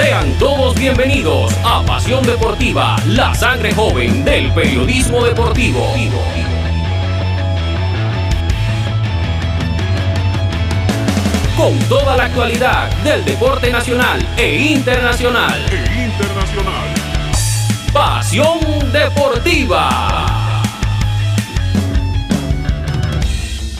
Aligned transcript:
Sean 0.00 0.32
todos 0.38 0.76
bienvenidos 0.76 1.52
a 1.64 1.82
Pasión 1.82 2.24
Deportiva, 2.24 2.94
la 3.08 3.34
sangre 3.34 3.74
joven 3.74 4.24
del 4.24 4.52
periodismo 4.52 5.24
deportivo. 5.24 5.92
Con 11.56 11.76
toda 11.88 12.16
la 12.16 12.26
actualidad 12.26 12.88
del 13.02 13.24
deporte 13.24 13.72
nacional 13.72 14.24
e 14.36 14.70
internacional. 14.70 15.66
E 15.68 16.04
internacional. 16.04 16.94
Pasión 17.92 18.92
Deportiva. 18.92 20.26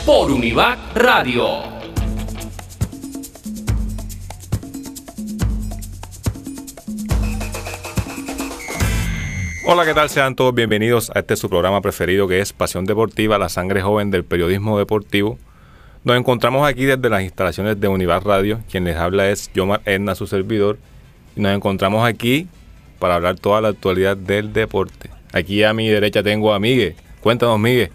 Por 0.05 0.31
Univac 0.31 0.79
Radio. 0.95 1.78
Hola, 9.71 9.85
¿qué 9.85 9.93
tal? 9.93 10.09
Sean 10.09 10.33
todos 10.33 10.55
bienvenidos 10.55 11.11
a 11.13 11.19
este 11.19 11.35
su 11.35 11.47
programa 11.47 11.79
preferido 11.79 12.27
que 12.27 12.39
es 12.39 12.53
Pasión 12.53 12.85
Deportiva, 12.85 13.37
la 13.37 13.49
sangre 13.49 13.83
joven 13.83 14.09
del 14.09 14.23
periodismo 14.23 14.79
deportivo. 14.79 15.37
Nos 16.03 16.17
encontramos 16.17 16.67
aquí 16.67 16.85
desde 16.85 17.07
las 17.07 17.21
instalaciones 17.21 17.79
de 17.79 17.87
Univar 17.87 18.25
Radio. 18.25 18.61
Quien 18.71 18.83
les 18.85 18.97
habla 18.97 19.29
es 19.29 19.51
Yomar 19.53 19.83
Edna, 19.85 20.15
su 20.15 20.25
servidor. 20.25 20.79
Y 21.35 21.41
nos 21.41 21.55
encontramos 21.55 22.03
aquí 22.03 22.47
para 22.97 23.13
hablar 23.13 23.39
toda 23.39 23.61
la 23.61 23.67
actualidad 23.67 24.17
del 24.17 24.53
deporte. 24.53 25.11
Aquí 25.33 25.61
a 25.63 25.71
mi 25.71 25.87
derecha 25.87 26.23
tengo 26.23 26.51
a 26.51 26.59
Miguel. 26.59 26.95
Cuéntanos, 27.21 27.59
Miguel. 27.59 27.91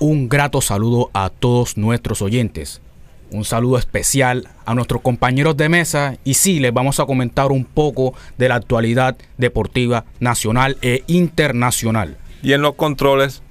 Un 0.00 0.28
grato 0.28 0.60
saludo 0.60 1.08
a 1.14 1.30
todos 1.30 1.76
nuestros 1.76 2.20
oyentes. 2.20 2.82
Un 3.30 3.44
saludo 3.44 3.78
especial 3.78 4.48
a 4.64 4.74
nuestros 4.74 5.02
compañeros 5.02 5.56
de 5.56 5.68
mesa 5.68 6.16
y 6.24 6.34
sí, 6.34 6.60
les 6.60 6.72
vamos 6.72 6.98
a 6.98 7.06
comentar 7.06 7.52
un 7.52 7.64
poco 7.64 8.14
de 8.38 8.48
la 8.48 8.54
actualidad 8.54 9.16
deportiva 9.36 10.04
nacional 10.18 10.78
e 10.80 11.04
internacional. 11.06 12.16
Y 12.42 12.52
en 12.54 12.62
los 12.62 12.74
controles 12.74 13.42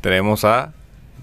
tenemos 0.00 0.44
a 0.44 0.72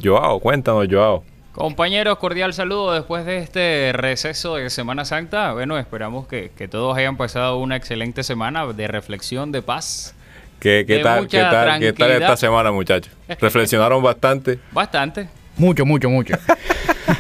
Joao. 0.02 0.39
Cuéntanos, 0.39 0.88
Joao. 0.89 1.23
Compañeros, 1.53 2.17
cordial 2.17 2.53
saludo 2.53 2.94
después 2.94 3.25
de 3.25 3.38
este 3.38 3.92
receso 3.94 4.55
de 4.55 4.70
Semana 4.70 5.05
Santa. 5.05 5.53
Bueno, 5.53 5.77
esperamos 5.77 6.27
que, 6.27 6.50
todos 6.70 6.98
hayan 6.98 7.16
pasado 7.16 7.58
una 7.58 7.75
excelente 7.75 8.23
semana 8.23 8.66
de 8.66 8.88
reflexión, 8.88 9.52
de 9.52 9.61
paz. 9.61 10.16
¿Qué, 10.59 10.83
qué 10.88 11.00
tal, 11.00 11.27
qué, 11.27 11.39
tal, 11.39 11.80
¿Qué 11.80 11.94
tal 11.94 12.11
esta 12.11 12.38
semana, 12.38 12.72
muchachos? 12.72 13.14
¿Reflexionaron 13.39 14.02
bastante? 14.02 14.59
Bastante. 14.72 15.30
Mucho, 15.58 15.86
mucho, 15.86 16.09
mucho. 16.09 16.36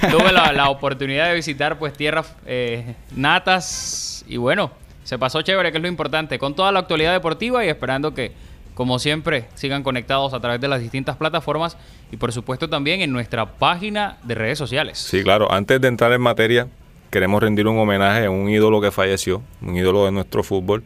Tuve 0.11 0.31
la, 0.31 0.69
oportunidad 0.69 1.29
de 1.29 1.35
visitar 1.35 1.77
pues 1.77 1.93
tierras 1.93 2.33
eh, 2.45 2.95
natas 3.15 4.23
y 4.27 4.37
bueno, 4.37 4.71
se 5.03 5.17
pasó 5.17 5.41
chévere, 5.41 5.71
que 5.71 5.77
es 5.77 5.81
lo 5.81 5.87
importante, 5.87 6.39
con 6.39 6.55
toda 6.55 6.71
la 6.71 6.79
actualidad 6.79 7.13
deportiva 7.13 7.65
y 7.65 7.69
esperando 7.69 8.13
que, 8.13 8.31
como 8.73 8.99
siempre, 8.99 9.45
sigan 9.55 9.83
conectados 9.83 10.33
a 10.33 10.39
través 10.39 10.61
de 10.61 10.67
las 10.67 10.79
distintas 10.79 11.17
plataformas 11.17 11.77
y 12.11 12.17
por 12.17 12.31
supuesto 12.31 12.69
también 12.69 13.01
en 13.01 13.11
nuestra 13.11 13.45
página 13.45 14.17
de 14.23 14.35
redes 14.35 14.57
sociales. 14.57 14.97
Sí, 14.97 15.23
claro, 15.23 15.51
antes 15.51 15.81
de 15.81 15.87
entrar 15.87 16.11
en 16.13 16.21
materia, 16.21 16.67
queremos 17.09 17.41
rendir 17.41 17.67
un 17.67 17.77
homenaje 17.77 18.25
a 18.25 18.29
un 18.29 18.49
ídolo 18.49 18.81
que 18.81 18.91
falleció, 18.91 19.41
un 19.61 19.75
ídolo 19.75 20.05
de 20.05 20.11
nuestro 20.11 20.43
fútbol, 20.43 20.83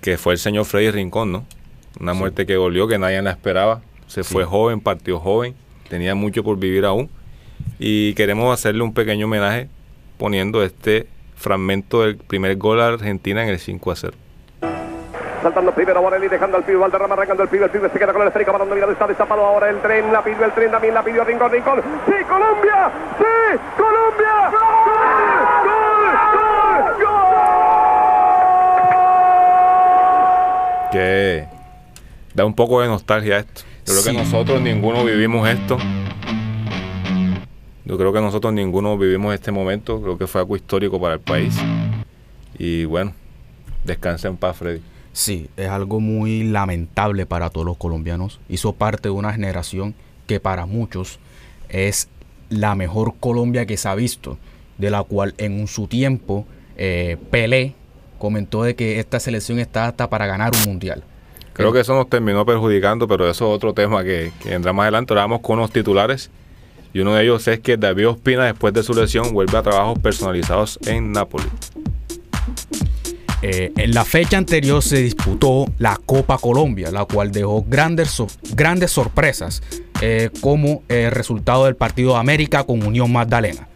que 0.00 0.18
fue 0.18 0.34
el 0.34 0.38
señor 0.38 0.64
Freddy 0.64 0.90
Rincón, 0.90 1.32
¿no? 1.32 1.46
Una 2.00 2.14
muerte 2.14 2.46
que 2.46 2.56
volvió, 2.56 2.88
que 2.88 2.98
nadie 2.98 3.20
la 3.22 3.30
esperaba. 3.30 3.82
Se 4.06 4.24
fue 4.24 4.44
joven, 4.44 4.80
partió 4.80 5.18
joven 5.20 5.54
tenía 5.92 6.14
mucho 6.14 6.42
por 6.42 6.58
vivir 6.58 6.86
aún. 6.86 7.10
Y 7.78 8.14
queremos 8.14 8.52
hacerle 8.52 8.82
un 8.82 8.94
pequeño 8.94 9.26
homenaje 9.26 9.68
poniendo 10.18 10.62
este 10.62 11.06
fragmento 11.36 12.02
del 12.02 12.16
primer 12.16 12.56
gol 12.56 12.80
a 12.80 12.86
Argentina 12.88 13.42
en 13.42 13.48
el 13.48 13.58
5 13.58 13.90
a 13.90 13.96
0. 13.96 14.16
Saltando 15.42 15.72
primero 15.72 16.00
Borelli, 16.00 16.28
dejando 16.28 16.56
al 16.56 16.62
pibe, 16.62 16.78
Valderrama 16.78 17.14
arrancando 17.14 17.42
el 17.42 17.48
pibe, 17.48 17.64
el 17.64 17.70
pibe 17.70 17.88
se 17.92 17.98
queda 17.98 18.12
con 18.12 18.22
el 18.22 18.28
esférico, 18.28 18.52
balón 18.52 18.68
dominado, 18.68 18.92
está 18.92 19.08
destapado 19.08 19.44
ahora 19.44 19.68
el 19.70 19.80
tren, 19.80 20.12
la 20.12 20.22
pidió 20.22 20.44
el 20.44 20.52
tren, 20.52 20.70
también 20.70 20.94
la 20.94 21.02
pidió 21.02 21.24
Rincón, 21.24 21.50
Rincón, 21.50 21.82
¡sí, 22.06 22.12
Colombia! 22.28 22.92
¡sí, 23.18 23.24
Colombia! 23.76 24.50
¡Gol! 24.52 24.60
¡Gol! 25.66 26.94
¡Gol! 27.02 27.22
Que 30.92 31.48
da 32.34 32.44
un 32.44 32.54
poco 32.54 32.80
de 32.80 32.86
nostalgia 32.86 33.38
esto. 33.38 33.62
Yo 33.84 33.94
creo 33.94 34.04
que 34.04 34.12
nosotros 34.12 34.60
ninguno 34.60 35.04
vivimos 35.04 35.48
esto. 35.48 35.76
Yo 37.92 37.98
creo 37.98 38.10
que 38.10 38.22
nosotros 38.22 38.54
ninguno 38.54 38.96
vivimos 38.96 39.34
este 39.34 39.52
momento. 39.52 40.00
Creo 40.00 40.16
que 40.16 40.26
fue 40.26 40.40
algo 40.40 40.56
histórico 40.56 40.98
para 40.98 41.12
el 41.12 41.20
país. 41.20 41.54
Y 42.58 42.86
bueno, 42.86 43.12
descansa 43.84 44.28
en 44.28 44.38
paz, 44.38 44.56
Freddy. 44.56 44.80
Sí, 45.12 45.50
es 45.58 45.68
algo 45.68 46.00
muy 46.00 46.44
lamentable 46.44 47.26
para 47.26 47.50
todos 47.50 47.66
los 47.66 47.76
colombianos. 47.76 48.40
Hizo 48.48 48.72
parte 48.72 49.10
de 49.10 49.10
una 49.10 49.34
generación 49.34 49.94
que 50.26 50.40
para 50.40 50.64
muchos 50.64 51.18
es 51.68 52.08
la 52.48 52.74
mejor 52.74 53.12
Colombia 53.20 53.66
que 53.66 53.76
se 53.76 53.90
ha 53.90 53.94
visto, 53.94 54.38
de 54.78 54.88
la 54.88 55.02
cual 55.02 55.34
en 55.36 55.66
su 55.66 55.86
tiempo 55.86 56.46
eh, 56.78 57.18
Pelé 57.30 57.74
comentó 58.16 58.62
de 58.62 58.74
que 58.74 59.00
esta 59.00 59.20
selección 59.20 59.58
está 59.58 59.88
hasta 59.88 60.08
para 60.08 60.24
ganar 60.24 60.52
un 60.56 60.64
mundial. 60.64 61.04
Creo 61.52 61.74
que 61.74 61.80
eso 61.80 61.94
nos 61.94 62.08
terminó 62.08 62.46
perjudicando, 62.46 63.06
pero 63.06 63.28
eso 63.28 63.50
es 63.50 63.54
otro 63.54 63.74
tema 63.74 64.02
que, 64.02 64.32
que 64.42 64.48
vendrá 64.48 64.72
más 64.72 64.84
adelante. 64.84 65.12
Ahora 65.12 65.24
vamos 65.24 65.40
con 65.40 65.58
unos 65.58 65.70
titulares. 65.70 66.30
Y 66.92 67.00
uno 67.00 67.14
de 67.14 67.24
ellos 67.24 67.46
es 67.48 67.60
que 67.60 67.76
David 67.76 68.08
Ospina, 68.08 68.44
después 68.44 68.74
de 68.74 68.82
su 68.82 68.94
lesión, 68.94 69.32
vuelve 69.32 69.56
a 69.56 69.62
trabajos 69.62 69.98
personalizados 69.98 70.78
en 70.86 71.12
Nápoles. 71.12 71.48
Eh, 73.42 73.72
en 73.76 73.92
la 73.92 74.04
fecha 74.04 74.38
anterior 74.38 74.82
se 74.82 74.98
disputó 75.02 75.66
la 75.78 75.98
Copa 76.06 76.38
Colombia, 76.38 76.90
la 76.92 77.04
cual 77.06 77.32
dejó 77.32 77.64
grandes, 77.66 78.22
grandes 78.54 78.92
sorpresas, 78.92 79.62
eh, 80.00 80.30
como 80.40 80.84
el 80.88 81.10
resultado 81.10 81.64
del 81.64 81.74
partido 81.74 82.12
de 82.12 82.20
América 82.20 82.64
con 82.64 82.86
Unión 82.86 83.10
Magdalena 83.10 83.68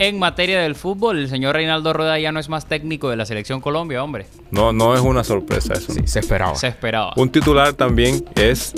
en 0.00 0.18
materia 0.18 0.62
del 0.62 0.76
fútbol, 0.76 1.18
el 1.18 1.28
señor 1.28 1.54
Reinaldo 1.54 1.92
Rueda 1.92 2.18
ya 2.18 2.32
no 2.32 2.40
es 2.40 2.48
más 2.48 2.64
técnico 2.64 3.10
de 3.10 3.16
la 3.16 3.26
selección 3.26 3.60
Colombia, 3.60 4.02
hombre. 4.02 4.26
No, 4.50 4.72
no 4.72 4.94
es 4.94 5.00
una 5.02 5.22
sorpresa 5.22 5.74
eso. 5.74 5.92
Sí, 5.92 6.00
se 6.06 6.20
esperaba. 6.20 6.54
Se 6.54 6.68
esperaba. 6.68 7.12
Un 7.16 7.30
titular 7.30 7.74
también 7.74 8.24
es 8.34 8.72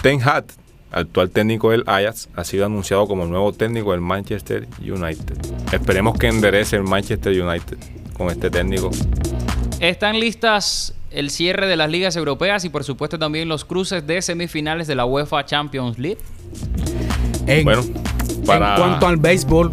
Ten 0.00 0.22
Hag, 0.22 0.46
actual 0.94 1.30
técnico 1.30 1.70
del 1.70 1.84
Ajax, 1.86 2.28
ha 2.34 2.44
sido 2.44 2.66
anunciado 2.66 3.06
como 3.06 3.26
nuevo 3.26 3.52
técnico 3.52 3.92
del 3.92 4.00
Manchester 4.00 4.66
United. 4.80 5.36
Esperemos 5.72 6.18
que 6.18 6.28
enderece 6.28 6.76
el 6.76 6.84
Manchester 6.84 7.32
United 7.42 7.78
con 8.16 8.28
este 8.30 8.50
técnico. 8.50 8.90
Están 9.80 10.18
listas 10.18 10.94
el 11.10 11.30
cierre 11.30 11.66
de 11.66 11.76
las 11.76 11.90
ligas 11.90 12.16
europeas 12.16 12.64
y 12.64 12.68
por 12.68 12.84
supuesto 12.84 13.18
también 13.18 13.48
los 13.48 13.64
cruces 13.64 14.06
de 14.06 14.22
semifinales 14.22 14.86
de 14.86 14.94
la 14.94 15.04
UEFA 15.04 15.44
Champions 15.44 15.98
League. 15.98 16.18
bueno, 17.64 17.82
para... 18.46 18.74
en 18.74 18.80
cuanto 18.80 19.06
al 19.06 19.16
béisbol, 19.16 19.70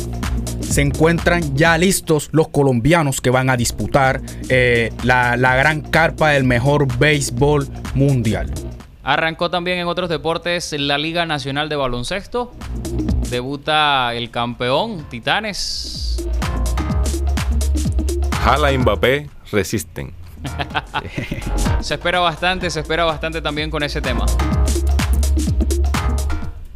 se 0.72 0.82
encuentran 0.82 1.56
ya 1.56 1.78
listos 1.78 2.30
los 2.32 2.48
colombianos 2.48 3.20
que 3.20 3.30
van 3.30 3.50
a 3.50 3.58
disputar 3.58 4.22
eh, 4.48 4.92
la, 5.04 5.36
gran 5.36 5.82
carpa 5.82 6.30
del 6.30 6.46
mejor 6.46 6.88
béisbol 6.98 7.68
mundial. 7.94 8.50
Arrancó 9.04 9.50
también 9.50 9.80
en 9.80 9.88
otros 9.88 10.10
deportes 10.10 10.74
la 10.74 10.98
Liga 10.98 11.26
Nacional 11.26 11.70
de 11.70 11.76
Baloncesto. 11.76 12.54
Debuta 13.30 14.14
el 14.14 14.30
campeón 14.30 15.06
Titanes. 15.10 16.28
Jala 18.44 18.72
Mbappé 18.78 19.30
resisten. 19.52 20.14
se 21.82 21.94
espera 21.94 22.20
bastante, 22.20 22.70
se 22.70 22.80
espera 22.80 23.06
bastante 23.06 23.42
también 23.42 23.70
con 23.70 23.84
ese 23.84 24.02
tema. 24.02 24.26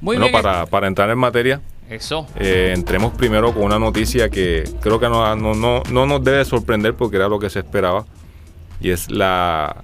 Muy 0.02 0.18
bueno, 0.18 0.32
Para, 0.32 0.66
para 0.68 0.88
entrar 0.88 1.10
en 1.10 1.18
materia, 1.18 1.62
eso. 1.90 2.28
Eh, 2.36 2.74
entremos 2.76 3.14
primero 3.14 3.54
con 3.54 3.64
una 3.64 3.78
noticia 3.78 4.30
que 4.30 4.64
creo 4.82 5.00
que 5.00 5.08
no, 5.08 5.36
no, 5.36 5.84
no, 5.84 6.06
nos 6.06 6.24
debe 6.24 6.44
sorprender 6.46 6.96
porque 6.96 7.18
era 7.18 7.28
lo 7.28 7.40
que 7.40 7.50
se 7.50 7.60
esperaba. 7.60 8.06
Y 8.82 8.90
es 8.90 9.10
la, 9.10 9.84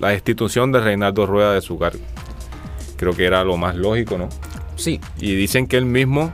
la 0.00 0.08
destitución 0.08 0.72
de 0.72 0.80
Reinaldo 0.80 1.26
Rueda 1.26 1.54
de 1.54 1.60
su 1.60 1.78
cargo. 1.78 2.02
Creo 2.96 3.14
que 3.14 3.24
era 3.24 3.44
lo 3.44 3.56
más 3.56 3.76
lógico, 3.76 4.18
¿no? 4.18 4.28
Sí. 4.76 5.00
Y 5.18 5.34
dicen 5.34 5.66
que 5.66 5.76
él 5.76 5.84
mismo 5.84 6.32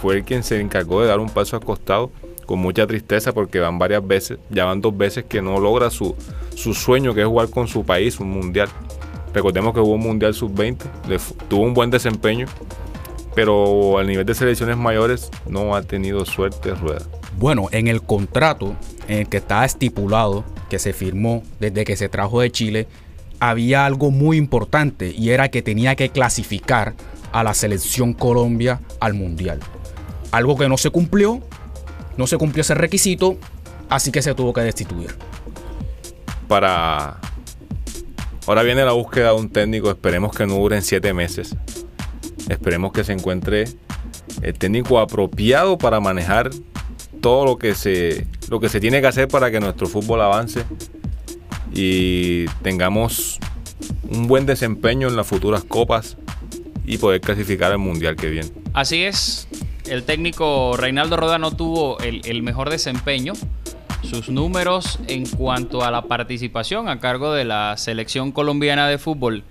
fue 0.00 0.16
el 0.16 0.24
quien 0.24 0.42
se 0.42 0.60
encargó 0.60 1.00
de 1.00 1.08
dar 1.08 1.18
un 1.18 1.30
paso 1.30 1.56
al 1.56 1.64
costado 1.64 2.10
con 2.44 2.60
mucha 2.60 2.86
tristeza 2.86 3.32
porque 3.32 3.58
van 3.58 3.78
varias 3.78 4.06
veces, 4.06 4.38
ya 4.50 4.64
van 4.64 4.80
dos 4.80 4.96
veces 4.96 5.24
que 5.24 5.42
no 5.42 5.58
logra 5.58 5.90
su, 5.90 6.14
su 6.54 6.74
sueño 6.74 7.12
que 7.12 7.22
es 7.22 7.26
jugar 7.26 7.50
con 7.50 7.66
su 7.66 7.84
país 7.84 8.20
un 8.20 8.30
mundial. 8.30 8.68
Recordemos 9.34 9.74
que 9.74 9.80
hubo 9.80 9.94
un 9.94 10.00
mundial 10.00 10.32
sub-20, 10.32 10.78
tuvo 11.48 11.64
un 11.64 11.74
buen 11.74 11.90
desempeño, 11.90 12.46
pero 13.34 13.98
al 13.98 14.06
nivel 14.06 14.24
de 14.24 14.34
selecciones 14.34 14.76
mayores 14.76 15.30
no 15.46 15.74
ha 15.74 15.82
tenido 15.82 16.24
suerte 16.24 16.74
Rueda. 16.74 17.02
Bueno, 17.36 17.66
en 17.72 17.88
el 17.88 18.00
contrato 18.00 18.76
en 19.08 19.18
el 19.18 19.28
que 19.28 19.36
estaba 19.36 19.66
estipulado, 19.66 20.44
que 20.70 20.78
se 20.78 20.92
firmó 20.92 21.42
desde 21.60 21.84
que 21.84 21.96
se 21.96 22.08
trajo 22.08 22.40
de 22.40 22.50
Chile, 22.50 22.88
había 23.40 23.86
algo 23.86 24.10
muy 24.10 24.36
importante 24.36 25.14
y 25.16 25.30
era 25.30 25.50
que 25.50 25.62
tenía 25.62 25.96
que 25.96 26.10
clasificar 26.10 26.94
a 27.32 27.42
la 27.42 27.54
selección 27.54 28.12
Colombia 28.12 28.80
al 29.00 29.14
Mundial. 29.14 29.60
Algo 30.32 30.56
que 30.56 30.68
no 30.68 30.76
se 30.76 30.90
cumplió, 30.90 31.40
no 32.16 32.26
se 32.26 32.38
cumplió 32.38 32.62
ese 32.62 32.74
requisito 32.74 33.38
Así 33.88 34.10
que 34.10 34.22
se 34.22 34.34
tuvo 34.34 34.52
que 34.52 34.62
destituir. 34.62 35.14
Para. 36.48 37.18
Ahora 38.46 38.62
viene 38.62 38.84
la 38.84 38.92
búsqueda 38.92 39.32
de 39.32 39.36
un 39.36 39.50
técnico. 39.50 39.90
Esperemos 39.90 40.34
que 40.34 40.46
no 40.46 40.54
dure 40.54 40.76
en 40.76 40.82
siete 40.82 41.12
meses. 41.12 41.56
Esperemos 42.48 42.92
que 42.92 43.04
se 43.04 43.12
encuentre 43.12 43.64
el 44.42 44.54
técnico 44.54 44.98
apropiado 44.98 45.78
para 45.78 46.00
manejar 46.00 46.50
todo 47.20 47.44
lo 47.44 47.58
que 47.58 47.74
se 47.74 48.26
lo 48.48 48.60
que 48.60 48.68
se 48.68 48.78
tiene 48.78 49.00
que 49.00 49.06
hacer 49.08 49.26
para 49.26 49.50
que 49.50 49.58
nuestro 49.58 49.88
fútbol 49.88 50.20
avance 50.20 50.62
y 51.72 52.46
tengamos 52.62 53.38
un 54.08 54.26
buen 54.26 54.46
desempeño 54.46 55.08
en 55.08 55.16
las 55.16 55.26
futuras 55.26 55.64
copas 55.64 56.16
y 56.84 56.98
poder 56.98 57.20
clasificar 57.20 57.72
al 57.72 57.78
mundial 57.78 58.16
que 58.16 58.30
viene. 58.30 58.50
Así 58.72 59.02
es, 59.02 59.48
el 59.86 60.04
técnico 60.04 60.76
Reinaldo 60.76 61.16
Roda 61.16 61.38
no 61.38 61.50
tuvo 61.50 61.98
el, 62.00 62.22
el 62.24 62.42
mejor 62.42 62.70
desempeño. 62.70 63.32
Sus 64.02 64.28
números 64.28 64.98
en 65.08 65.26
cuanto 65.26 65.82
a 65.82 65.90
la 65.90 66.02
participación 66.02 66.88
a 66.88 67.00
cargo 67.00 67.32
de 67.32 67.44
la 67.44 67.76
selección 67.76 68.30
colombiana 68.30 68.88
de 68.88 68.98
fútbol 68.98 69.42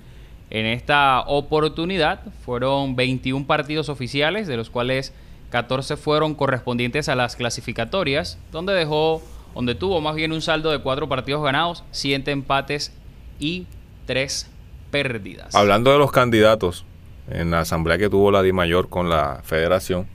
en 0.50 0.66
esta 0.66 1.22
oportunidad 1.22 2.22
fueron 2.46 2.96
21 2.96 3.46
partidos 3.48 3.90
oficiales, 3.90 4.48
de 4.48 4.58
los 4.58 4.70
cuales 4.70 5.14
14 5.50 5.98
fueron 5.98 6.36
correspondientes 6.36 7.10
a 7.10 7.16
las 7.16 7.36
clasificatorias, 7.36 8.38
donde 8.52 8.74
dejó, 8.74 9.22
donde 9.56 9.74
tuvo 9.74 10.02
más 10.02 10.16
bien 10.16 10.34
un 10.34 10.42
saldo 10.42 10.70
de 10.70 10.80
4 10.80 11.08
partidos 11.08 11.42
ganados, 11.42 11.84
7 11.92 12.30
empates 12.30 12.92
y 13.40 13.66
3 14.06 14.52
pérdidas. 14.92 15.56
Hablando 15.56 15.92
de 15.92 15.98
los 15.98 16.12
candidatos 16.12 16.86
en 17.30 17.52
la 17.52 17.62
asamblea 17.62 17.98
que 17.98 18.10
tuvo 18.10 18.32
la 18.32 18.44
Di 18.44 18.52
Mayor 18.52 18.90
con 18.90 19.10
la 19.10 19.42
federación, 19.44 20.08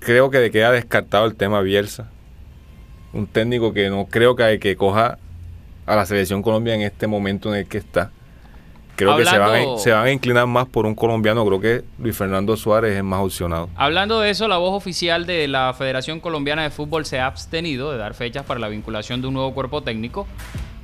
creo 0.00 0.30
que 0.30 0.50
queda 0.50 0.72
descartado 0.72 1.26
el 1.26 1.36
tema 1.36 1.60
Bielsa. 1.60 2.10
Un 3.12 3.26
técnico 3.26 3.72
que 3.72 3.90
no 3.90 4.06
creo 4.06 4.34
que, 4.34 4.58
que 4.58 4.74
coja 4.74 5.18
a 5.86 5.96
la 5.96 6.06
selección 6.06 6.42
Colombia 6.42 6.74
en 6.74 6.80
este 6.80 7.06
momento 7.06 7.52
en 7.52 7.60
el 7.60 7.68
que 7.68 7.78
está. 7.78 8.10
Creo 8.96 9.16
que 9.16 9.24
se 9.24 9.38
van, 9.38 9.48
Hablando- 9.50 9.76
a, 9.76 9.78
se 9.78 9.90
van 9.92 10.06
a 10.06 10.10
inclinar 10.12 10.46
más 10.46 10.66
por 10.66 10.86
un 10.86 10.94
colombiano. 10.94 11.44
Creo 11.46 11.60
que 11.60 11.84
Luis 11.98 12.16
Fernando 12.16 12.56
Suárez 12.56 12.96
es 12.96 13.02
más 13.04 13.20
opcionado. 13.20 13.68
Hablando 13.76 14.20
de 14.20 14.30
eso, 14.30 14.46
la 14.48 14.56
voz 14.58 14.72
oficial 14.72 15.26
de 15.26 15.48
la 15.48 15.74
Federación 15.76 16.20
Colombiana 16.20 16.62
de 16.62 16.70
Fútbol 16.70 17.04
se 17.06 17.18
ha 17.18 17.26
abstenido 17.26 17.90
de 17.90 17.98
dar 17.98 18.14
fechas 18.14 18.44
para 18.44 18.60
la 18.60 18.68
vinculación 18.68 19.20
de 19.20 19.28
un 19.28 19.34
nuevo 19.34 19.52
cuerpo 19.54 19.82
técnico. 19.82 20.26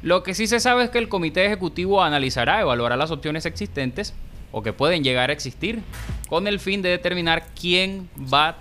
Lo 0.03 0.23
que 0.23 0.35
sí 0.35 0.47
se 0.47 0.61
sabe 0.61 0.85
es 0.85 0.91
que 0.91 0.99
el 0.99 1.09
comité 1.09 1.45
ejecutivo 1.47 2.03
analizará, 2.03 2.61
evaluará 2.61 2.97
las 2.97 3.11
opciones 3.11 3.45
existentes 3.47 4.15
o 4.51 4.63
que 4.63 4.73
pueden 4.73 5.05
llegar 5.05 5.31
a 5.31 5.33
existir 5.33 5.81
con 6.29 6.47
el 6.49 6.59
fin 6.59 6.83
de 6.83 6.89
determinar 6.89 7.45
quién 7.59 8.09
va 8.33 8.57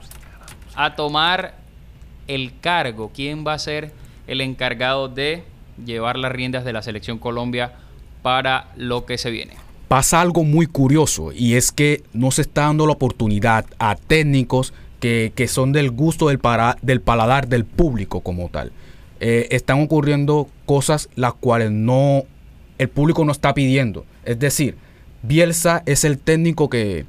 a 0.75 0.95
tomar 0.95 1.56
el 2.28 2.52
cargo, 2.62 3.10
quién 3.13 3.45
va 3.48 3.54
a 3.54 3.60
ser 3.60 3.92
el 4.28 4.42
encargado 4.42 5.07
de 5.07 5.44
llevar 5.84 6.18
las 6.18 6.31
riendas 6.31 6.66
de 6.66 6.74
la 6.74 6.81
selección 6.81 7.18
Colombia 7.18 7.74
para 8.21 8.68
lo 8.75 9.06
que 9.06 9.18
se 9.18 9.31
viene. 9.31 9.54
pasa 9.88 10.21
algo 10.21 10.44
muy 10.44 10.68
curioso 10.68 11.31
y 11.33 11.56
es 11.56 11.71
que 11.71 12.04
no 12.13 12.30
se 12.31 12.42
está 12.44 12.63
dando 12.63 12.86
la 12.86 12.94
oportunidad 12.94 13.66
a 13.80 13.95
técnicos 13.95 14.74
que, 15.00 15.31
que 15.36 15.48
son 15.48 15.71
del 15.71 15.89
gusto 15.92 16.27
del, 16.27 16.38
para- 16.39 16.77
del 16.81 17.01
paladar 17.01 17.48
del 17.48 17.66
público 17.66 18.19
como 18.21 18.50
tal. 18.50 18.71
Eh, 19.19 19.48
están 19.51 19.81
ocurriendo 19.81 20.48
cosas 20.66 21.10
las 21.16 21.33
cuales 21.33 21.71
no 21.71 22.24
el 22.77 22.88
público 22.89 23.25
no 23.25 23.31
está 23.31 23.54
pidiendo. 23.54 24.06
Es 24.25 24.38
decir, 24.39 24.77
Bielsa 25.24 25.81
es 25.86 26.04
el 26.04 26.18
técnico 26.19 26.69
que, 26.69 27.06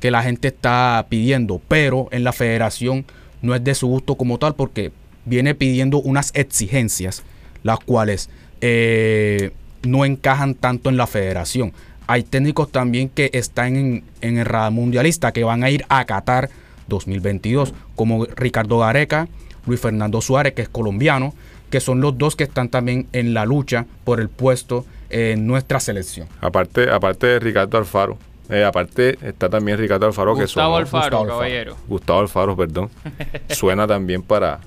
que 0.00 0.10
la 0.10 0.22
gente 0.22 0.48
está 0.48 1.06
pidiendo, 1.08 1.60
pero 1.68 2.08
en 2.10 2.24
la 2.24 2.32
federación 2.32 3.04
no 3.42 3.54
es 3.54 3.62
de 3.62 3.74
su 3.74 3.86
gusto 3.86 4.16
como 4.16 4.38
tal 4.38 4.54
porque 4.54 4.90
viene 5.24 5.54
pidiendo 5.54 5.98
unas 6.00 6.30
exigencias 6.34 7.22
las 7.62 7.78
cuales 7.78 8.28
eh, 8.60 9.52
no 9.86 10.04
encajan 10.04 10.54
tanto 10.54 10.90
en 10.90 10.96
la 10.96 11.06
federación. 11.06 11.72
Hay 12.06 12.22
técnicos 12.22 12.70
también 12.70 13.08
que 13.08 13.30
están 13.32 13.76
en, 13.76 14.04
en 14.20 14.38
el 14.38 14.44
radar 14.44 14.72
mundialista 14.72 15.32
que 15.32 15.44
van 15.44 15.64
a 15.64 15.70
ir 15.70 15.84
a 15.88 16.04
Qatar 16.04 16.50
2022, 16.88 17.72
como 17.96 18.26
Ricardo 18.26 18.78
Gareca, 18.78 19.28
Luis 19.66 19.80
Fernando 19.80 20.20
Suárez, 20.20 20.52
que 20.54 20.62
es 20.62 20.68
colombiano, 20.68 21.34
que 21.70 21.80
son 21.80 22.00
los 22.00 22.16
dos 22.18 22.36
que 22.36 22.44
están 22.44 22.68
también 22.68 23.06
en 23.12 23.32
la 23.34 23.46
lucha 23.46 23.86
por 24.04 24.20
el 24.20 24.28
puesto 24.28 24.84
en 25.10 25.46
nuestra 25.46 25.80
selección. 25.80 26.28
Aparte, 26.40 26.90
aparte 26.90 27.26
de 27.26 27.38
Ricardo 27.40 27.78
Alfaro. 27.78 28.18
eh, 28.50 28.62
aparte 28.64 29.18
está 29.22 29.48
también 29.48 29.78
Ricardo 29.78 30.04
Alfaro 30.06 30.34
que 30.34 30.42
Gustavo 30.42 30.74
sonó- 30.74 30.76
Alfaro, 30.76 31.00
Gustavo 31.02 31.22
Alfaro. 31.22 31.38
caballero. 31.38 31.76
Gustavo 31.88 32.20
Alfaro, 32.20 32.56
perdón. 32.56 32.90
Suena 33.48 33.86
también 33.86 34.22
para, 34.22 34.60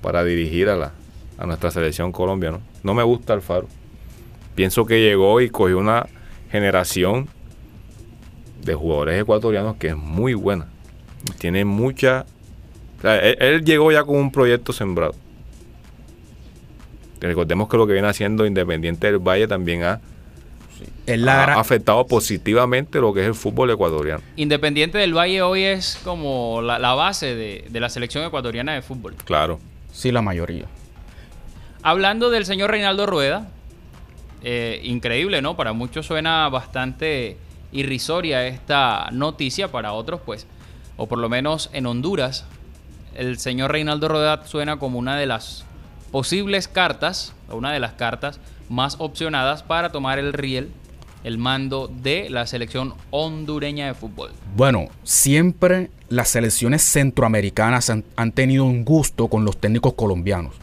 para 0.00 0.24
dirigir 0.24 0.68
a, 0.68 0.76
la, 0.76 0.92
a 1.38 1.46
nuestra 1.46 1.70
selección 1.70 2.10
Colombia, 2.10 2.50
¿no? 2.50 2.60
No 2.82 2.94
me 2.94 3.02
gusta 3.04 3.32
Alfaro. 3.34 3.68
Pienso 4.54 4.84
que 4.84 5.00
llegó 5.00 5.40
y 5.40 5.50
cogió 5.50 5.78
una 5.78 6.06
generación 6.50 7.28
de 8.62 8.74
jugadores 8.74 9.20
ecuatorianos 9.20 9.76
que 9.76 9.88
es 9.88 9.96
muy 9.96 10.34
buena. 10.34 10.68
Tiene 11.38 11.64
mucha... 11.64 12.26
o 12.98 13.02
sea, 13.02 13.18
él, 13.18 13.36
él 13.40 13.64
llegó 13.64 13.90
ya 13.92 14.04
con 14.04 14.16
un 14.16 14.30
proyecto 14.30 14.72
sembrado. 14.72 15.14
Recordemos 17.20 17.68
que 17.68 17.76
lo 17.76 17.86
que 17.86 17.92
viene 17.92 18.08
haciendo 18.08 18.46
Independiente 18.46 19.06
del 19.06 19.18
Valle 19.18 19.46
también 19.46 19.84
ha, 19.84 20.00
afectado 21.56 22.04
positivamente 22.06 23.00
lo 23.00 23.14
que 23.14 23.20
es 23.20 23.26
el 23.26 23.34
fútbol 23.34 23.70
ecuatoriano. 23.70 24.22
Independiente 24.36 24.98
del 24.98 25.16
Valle 25.16 25.40
hoy 25.42 25.62
es 25.62 26.00
como 26.02 26.60
la, 26.62 26.78
la 26.80 26.94
base 26.94 27.34
de, 27.36 27.66
de 27.70 27.80
la 27.80 27.88
selección 27.88 28.24
ecuatoriana 28.24 28.74
de 28.74 28.82
fútbol. 28.82 29.14
Claro. 29.24 29.60
sí, 29.92 30.10
la 30.10 30.22
mayoría. 30.22 30.66
Hablando 31.84 32.30
del 32.30 32.44
señor 32.44 32.70
Reinaldo 32.70 33.06
Rueda, 33.06 33.48
eh, 34.42 34.80
increíble, 34.84 35.40
¿no? 35.40 35.56
Para 35.56 35.72
muchos 35.72 36.06
suena 36.06 36.48
bastante 36.48 37.36
irrisoria 37.70 38.46
esta 38.46 39.08
noticia, 39.12 39.70
para 39.70 39.92
otros 39.92 40.20
pues, 40.24 40.46
o 40.96 41.06
por 41.06 41.18
lo 41.18 41.28
menos 41.28 41.70
en 41.72 41.86
Honduras, 41.86 42.44
el 43.14 43.38
señor 43.38 43.72
Reinaldo 43.72 44.08
Rueda 44.08 44.44
suena 44.46 44.78
como 44.78 44.98
una 44.98 45.16
de 45.16 45.26
las 45.26 45.64
posibles 46.10 46.68
cartas, 46.68 47.34
una 47.50 47.72
de 47.72 47.80
las 47.80 47.92
cartas 47.92 48.40
más 48.68 48.96
opcionadas 48.98 49.62
para 49.62 49.92
tomar 49.92 50.18
el 50.18 50.32
riel, 50.32 50.70
el 51.24 51.38
mando 51.38 51.88
de 51.88 52.28
la 52.28 52.46
selección 52.46 52.94
hondureña 53.10 53.86
de 53.86 53.94
fútbol. 53.94 54.32
Bueno, 54.56 54.88
siempre 55.04 55.90
las 56.08 56.28
selecciones 56.28 56.82
centroamericanas 56.82 57.90
han 57.90 58.32
tenido 58.32 58.64
un 58.64 58.84
gusto 58.84 59.28
con 59.28 59.44
los 59.44 59.56
técnicos 59.58 59.94
colombianos. 59.94 60.61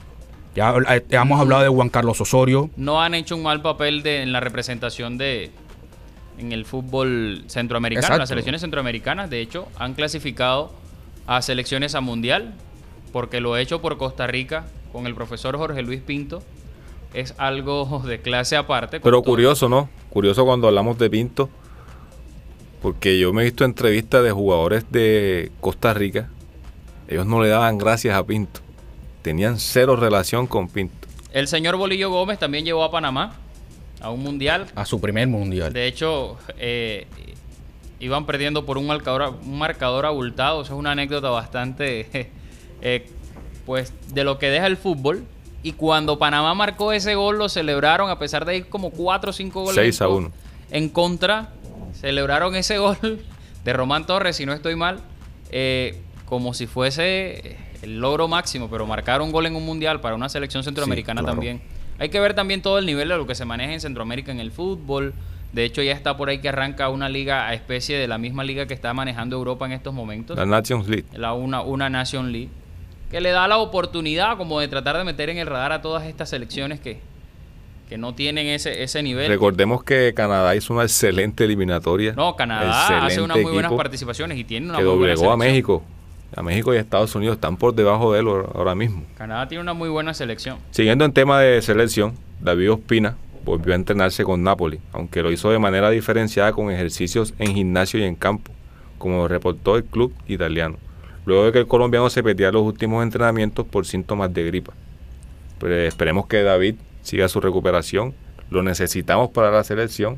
Ya, 0.55 0.73
eh, 0.89 1.05
hemos 1.11 1.39
hablado 1.39 1.61
de 1.63 1.69
Juan 1.69 1.89
Carlos 1.89 2.19
Osorio, 2.21 2.69
no 2.75 3.01
han 3.01 3.13
hecho 3.13 3.35
un 3.35 3.43
mal 3.43 3.61
papel 3.61 4.01
de, 4.03 4.23
en 4.23 4.31
la 4.31 4.39
representación 4.39 5.17
de 5.17 5.51
en 6.39 6.51
el 6.53 6.65
fútbol 6.65 7.43
centroamericano, 7.47 8.05
Exacto. 8.05 8.19
las 8.21 8.29
selecciones 8.29 8.61
centroamericanas, 8.61 9.29
de 9.29 9.41
hecho, 9.41 9.67
han 9.77 9.93
clasificado 9.93 10.71
a 11.27 11.41
selecciones 11.41 11.95
a 11.95 12.01
mundial, 12.01 12.53
porque 13.11 13.41
lo 13.41 13.57
hecho 13.57 13.81
por 13.81 13.97
Costa 13.97 14.25
Rica 14.25 14.65
con 14.93 15.05
el 15.05 15.13
profesor 15.15 15.57
Jorge 15.57 15.81
Luis 15.83 16.01
Pinto 16.01 16.41
es 17.13 17.35
algo 17.37 17.99
de 18.07 18.21
clase 18.21 18.55
aparte. 18.55 18.99
Pero 19.01 19.17
todo- 19.21 19.31
curioso, 19.31 19.67
¿no? 19.69 19.89
Curioso 20.09 20.45
cuando 20.45 20.67
hablamos 20.67 20.97
de 20.97 21.09
Pinto, 21.09 21.49
porque 22.81 23.19
yo 23.19 23.33
me 23.33 23.41
he 23.41 23.45
visto 23.45 23.65
entrevistas 23.65 24.23
de 24.23 24.31
jugadores 24.31 24.85
de 24.89 25.51
Costa 25.59 25.93
Rica, 25.93 26.29
ellos 27.07 27.25
no 27.25 27.41
le 27.41 27.49
daban 27.49 27.77
gracias 27.77 28.15
a 28.17 28.25
Pinto, 28.25 28.61
tenían 29.21 29.59
cero 29.59 29.95
relación 29.95 30.47
con 30.47 30.67
Pinto. 30.67 31.07
El 31.31 31.47
señor 31.47 31.75
Bolillo 31.77 32.09
Gómez 32.09 32.39
también 32.39 32.65
llevó 32.65 32.83
a 32.83 32.91
Panamá 32.91 33.33
a 34.01 34.09
un 34.11 34.23
mundial. 34.23 34.67
a 34.75 34.85
su 34.85 34.99
primer 35.01 35.27
mundial. 35.27 35.71
De 35.73 35.85
hecho, 35.87 36.37
eh, 36.57 37.05
iban 37.99 38.25
perdiendo 38.25 38.65
por 38.65 38.77
un 38.77 38.87
marcador, 38.87 39.35
un 39.43 39.57
marcador 39.57 40.05
abultado. 40.05 40.61
Eso 40.61 40.73
es 40.73 40.79
una 40.79 40.91
anécdota 40.91 41.29
bastante, 41.29 42.29
eh, 42.81 43.09
pues, 43.65 43.93
de 44.13 44.23
lo 44.23 44.39
que 44.39 44.49
deja 44.49 44.67
el 44.67 44.77
fútbol. 44.77 45.23
Y 45.61 45.73
cuando 45.73 46.17
Panamá 46.17 46.53
marcó 46.53 46.93
ese 46.93 47.15
gol, 47.15 47.37
lo 47.37 47.49
celebraron, 47.49 48.09
a 48.09 48.17
pesar 48.17 48.45
de 48.45 48.55
ir 48.57 48.69
como 48.69 48.91
4 48.91 49.31
o 49.31 49.33
5 49.33 49.61
goles. 49.61 49.75
Seis 49.75 49.99
en 49.99 50.05
a 50.05 50.07
co- 50.09 50.15
uno. 50.15 50.31
En 50.71 50.87
contra, 50.89 51.49
celebraron 51.99 52.55
ese 52.55 52.77
gol 52.77 52.97
de 53.65 53.73
Román 53.73 54.05
Torres, 54.05 54.37
si 54.37 54.45
no 54.45 54.53
estoy 54.53 54.77
mal, 54.77 55.01
eh, 55.51 55.99
como 56.25 56.53
si 56.53 56.65
fuese 56.65 57.57
el 57.81 57.99
logro 57.99 58.27
máximo, 58.27 58.69
pero 58.69 58.85
marcar 58.85 59.21
un 59.21 59.31
gol 59.31 59.45
en 59.45 59.55
un 59.55 59.65
mundial 59.65 60.01
para 60.01 60.15
una 60.15 60.29
selección 60.29 60.63
centroamericana 60.63 61.21
claro. 61.21 61.35
también. 61.35 61.61
Hay 61.97 62.09
que 62.09 62.19
ver 62.19 62.33
también 62.33 62.61
todo 62.61 62.79
el 62.79 62.85
nivel 62.85 63.09
de 63.09 63.17
lo 63.17 63.27
que 63.27 63.35
se 63.35 63.45
maneja 63.45 63.73
en 63.73 63.81
Centroamérica 63.81 64.31
en 64.31 64.39
el 64.39 64.51
fútbol. 64.51 65.13
De 65.51 65.65
hecho, 65.65 65.81
ya 65.81 65.91
está 65.91 66.15
por 66.15 66.29
ahí 66.29 66.39
que 66.39 66.49
arranca 66.49 66.89
una 66.89 67.09
liga 67.09 67.47
a 67.47 67.53
especie 67.53 67.97
de 67.97 68.07
la 68.07 68.17
misma 68.17 68.43
liga 68.43 68.67
que 68.67 68.73
está 68.73 68.93
manejando 68.93 69.35
Europa 69.35 69.65
en 69.65 69.73
estos 69.73 69.93
momentos. 69.93 70.37
La 70.37 70.45
Nations 70.45 70.87
League. 70.87 71.05
La 71.13 71.33
una, 71.33 71.61
una 71.61 71.89
Nation 71.89 72.31
League. 72.31 72.49
Que 73.11 73.19
le 73.19 73.31
da 73.31 73.47
la 73.47 73.57
oportunidad 73.57 74.37
como 74.37 74.59
de 74.59 74.67
tratar 74.67 74.97
de 74.97 75.03
meter 75.03 75.29
en 75.29 75.39
el 75.39 75.47
radar 75.47 75.71
a 75.71 75.81
todas 75.81 76.05
estas 76.05 76.29
selecciones 76.29 76.79
que, 76.79 76.99
que 77.89 77.97
no 77.97 78.13
tienen 78.13 78.45
ese, 78.47 78.83
ese 78.83 79.01
nivel. 79.01 79.27
Recordemos 79.27 79.83
que 79.83 80.13
Canadá 80.15 80.55
hizo 80.55 80.73
una 80.73 80.83
excelente 80.83 81.43
eliminatoria. 81.43 82.13
No, 82.13 82.35
Canadá 82.35 83.05
hace 83.05 83.19
unas 83.19 83.39
muy 83.39 83.51
buenas 83.51 83.73
participaciones 83.73 84.37
y 84.37 84.43
tiene 84.43 84.69
una 84.69 84.77
que 84.77 84.83
muy 84.83 84.95
buena 84.95 85.15
doblegó 85.15 85.31
a. 85.31 85.37
México. 85.37 85.83
A 86.35 86.43
México 86.43 86.73
y 86.73 86.77
Estados 86.77 87.13
Unidos 87.15 87.35
están 87.35 87.57
por 87.57 87.73
debajo 87.73 88.13
de 88.13 88.19
él 88.19 88.27
ahora- 88.27 88.75
mismo. 88.75 89.03
Canadá 89.17 89.47
tiene 89.47 89.61
una 89.63 89.73
muy 89.73 89.89
buena 89.89 90.13
selección. 90.13 90.57
Siguiendo 90.71 91.03
en 91.05 91.11
tema 91.11 91.39
de 91.39 91.61
selección, 91.61 92.13
David 92.39 92.71
Ospina 92.73 93.17
volvió 93.43 93.73
a 93.73 93.75
entrenarse 93.75 94.23
con 94.23 94.43
Napoli, 94.43 94.79
aunque 94.93 95.23
lo 95.23 95.31
hizo 95.31 95.49
de 95.49 95.57
manera 95.59 95.89
diferenciada 95.89 96.51
con 96.53 96.71
ejercicios 96.71 97.33
en 97.39 97.55
gimnasio 97.55 97.99
y 97.99 98.03
en 98.03 98.15
campo, 98.15 98.51
como 98.99 99.27
reportó 99.27 99.75
el 99.75 99.85
club 99.85 100.13
italiano, 100.27 100.77
luego 101.25 101.45
de 101.45 101.51
que 101.51 101.59
el 101.59 101.67
colombiano 101.67 102.09
se 102.09 102.21
perdía 102.21 102.51
los 102.51 102.61
últimos 102.61 103.01
entrenamientos 103.03 103.65
por 103.65 103.85
síntomas 103.87 104.31
de 104.33 104.43
gripa. 104.45 104.73
Pero 105.59 105.75
esperemos 105.75 106.27
que 106.27 106.43
David 106.43 106.75
siga 107.01 107.27
su 107.27 107.41
recuperación, 107.41 108.13
lo 108.51 108.61
necesitamos 108.61 109.29
para 109.31 109.49
la 109.51 109.63
selección 109.63 110.17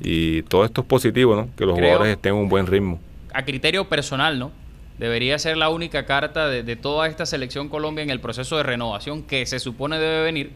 y 0.00 0.42
todo 0.42 0.64
esto 0.64 0.80
es 0.82 0.86
positivo, 0.86 1.36
¿no? 1.36 1.48
Que 1.56 1.64
los 1.64 1.76
Creo- 1.76 1.86
jugadores 1.90 2.16
estén 2.16 2.34
en 2.34 2.40
un 2.40 2.48
buen 2.48 2.66
ritmo. 2.66 3.00
A 3.32 3.44
criterio 3.44 3.88
personal, 3.88 4.38
¿no? 4.38 4.50
Debería 4.98 5.38
ser 5.38 5.56
la 5.56 5.68
única 5.68 6.06
carta 6.06 6.48
de, 6.48 6.62
de 6.62 6.76
toda 6.76 7.06
esta 7.06 7.26
selección 7.26 7.68
Colombia 7.68 8.02
en 8.02 8.10
el 8.10 8.20
proceso 8.20 8.56
de 8.56 8.62
renovación 8.62 9.22
que 9.22 9.44
se 9.46 9.58
supone 9.58 9.98
debe 9.98 10.22
venir 10.22 10.52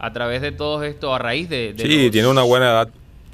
a 0.00 0.12
través 0.12 0.42
de 0.42 0.50
todo 0.52 0.82
esto, 0.82 1.14
a 1.14 1.18
raíz 1.18 1.48
de... 1.48 1.72
de 1.74 1.82
Sí, 1.86 2.02
los- 2.04 2.10
tiene 2.10 2.26
una 2.28 2.42
buena 2.42 2.66
edad, 2.70 2.88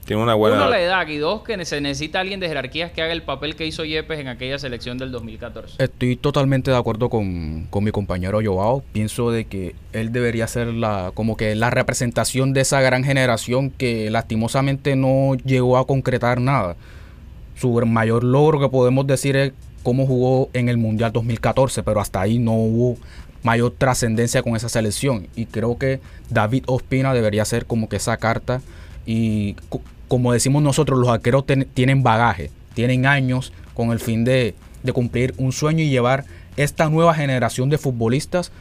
tiene 0.04 0.22
una 0.22 0.34
buena 0.34 0.56
Uno, 0.56 0.64
edad. 0.64 0.70
la 0.70 0.80
edad 0.82 1.08
y 1.08 1.16
dos, 1.16 1.42
que 1.42 1.64
se 1.64 1.80
necesita 1.80 2.20
alguien 2.20 2.40
de 2.40 2.48
jerarquías 2.48 2.92
que 2.92 3.00
haga 3.00 3.12
el 3.14 3.22
papel 3.22 3.56
que 3.56 3.66
hizo 3.66 3.84
Yepes 3.86 4.18
en 4.20 4.28
aquella 4.28 4.58
selección 4.58 4.98
del 4.98 5.10
2014. 5.12 5.82
Estoy 5.82 6.16
totalmente 6.16 6.70
de 6.70 6.76
acuerdo 6.76 7.08
con, 7.08 7.66
con 7.70 7.82
mi 7.82 7.90
compañero 7.90 8.40
Joao. 8.44 8.82
Pienso 8.92 9.30
de 9.30 9.46
que 9.46 9.74
él 9.94 10.12
debería 10.12 10.46
ser 10.46 10.66
la, 10.68 11.10
como 11.14 11.38
que 11.38 11.54
la 11.54 11.70
representación 11.70 12.52
de 12.52 12.60
esa 12.60 12.82
gran 12.82 13.02
generación 13.02 13.70
que 13.70 14.10
lastimosamente 14.10 14.94
no 14.94 15.36
llegó 15.44 15.78
a 15.78 15.86
concretar 15.86 16.38
nada. 16.40 16.76
Su 17.56 17.72
mayor 17.86 18.24
logro 18.24 18.60
que 18.60 18.68
podemos 18.68 19.06
decir 19.06 19.36
es 19.36 19.52
cómo 19.82 20.06
jugó 20.06 20.48
en 20.52 20.68
el 20.68 20.76
Mundial 20.76 21.12
2014, 21.12 21.82
pero 21.82 22.00
hasta 22.00 22.20
ahí 22.20 22.38
no 22.38 22.52
hubo 22.54 22.96
mayor 23.42 23.72
trascendencia 23.76 24.42
con 24.42 24.56
esa 24.56 24.68
selección. 24.68 25.26
Y 25.34 25.46
creo 25.46 25.78
que 25.78 26.00
David 26.28 26.64
Ospina 26.66 27.14
debería 27.14 27.44
ser 27.44 27.66
como 27.66 27.88
que 27.88 27.96
esa 27.96 28.16
carta. 28.18 28.60
Y 29.06 29.54
co- 29.68 29.80
como 30.08 30.32
decimos 30.32 30.62
nosotros, 30.62 30.98
los 30.98 31.08
arqueros 31.08 31.44
tienen 31.74 32.02
bagaje, 32.02 32.50
tienen 32.74 33.06
años 33.06 33.52
con 33.74 33.92
el 33.92 34.00
fin 34.00 34.24
de, 34.24 34.54
de 34.82 34.92
cumplir 34.92 35.34
un 35.38 35.52
sueño 35.52 35.82
y 35.84 35.88
llevar 35.88 36.24
esta 36.56 36.88
nueva 36.90 37.14
generación 37.14 37.70
de 37.70 37.78
futbolistas 37.78 38.52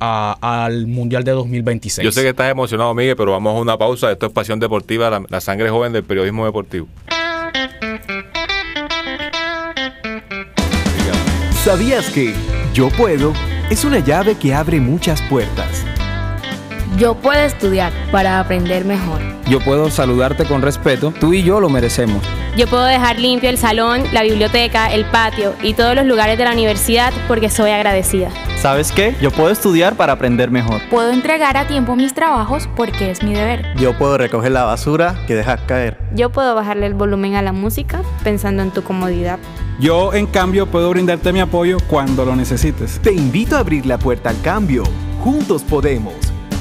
al 0.00 0.86
Mundial 0.86 1.22
de 1.24 1.32
2026. 1.32 2.04
Yo 2.04 2.10
sé 2.10 2.22
que 2.22 2.30
estás 2.30 2.50
emocionado, 2.50 2.92
Miguel, 2.94 3.14
pero 3.16 3.32
vamos 3.32 3.56
a 3.56 3.60
una 3.60 3.76
pausa. 3.78 4.10
Esto 4.10 4.26
es 4.26 4.32
Pasión 4.32 4.58
Deportiva, 4.58 5.22
la 5.28 5.40
sangre 5.40 5.68
joven 5.70 5.92
del 5.92 6.02
periodismo 6.04 6.44
deportivo. 6.44 6.88
¿Sabías 11.64 12.10
que 12.10 12.34
Yo 12.74 12.88
puedo 12.88 13.32
es 13.70 13.84
una 13.84 14.00
llave 14.00 14.34
que 14.34 14.52
abre 14.52 14.80
muchas 14.80 15.22
puertas? 15.22 15.84
Yo 16.98 17.14
puedo 17.14 17.38
estudiar 17.38 17.92
para 18.10 18.40
aprender 18.40 18.84
mejor. 18.84 19.20
Yo 19.46 19.60
puedo 19.60 19.88
saludarte 19.88 20.44
con 20.44 20.60
respeto, 20.60 21.14
tú 21.20 21.32
y 21.34 21.44
yo 21.44 21.60
lo 21.60 21.68
merecemos. 21.68 22.20
Yo 22.56 22.66
puedo 22.66 22.84
dejar 22.84 23.20
limpio 23.20 23.48
el 23.48 23.58
salón, 23.58 24.02
la 24.12 24.24
biblioteca, 24.24 24.92
el 24.92 25.04
patio 25.04 25.54
y 25.62 25.74
todos 25.74 25.94
los 25.94 26.04
lugares 26.04 26.36
de 26.36 26.44
la 26.46 26.52
universidad 26.52 27.12
porque 27.28 27.48
soy 27.48 27.70
agradecida. 27.70 28.30
¿Sabes 28.60 28.90
qué? 28.90 29.14
Yo 29.20 29.30
puedo 29.30 29.50
estudiar 29.50 29.94
para 29.94 30.14
aprender 30.14 30.50
mejor. 30.50 30.80
Puedo 30.90 31.12
entregar 31.12 31.56
a 31.56 31.68
tiempo 31.68 31.94
mis 31.94 32.12
trabajos 32.12 32.68
porque 32.74 33.12
es 33.12 33.22
mi 33.22 33.34
deber. 33.34 33.72
Yo 33.76 33.96
puedo 33.96 34.18
recoger 34.18 34.50
la 34.50 34.64
basura 34.64 35.14
que 35.28 35.36
dejas 35.36 35.60
caer. 35.68 35.96
Yo 36.12 36.30
puedo 36.30 36.56
bajarle 36.56 36.86
el 36.86 36.94
volumen 36.94 37.36
a 37.36 37.42
la 37.42 37.52
música 37.52 38.02
pensando 38.24 38.64
en 38.64 38.72
tu 38.72 38.82
comodidad. 38.82 39.38
Yo, 39.80 40.14
en 40.14 40.26
cambio, 40.26 40.66
puedo 40.66 40.90
brindarte 40.90 41.32
mi 41.32 41.40
apoyo 41.40 41.78
cuando 41.88 42.24
lo 42.24 42.36
necesites. 42.36 43.00
Te 43.00 43.12
invito 43.12 43.56
a 43.56 43.60
abrir 43.60 43.86
la 43.86 43.98
puerta 43.98 44.30
al 44.30 44.40
cambio. 44.42 44.84
Juntos 45.20 45.62
podemos. 45.62 46.14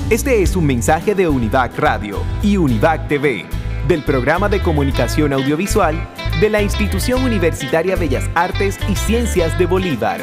Este 0.09 0.41
es 0.41 0.55
un 0.55 0.65
mensaje 0.65 1.13
de 1.15 1.27
Univac 1.27 1.77
Radio 1.77 2.17
y 2.41 2.57
Univac 2.57 3.07
TV, 3.07 3.45
del 3.87 4.03
programa 4.03 4.49
de 4.49 4.61
comunicación 4.61 5.33
audiovisual 5.33 5.95
de 6.39 6.49
la 6.49 6.61
Institución 6.61 7.23
Universitaria 7.23 7.95
Bellas 7.95 8.29
Artes 8.35 8.77
y 8.89 8.95
Ciencias 8.95 9.57
de 9.57 9.65
Bolívar. 9.65 10.21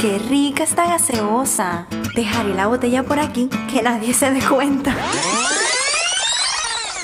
¡Qué 0.00 0.18
rica 0.28 0.64
esta 0.64 0.86
gaseosa! 0.86 1.86
Dejaré 2.14 2.54
la 2.54 2.66
botella 2.66 3.02
por 3.02 3.18
aquí, 3.18 3.48
que 3.70 3.82
nadie 3.82 4.12
se 4.12 4.30
dé 4.30 4.40
cuenta. 4.40 4.94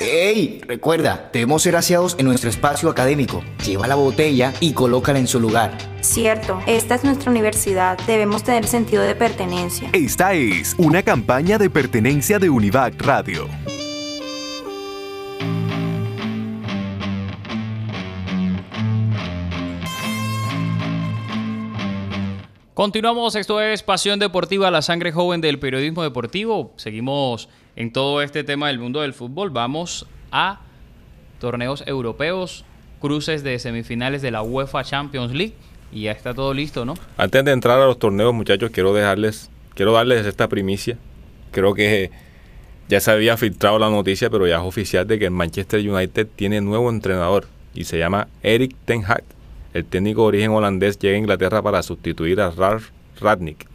¡Ey! 0.05 0.59
Recuerda, 0.67 1.29
debemos 1.31 1.61
ser 1.61 1.77
aseados 1.77 2.17
en 2.19 2.25
nuestro 2.25 2.49
espacio 2.49 2.89
académico. 2.89 3.41
Lleva 3.65 3.87
la 3.87 3.95
botella 3.95 4.53
y 4.59 4.73
colócala 4.73 5.17
en 5.17 5.27
su 5.27 5.39
lugar. 5.39 5.77
Cierto, 6.01 6.59
esta 6.67 6.95
es 6.95 7.05
nuestra 7.05 7.31
universidad, 7.31 7.97
debemos 8.05 8.43
tener 8.43 8.67
sentido 8.67 9.01
de 9.01 9.15
pertenencia. 9.15 9.89
Esta 9.93 10.33
es 10.33 10.75
una 10.77 11.03
campaña 11.03 11.57
de 11.57 11.69
pertenencia 11.69 12.37
de 12.37 12.49
Univac 12.49 13.01
Radio. 13.01 13.47
Continuamos, 22.73 23.35
esto 23.35 23.61
es 23.61 23.83
Pasión 23.83 24.19
Deportiva, 24.19 24.69
la 24.69 24.81
sangre 24.81 25.13
joven 25.13 25.39
del 25.39 25.59
periodismo 25.59 26.03
deportivo. 26.03 26.73
Seguimos 26.75 27.47
en 27.75 27.91
todo 27.91 28.21
este 28.21 28.43
tema 28.43 28.67
del 28.67 28.79
mundo 28.79 29.01
del 29.01 29.13
fútbol. 29.13 29.49
Vamos 29.49 30.07
a 30.31 30.61
torneos 31.39 31.83
europeos, 31.87 32.65
cruces 33.01 33.43
de 33.43 33.59
semifinales 33.59 34.21
de 34.21 34.31
la 34.31 34.41
UEFA 34.41 34.83
Champions 34.83 35.33
League 35.33 35.53
y 35.91 36.03
ya 36.03 36.11
está 36.11 36.33
todo 36.33 36.53
listo, 36.53 36.85
¿no? 36.85 36.95
Antes 37.17 37.45
de 37.45 37.51
entrar 37.51 37.79
a 37.79 37.85
los 37.85 37.99
torneos, 37.99 38.33
muchachos, 38.33 38.71
quiero 38.71 38.93
dejarles, 38.93 39.49
quiero 39.75 39.93
darles 39.93 40.25
esta 40.25 40.47
primicia. 40.47 40.97
Creo 41.51 41.73
que 41.73 42.11
ya 42.89 42.99
se 42.99 43.11
había 43.11 43.37
filtrado 43.37 43.79
la 43.79 43.89
noticia, 43.89 44.29
pero 44.29 44.47
ya 44.47 44.57
es 44.57 44.63
oficial 44.63 45.07
de 45.07 45.19
que 45.19 45.25
el 45.25 45.31
Manchester 45.31 45.87
United 45.87 46.27
tiene 46.35 46.61
nuevo 46.61 46.89
entrenador 46.89 47.47
y 47.73 47.85
se 47.85 47.97
llama 47.97 48.27
Eric 48.41 48.75
Ten 48.85 49.03
Hag. 49.05 49.23
El 49.73 49.85
técnico 49.85 50.21
de 50.21 50.27
origen 50.27 50.51
holandés 50.51 50.99
llega 50.99 51.15
a 51.15 51.19
Inglaterra 51.19 51.61
para 51.61 51.81
sustituir 51.81 52.39
a 52.41 52.51
Ralf 52.51 52.89
Radnick 53.19 53.67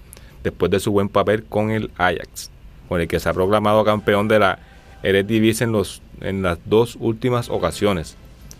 después 0.42 0.70
de 0.70 0.80
su 0.80 0.92
buen 0.92 1.08
papel 1.08 1.44
con 1.44 1.70
el 1.70 1.90
Ajax, 1.96 2.50
con 2.88 3.00
el 3.00 3.08
que 3.08 3.20
se 3.20 3.28
ha 3.28 3.34
proclamado 3.34 3.84
campeón 3.84 4.28
de 4.28 4.38
la 4.38 4.58
Eredivisie 5.02 5.64
en, 5.64 5.72
los, 5.72 6.02
en 6.20 6.42
las 6.42 6.58
dos 6.64 6.96
últimas 6.98 7.50
ocasiones. 7.50 8.16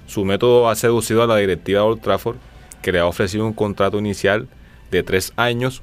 Su 0.06 0.25
método 0.25 0.68
ha 0.68 0.75
seducido 0.75 1.23
a 1.23 1.26
la 1.26 1.37
directiva 1.37 1.80
de 1.80 1.87
Old 1.87 2.00
Trafford, 2.00 2.37
que 2.82 2.92
le 2.92 3.00
ha 3.00 3.06
ofrecido 3.06 3.47
un 3.47 3.52
contrato 3.52 3.99
inicial 3.99 4.49
de 4.90 5.02
tres 5.02 5.32
años 5.37 5.82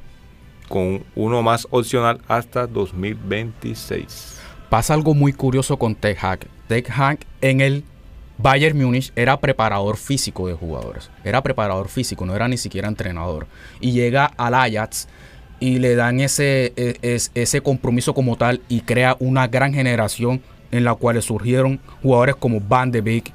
con 0.68 1.04
uno 1.16 1.44
más 1.44 1.68
opcional 1.70 2.22
hasta 2.28 2.68
2026. 2.68 4.40
Pasa 4.70 4.94
algo 4.94 5.14
muy 5.14 5.34
curioso 5.34 5.78
con 5.78 5.96
Ten 5.96 6.16
Hag. 6.20 6.48
Ten 6.68 6.84
Hag 6.90 7.20
en 7.42 7.62
el 7.62 7.84
Bayern 8.38 8.78
Múnich 8.78 9.14
era 9.16 9.40
preparador 9.40 9.98
físico 9.98 10.48
de 10.48 10.56
jugadores. 10.56 11.10
Era 11.24 11.42
preparador 11.42 11.88
físico, 11.88 12.26
no 12.26 12.36
era 12.36 12.48
ni 12.48 12.58
siquiera 12.58 12.88
entrenador. 12.88 13.48
Y 13.80 13.92
llega 13.92 14.26
al 14.26 14.56
Ajax 14.56 15.08
y 15.60 15.80
le 15.80 15.96
dan 15.96 16.20
ese, 16.20 16.74
e- 16.76 16.98
es- 17.02 17.32
ese 17.36 17.62
compromiso 17.62 18.14
como 18.14 18.36
tal 18.36 18.62
y 18.70 18.82
crea 18.82 19.16
una 19.20 19.48
gran 19.48 19.74
generación 19.74 20.42
en 20.72 20.84
la 20.84 20.96
cual 20.96 21.22
surgieron 21.22 21.80
jugadores 22.02 22.36
como 22.36 22.60
Van 22.60 22.92
de 22.92 23.02
Beek, 23.02 23.32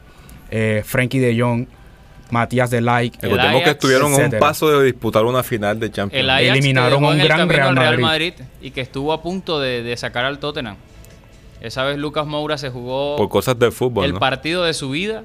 eh, 0.50 0.82
Frankie 0.84 1.18
de 1.20 1.40
Jong, 1.40 1.66
Matías 2.30 2.70
de 2.70 2.80
Ligt. 2.80 3.20
Recordemos 3.22 3.62
que 3.62 3.70
estuvieron 3.70 4.12
a 4.12 4.14
un 4.16 4.20
etcétera. 4.20 4.40
paso 4.40 4.70
de 4.70 4.84
disputar 4.86 5.24
una 5.24 5.42
final 5.42 5.80
de 5.80 5.90
Champions. 5.90 6.22
El 6.22 6.30
Ajax 6.30 6.42
que 6.44 6.48
Eliminaron 6.50 7.04
a 7.04 7.08
un 7.08 7.20
el 7.20 7.26
gran 7.26 7.48
Real 7.48 7.68
al 7.70 7.76
Real 7.76 7.98
Madrid. 7.98 8.34
Madrid 8.36 8.46
y 8.62 8.70
que 8.70 8.80
estuvo 8.82 9.12
a 9.12 9.22
punto 9.22 9.58
de, 9.58 9.82
de 9.82 9.96
sacar 9.96 10.24
al 10.24 10.38
Tottenham. 10.38 10.76
Esa 11.60 11.84
vez 11.84 11.98
Lucas 11.98 12.26
Moura 12.26 12.56
se 12.56 12.70
jugó 12.70 13.16
Por 13.16 13.28
cosas 13.28 13.58
del 13.58 13.72
fútbol, 13.72 14.04
el 14.04 14.12
¿no? 14.14 14.18
partido 14.20 14.64
de 14.64 14.74
su 14.74 14.90
vida 14.90 15.24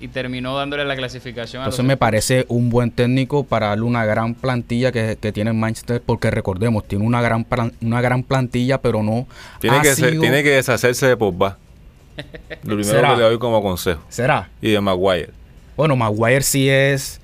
y 0.00 0.08
terminó 0.08 0.56
dándole 0.56 0.84
la 0.84 0.96
clasificación 0.96 1.62
a 1.62 1.66
los 1.66 1.74
Entonces 1.74 1.86
me 1.86 1.96
parece 1.96 2.46
un 2.48 2.70
buen 2.70 2.90
técnico 2.90 3.44
para 3.44 3.68
darle 3.68 3.84
una 3.84 4.04
gran 4.04 4.34
plantilla 4.34 4.90
que, 4.92 5.18
que 5.20 5.30
tiene 5.32 5.52
Manchester, 5.52 6.02
porque 6.04 6.30
recordemos, 6.30 6.86
tiene 6.88 7.04
una 7.04 7.20
gran 7.20 7.44
plan- 7.44 7.72
una 7.82 8.00
gran 8.00 8.22
plantilla, 8.22 8.78
pero 8.80 9.02
no 9.02 9.26
Tiene 9.60 9.76
ha 9.76 9.82
que, 9.82 9.94
se- 9.94 10.10
sido- 10.10 10.20
tiene 10.22 10.42
que 10.42 10.50
deshacerse 10.50 11.06
de 11.06 11.16
Pogba. 11.16 11.58
Lo 12.64 12.76
primero 12.76 12.84
¿Será? 12.84 13.10
que 13.10 13.16
le 13.16 13.22
doy 13.24 13.38
como 13.38 13.62
consejo. 13.62 14.00
¿Será? 14.08 14.48
Y 14.60 14.70
de 14.72 14.80
Maguire. 14.80 15.30
Bueno, 15.76 15.96
Maguire 15.96 16.42
sí 16.42 16.68
es... 16.68 17.20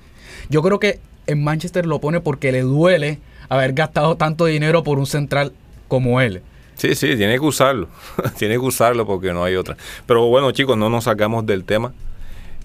Yo 0.49 0.61
creo 0.61 0.79
que 0.79 0.99
en 1.27 1.43
Manchester 1.43 1.85
lo 1.85 1.99
pone 1.99 2.19
porque 2.21 2.51
le 2.51 2.61
duele 2.61 3.19
haber 3.49 3.73
gastado 3.73 4.15
tanto 4.15 4.45
dinero 4.45 4.83
por 4.83 4.97
un 4.99 5.05
central 5.05 5.51
como 5.87 6.21
él. 6.21 6.41
Sí, 6.75 6.95
sí, 6.95 7.15
tiene 7.15 7.33
que 7.33 7.39
usarlo. 7.45 7.89
tiene 8.37 8.53
que 8.55 8.59
usarlo 8.59 9.05
porque 9.05 9.33
no 9.33 9.43
hay 9.43 9.55
otra. 9.55 9.75
Pero 10.05 10.25
bueno, 10.27 10.51
chicos, 10.51 10.77
no 10.77 10.89
nos 10.89 11.03
sacamos 11.05 11.45
del 11.45 11.63
tema. 11.63 11.93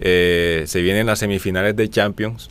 Eh, 0.04 0.64
se 0.66 0.82
vienen 0.82 1.06
las 1.06 1.20
semifinales 1.20 1.76
de 1.76 1.88
Champions. 1.88 2.50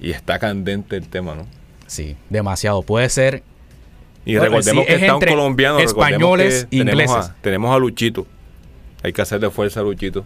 Y 0.00 0.10
está 0.10 0.38
candente 0.38 0.96
el 0.96 1.06
tema, 1.08 1.34
¿no? 1.34 1.46
Sí, 1.86 2.16
demasiado. 2.30 2.82
Puede 2.82 3.08
ser... 3.08 3.42
Y 4.24 4.36
Bueno, 4.36 4.56
recordemos 4.56 4.84
sí, 4.84 4.88
que 4.88 4.94
es 4.94 5.02
está 5.02 5.16
un 5.16 5.20
colombiano. 5.20 5.78
españoles 5.80 6.66
que 6.70 6.76
e 6.76 6.84
tenemos 6.84 7.02
ingleses. 7.04 7.30
a, 7.30 7.36
tenemos 7.42 7.74
a 7.74 7.78
Luchito. 7.78 8.26
Hay 9.02 9.12
que 9.12 9.20
hacerle 9.20 9.50
fuerza 9.50 9.80
a 9.80 9.82
Luchito. 9.82 10.24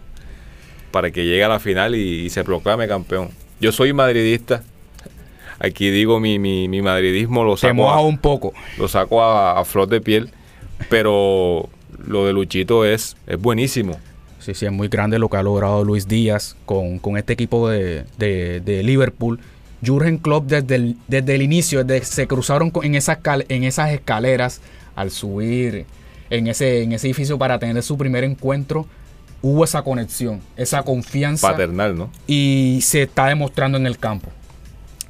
para 0.91 1.11
que 1.11 1.25
llegue 1.25 1.43
a 1.43 1.47
la 1.49 1.59
final 1.59 1.95
y, 1.95 2.25
y 2.25 2.29
se 2.29 2.43
proclame 2.43 2.87
campeón. 2.87 3.29
Yo 3.59 3.71
soy 3.71 3.93
madridista. 3.93 4.63
Aquí 5.59 5.89
digo 5.89 6.19
mi, 6.19 6.37
mi, 6.39 6.67
mi 6.69 6.81
madridismo 6.83 7.43
lo 7.43 7.55
Te 7.55 7.61
saco, 7.61 7.73
moja 7.73 7.95
a, 7.95 8.01
un 8.01 8.17
poco. 8.19 8.53
lo 8.77 8.87
saco 8.87 9.21
a, 9.23 9.59
a 9.59 9.65
flor 9.65 9.87
de 9.89 9.99
piel, 9.99 10.29
pero 10.89 11.67
lo 12.05 12.25
de 12.27 12.33
Luchito 12.33 12.85
es, 12.85 13.17
es 13.25 13.37
buenísimo. 13.39 13.99
Sí, 14.47 14.53
sí, 14.55 14.65
es 14.65 14.71
muy 14.71 14.87
grande 14.87 15.19
lo 15.19 15.27
que 15.27 15.35
ha 15.35 15.43
logrado 15.43 15.83
Luis 15.83 16.07
Díaz 16.07 16.55
con, 16.65 16.99
con 16.99 17.17
este 17.17 17.33
equipo 17.33 17.67
de, 17.69 18.05
de- 18.17 18.61
de 18.61 18.81
Liverpool. 18.81 19.41
Jurgen 19.85 20.17
Klopp 20.19 20.45
desde 20.47 20.75
el, 20.75 20.95
desde 21.09 21.35
el 21.35 21.41
inicio, 21.41 21.83
desde 21.83 22.05
se 22.05 22.27
cruzaron 22.27 22.71
con- 22.71 22.85
en, 22.85 22.95
esas 22.95 23.17
cal- 23.17 23.45
en 23.49 23.65
esas 23.65 23.91
escaleras 23.91 24.61
al 24.95 25.11
subir 25.11 25.85
en 26.29 26.47
ese, 26.47 26.81
en 26.83 26.93
ese 26.93 27.07
edificio 27.07 27.37
para 27.37 27.59
tener 27.59 27.83
su 27.83 27.97
primer 27.97 28.23
encuentro, 28.23 28.85
hubo 29.41 29.65
esa 29.65 29.81
conexión, 29.81 30.39
esa 30.55 30.81
confianza 30.83 31.51
Paternal, 31.51 31.97
¿no? 31.97 32.09
y 32.25 32.79
se 32.83 33.01
está 33.01 33.27
demostrando 33.27 33.77
en 33.77 33.85
el 33.85 33.97
campo. 33.97 34.29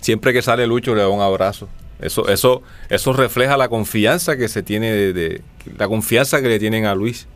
Siempre 0.02 0.34
que 0.34 0.42
sale 0.42 0.66
Lucho 0.66 0.96
le 0.96 1.02
da 1.02 1.10
un 1.10 1.22
abrazo. 1.22 1.70
Eso, 2.02 2.28
eso, 2.28 2.64
eso 2.90 3.14
refleja 3.14 3.56
la 3.56 3.70
confianza 3.70 4.36
que 4.36 4.48
se 4.48 4.64
tiene 4.64 4.92
de, 4.92 5.14
de- 5.14 5.42
la 5.78 5.88
confianza 5.88 6.42
que 6.42 6.48
le 6.50 6.58
tienen 6.58 6.86
a 6.86 6.96
Luis. 6.96 7.28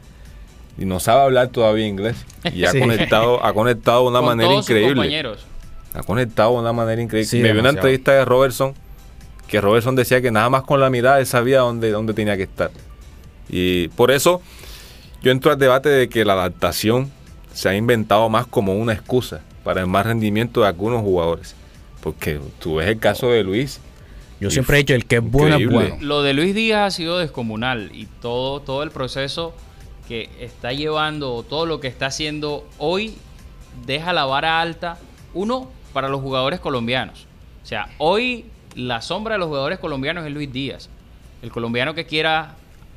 Y 0.81 0.85
no 0.85 0.99
sabe 0.99 1.21
hablar 1.21 1.49
todavía 1.49 1.85
inglés. 1.85 2.25
Y 2.53 2.63
ha 2.65 2.71
Sí. 2.71 2.79
conectado, 2.79 3.45
ha 3.45 3.53
conectado 3.53 4.01
de 4.03 4.07
una 4.09 4.19
Con 4.19 4.25
manera 4.29 4.49
todos 4.49 4.65
sus 4.65 4.69
increíble. 4.71 4.95
compañeros. 4.95 5.45
Ha 5.93 6.01
conectado 6.03 6.53
de 6.53 6.59
una 6.59 6.73
manera 6.73 7.01
increíble. 7.01 7.27
Sí, 7.29 7.37
Me 7.37 7.43
vi 7.43 7.49
una 7.59 7.69
demasiado. 7.69 7.77
entrevista 7.87 8.11
de 8.13 8.25
Robertson 8.25 8.73
que 9.47 9.59
Robertson 9.61 9.95
decía 9.95 10.21
que 10.21 10.31
nada 10.31 10.49
más 10.49 10.63
con 10.63 10.79
la 10.79 10.89
mirada 10.89 11.19
él 11.19 11.25
sabía 11.25 11.59
dónde, 11.59 11.91
dónde 11.91 12.13
tenía 12.13 12.37
que 12.37 12.43
estar. 12.43 12.71
Y 13.49 13.89
por 13.89 14.09
eso 14.09 14.41
yo 15.21 15.31
entro 15.31 15.51
al 15.51 15.59
debate 15.59 15.89
de 15.89 16.07
que 16.09 16.23
la 16.25 16.33
adaptación 16.33 17.11
se 17.53 17.67
ha 17.69 17.75
inventado 17.75 18.29
más 18.29 18.47
como 18.47 18.73
una 18.75 18.93
excusa 18.93 19.41
para 19.65 19.81
el 19.81 19.87
más 19.87 20.05
rendimiento 20.05 20.61
de 20.61 20.67
algunos 20.67 21.01
jugadores. 21.01 21.53
Porque 22.01 22.39
tú 22.59 22.75
ves 22.75 22.87
el 22.87 22.97
caso 22.97 23.29
de 23.29 23.43
Luis. 23.43 23.81
Yo 24.39 24.49
siempre 24.49 24.77
he 24.77 24.79
dicho, 24.79 24.95
el 24.95 25.05
que 25.05 25.17
es 25.17 25.21
bueno 25.21 25.57
bueno. 25.69 25.97
Lo 25.99 26.23
de 26.23 26.33
Luis 26.33 26.55
Díaz 26.55 26.87
ha 26.87 26.95
sido 26.95 27.19
descomunal 27.19 27.91
y 27.93 28.07
todo, 28.21 28.61
todo 28.61 28.81
el 28.83 28.89
proceso 28.89 29.53
que 30.11 30.29
está 30.41 30.73
llevando, 30.73 31.41
todo 31.47 31.65
lo 31.65 31.79
que 31.79 31.87
está 31.87 32.07
haciendo 32.07 32.67
hoy, 32.79 33.15
deja 33.85 34.11
la 34.11 34.25
vara 34.25 34.59
alta, 34.59 34.97
uno, 35.33 35.69
para 35.93 36.09
los 36.09 36.19
jugadores 36.19 36.59
colombianos. 36.59 37.27
O 37.63 37.65
sea, 37.65 37.87
hoy 37.97 38.43
la 38.75 39.01
sombra 39.01 39.35
de 39.35 39.39
los 39.39 39.47
jugadores 39.47 39.79
colombianos 39.79 40.25
es 40.25 40.33
Luis 40.33 40.51
Díaz. 40.51 40.89
El 41.41 41.49
colombiano 41.49 41.93
que 41.93 42.07
quiera 42.07 42.55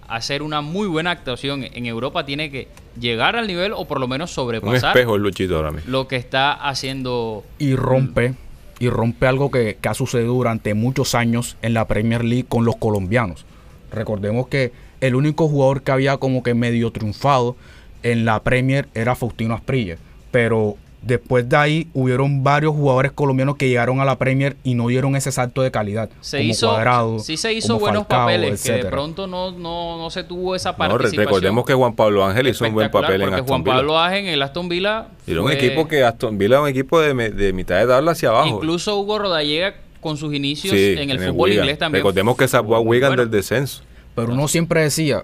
hacer 0.09 0.43
una 0.43 0.61
muy 0.61 0.89
buena 0.89 1.13
actuación 1.13 1.63
en 1.63 1.87
Europa 1.87 2.27
tiene 2.27 2.51
que 2.51 2.67
llegar 2.99 3.37
al 3.37 3.47
nivel 3.47 3.75
o 3.75 3.87
por 3.87 4.01
lo 4.01 4.09
menos 4.09 4.31
Un 4.33 4.35
sobrepasar 4.35 4.97
espejo 4.97 5.15
el 5.15 5.23
Luchito 5.23 5.55
ahora 5.55 5.71
mismo. 5.71 5.93
lo 5.93 6.09
que 6.09 6.17
está 6.17 6.53
haciendo 6.53 7.45
y 7.61 7.77
rompe 7.77 8.35
y 8.81 8.89
rompe 8.89 9.29
algo 9.29 9.53
que, 9.53 9.79
que 9.81 9.89
ha 9.89 9.95
sucedido 9.95 10.35
durante 10.35 10.75
muchos 10.75 11.15
años 11.15 11.57
en 11.63 11.75
la 11.75 11.87
Premier 11.87 12.25
League 12.25 12.47
con 12.49 12.65
los 12.65 12.75
colombianos. 12.75 13.47
Recordemos 13.93 14.49
que 14.49 14.73
el 15.07 15.15
único 15.15 15.49
jugador 15.49 15.83
que 15.83 15.93
había 15.93 16.17
como 16.17 16.43
que 16.43 16.55
medio 16.55 16.91
triunfado 16.91 17.57
en 18.03 18.25
la 18.25 18.43
Premier 18.43 18.89
era 18.95 19.15
Faustino 19.15 19.55
Asprilla, 19.55 19.97
pero 20.31 20.77
después 21.03 21.47
de 21.49 21.57
ahí 21.57 21.89
hubieron 21.93 22.43
varios 22.43 22.73
jugadores 22.75 23.13
colombianos 23.13 23.57
que 23.57 23.69
llegaron 23.69 24.01
a 24.01 24.07
la 24.07 24.17
Premier 24.17 24.57
y 24.65 24.75
no 24.75 24.89
dieron 24.89 25.15
ese 25.17 25.31
salto 25.31 25.61
de 25.61 25.71
calidad, 25.71 26.09
se 26.23 26.39
como 26.39 26.51
hizo 26.51 26.69
Cuadrado, 26.69 27.19
sí 27.19 27.37
se 27.37 27.53
hizo 27.53 27.75
como 27.75 27.81
buenos 27.81 28.03
Falcao, 28.05 28.21
papeles 28.21 28.63
que 28.63 28.73
de 28.73 28.85
pronto 28.87 29.27
no, 29.27 29.51
no, 29.53 29.99
no 29.99 30.09
se 30.11 30.25
tuvo 30.25 30.55
esa 30.55 30.73
No, 30.73 30.79
participación 30.79 31.27
recordemos 31.27 31.67
que 31.67 31.75
Juan 31.75 31.95
Pablo 31.95 32.25
Ángel 32.25 32.49
hizo 32.49 32.65
un 32.67 32.73
buen 32.73 32.91
papel 32.91 33.21
en 33.21 33.29
Aston 33.35 33.47
Juan 33.47 33.65
Villa. 33.65 33.77
Pablo 33.77 33.99
Ángel 33.99 34.27
en 34.27 34.33
el 34.33 34.43
Aston 34.43 34.69
Villa 34.71 35.09
era 35.27 35.43
un 35.43 35.53
equipo 35.53 35.87
que 35.87 36.03
Aston 36.03 36.39
Villa 36.39 36.63
un 36.63 36.69
equipo 36.69 36.99
de, 37.01 37.13
de 37.31 37.53
mitad 37.53 37.79
de 37.79 37.87
tabla 37.87 38.13
hacia 38.13 38.31
abajo. 38.31 38.49
incluso 38.57 38.99
Hugo 38.99 39.19
Rodallega 39.19 39.75
con 40.01 40.17
sus 40.17 40.33
inicios 40.35 40.75
Sí, 40.75 40.95
en 40.99 41.11
el 41.11 41.19
fútbol 41.19 41.53
inglés 41.53 41.79
también 41.79 42.01
Recordemos 42.03 42.37
que 42.37 42.49
salvó 42.49 42.77
a 42.77 42.81
Wigan 42.81 43.11
bueno. 43.11 43.23
del 43.23 43.31
descenso. 43.31 43.83
Pero 44.15 44.33
uno 44.33 44.49
siempre 44.49 44.83
decía, 44.83 45.23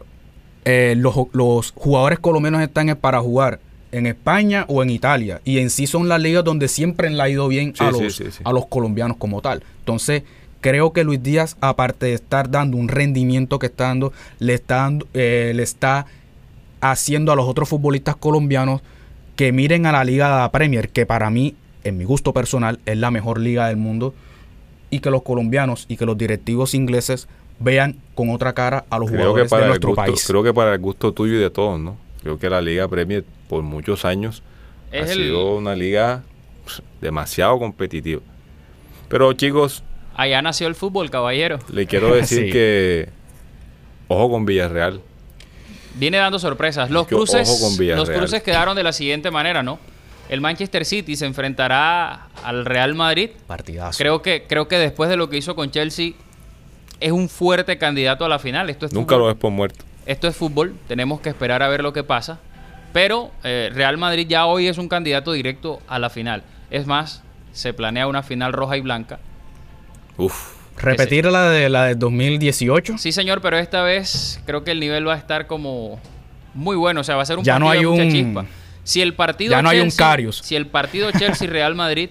eh, 0.64 0.94
los, 0.96 1.14
los 1.32 1.72
jugadores 1.72 2.18
colombianos 2.18 2.60
están 2.62 2.88
es 2.88 2.96
para 2.96 3.20
jugar 3.20 3.60
en 3.92 4.06
España 4.06 4.64
o 4.68 4.82
en 4.82 4.90
Italia. 4.90 5.40
Y 5.44 5.58
en 5.58 5.70
sí 5.70 5.86
son 5.86 6.08
las 6.08 6.20
ligas 6.20 6.44
donde 6.44 6.68
siempre 6.68 7.10
le 7.10 7.22
ha 7.22 7.28
ido 7.28 7.48
bien 7.48 7.74
Sí, 7.76 7.84
a, 7.84 7.90
los, 7.90 8.14
sí, 8.14 8.24
sí. 8.30 8.42
a 8.44 8.52
los 8.52 8.66
colombianos 8.66 9.16
como 9.16 9.40
tal. 9.40 9.62
Entonces, 9.80 10.22
creo 10.60 10.92
que 10.92 11.04
Luis 11.04 11.22
Díaz, 11.22 11.56
aparte 11.60 12.06
de 12.06 12.14
estar 12.14 12.50
dando 12.50 12.76
un 12.76 12.88
rendimiento 12.88 13.58
que 13.58 13.66
está 13.66 13.84
dando, 13.84 14.12
le 14.38 14.54
está, 14.54 14.76
dando- 14.76 15.06
eh, 15.14 15.52
le 15.54 15.62
está 15.62 16.06
haciendo 16.80 17.32
a 17.32 17.36
los 17.36 17.46
otros 17.46 17.68
futbolistas 17.68 18.16
colombianos 18.16 18.80
que 19.36 19.52
miren 19.52 19.86
a 19.86 19.92
la 19.92 20.04
Liga 20.04 20.28
de 20.30 20.36
la 20.40 20.52
Premier, 20.52 20.88
que 20.90 21.06
para 21.06 21.30
mí, 21.30 21.54
en 21.84 21.96
mi 21.96 22.04
gusto 22.04 22.32
personal, 22.32 22.78
es 22.86 22.96
la 22.96 23.10
mejor 23.10 23.40
liga 23.40 23.68
del 23.68 23.76
mundo. 23.76 24.14
Y 24.90 24.98
que 25.00 25.10
los 25.10 25.22
colombianos 25.22 25.86
y 25.88 25.96
que 25.96 26.04
los 26.04 26.18
directivos 26.18 26.74
ingleses 26.74 27.28
vean 27.60 27.96
con 28.14 28.30
otra 28.30 28.52
cara 28.54 28.84
a 28.90 28.98
los 28.98 29.08
Creo 29.10 29.20
jugadores 29.20 29.44
de 29.44 29.50
para 29.50 29.66
nuestro 29.68 29.90
gusto, 29.90 30.02
país. 30.02 30.24
creo 30.26 30.42
que 30.42 30.52
para 30.54 30.72
el 30.72 30.78
gusto 30.80 31.12
tuyo 31.12 31.34
y 31.34 31.38
de 31.38 31.50
todos, 31.50 31.78
¿no? 31.78 31.96
Creo 32.22 32.38
que 32.38 32.50
la 32.50 32.60
Liga 32.60 32.88
Premier 32.88 33.24
por 33.48 33.62
muchos 33.62 34.04
años 34.04 34.42
Es 34.90 35.08
ha 35.08 35.12
el- 35.12 35.18
sido 35.24 35.56
una 35.56 35.74
liga 35.74 36.22
pff, 36.64 36.80
demasiado 37.00 37.58
competitiva. 37.58 38.22
Pero 39.08 39.32
chicos, 39.34 39.82
allá 40.14 40.42
nació 40.42 40.66
el 40.68 40.74
fútbol 40.74 41.10
caballero 41.10 41.58
le 41.72 41.86
quiero 41.86 42.14
decir 42.14 42.46
Sí. 42.46 42.50
que 42.52 43.08
ojo 44.08 44.30
con 44.30 44.44
Villarreal. 44.46 45.00
viene 45.94 46.18
dando 46.18 46.38
sorpresas 46.38 46.90
los 46.90 47.02
ojo 47.02 47.08
cruces 47.08 47.58
con 47.60 47.76
Villarreal. 47.76 48.06
los 48.08 48.10
cruces 48.16 48.42
quedaron 48.42 48.76
de 48.76 48.82
la 48.82 48.92
siguiente 48.92 49.30
manera 49.30 49.62
no 49.62 49.78
el 50.28 50.40
Manchester 50.40 50.84
City 50.84 51.16
se 51.16 51.26
enfrentará 51.26 52.28
al 52.44 52.64
Real 52.64 52.94
Madrid 52.94 53.30
Partidazo. 53.46 53.98
creo 53.98 54.22
que 54.22 54.44
creo 54.48 54.68
que 54.68 54.78
después 54.78 55.10
de 55.10 55.16
lo 55.16 55.28
que 55.28 55.36
hizo 55.38 55.54
con 55.56 55.70
Chelsea 55.70 56.12
es 57.00 57.12
un 57.12 57.28
fuerte 57.28 57.78
candidato 57.78 58.24
a 58.24 58.28
la 58.28 58.38
final 58.38 58.68
esto 58.70 58.86
es 58.86 58.92
Nunca 58.92 59.14
fútbol. 59.14 59.20
lo 59.20 59.26
ves 59.34 59.40
por 59.40 59.50
muerto. 59.50 59.84
Esto 60.06 60.28
es 60.28 60.36
fútbol, 60.36 60.74
tenemos 60.88 61.20
que 61.20 61.28
esperar 61.30 61.62
a 61.62 61.68
ver 61.68 61.82
lo 61.82 61.92
que 61.92 62.02
pasa. 62.04 62.38
Pero 62.92 63.30
eh, 63.44 63.70
Real 63.72 63.96
Madrid 63.98 64.26
ya 64.28 64.46
hoy 64.46 64.66
es 64.66 64.76
un 64.78 64.88
candidato 64.88 65.32
directo 65.32 65.80
a 65.86 65.98
la 65.98 66.10
final. 66.10 66.42
Es 66.70 66.86
más, 66.86 67.22
se 67.52 67.72
planea 67.72 68.06
una 68.08 68.22
final 68.22 68.52
roja 68.52 68.76
y 68.76 68.80
blanca. 68.80 69.20
Uf. 70.16 70.56
Repetir 70.76 71.26
la 71.26 71.50
de 71.50 71.68
la 71.68 71.84
de 71.84 71.94
2018. 71.94 72.96
Sí, 72.98 73.12
señor, 73.12 73.42
pero 73.42 73.58
esta 73.58 73.82
vez 73.82 74.40
creo 74.46 74.64
que 74.64 74.70
el 74.70 74.80
nivel 74.80 75.06
va 75.06 75.14
a 75.14 75.18
estar 75.18 75.46
como 75.46 76.00
muy 76.54 76.74
bueno. 76.74 77.02
O 77.02 77.04
sea, 77.04 77.16
va 77.16 77.22
a 77.22 77.26
ser 77.26 77.38
un 77.38 77.44
Ya 77.44 77.58
no 77.58 77.66
partido 77.66 77.92
hay 77.92 77.98
de 77.98 78.04
mucha 78.04 78.16
un- 78.18 78.24
chispa. 78.24 78.46
Si 78.82 79.02
el 79.02 79.14
partido 79.14 79.50
ya 79.52 79.62
no 79.62 79.68
hay 79.68 79.78
un 79.80 79.84
Chelsea- 79.90 80.06
Karius. 80.06 80.38
Si 80.42 80.56
el 80.56 80.66
partido 80.66 81.10
Chelsea-Real 81.12 81.74
Madrid 81.74 82.10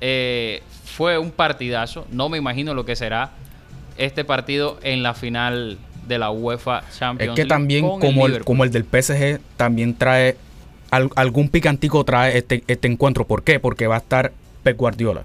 eh, 0.00 0.62
fue 0.96 1.18
un 1.18 1.30
partidazo, 1.30 2.06
no 2.10 2.28
me 2.28 2.38
imagino 2.38 2.74
lo 2.74 2.84
que 2.84 2.96
será 2.96 3.30
este 3.96 4.24
partido 4.24 4.78
en 4.82 5.02
la 5.02 5.14
final 5.14 5.78
de 6.06 6.18
la 6.18 6.30
UEFA 6.30 6.82
Champions 6.96 7.30
Es 7.30 7.36
que 7.36 7.42
League 7.42 7.48
también 7.48 7.82
como 7.84 8.26
el, 8.26 8.32
Liverpool. 8.32 8.44
como 8.44 8.64
el 8.64 8.70
del 8.70 8.84
PSG 8.84 9.40
también 9.56 9.94
trae 9.94 10.36
al- 10.90 11.10
algún 11.16 11.48
picantico 11.48 12.02
trae 12.04 12.36
este, 12.38 12.64
este 12.66 12.88
encuentro. 12.88 13.26
¿Por 13.26 13.42
qué? 13.44 13.60
Porque 13.60 13.86
va 13.86 13.96
a 13.96 13.98
estar 13.98 14.32
Pep 14.62 14.76
Guardiola, 14.76 15.22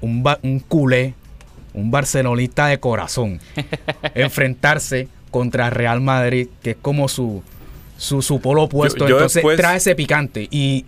un, 0.00 0.22
culé, 0.66 1.14
un 1.74 1.90
barcelonista 1.90 2.66
de 2.68 2.80
corazón, 2.80 3.40
enfrentarse 4.14 5.08
contra 5.30 5.70
Real 5.70 6.00
Madrid, 6.00 6.48
que 6.62 6.70
es 6.72 6.76
como 6.80 7.08
su 7.08 7.42
su, 7.96 8.22
su 8.22 8.40
polo 8.40 8.62
opuesto. 8.62 9.06
yo 9.06 9.16
Entonces 9.16 9.34
después- 9.34 9.58
trae 9.58 9.76
ese 9.76 9.94
picante 9.94 10.48
y 10.50 10.86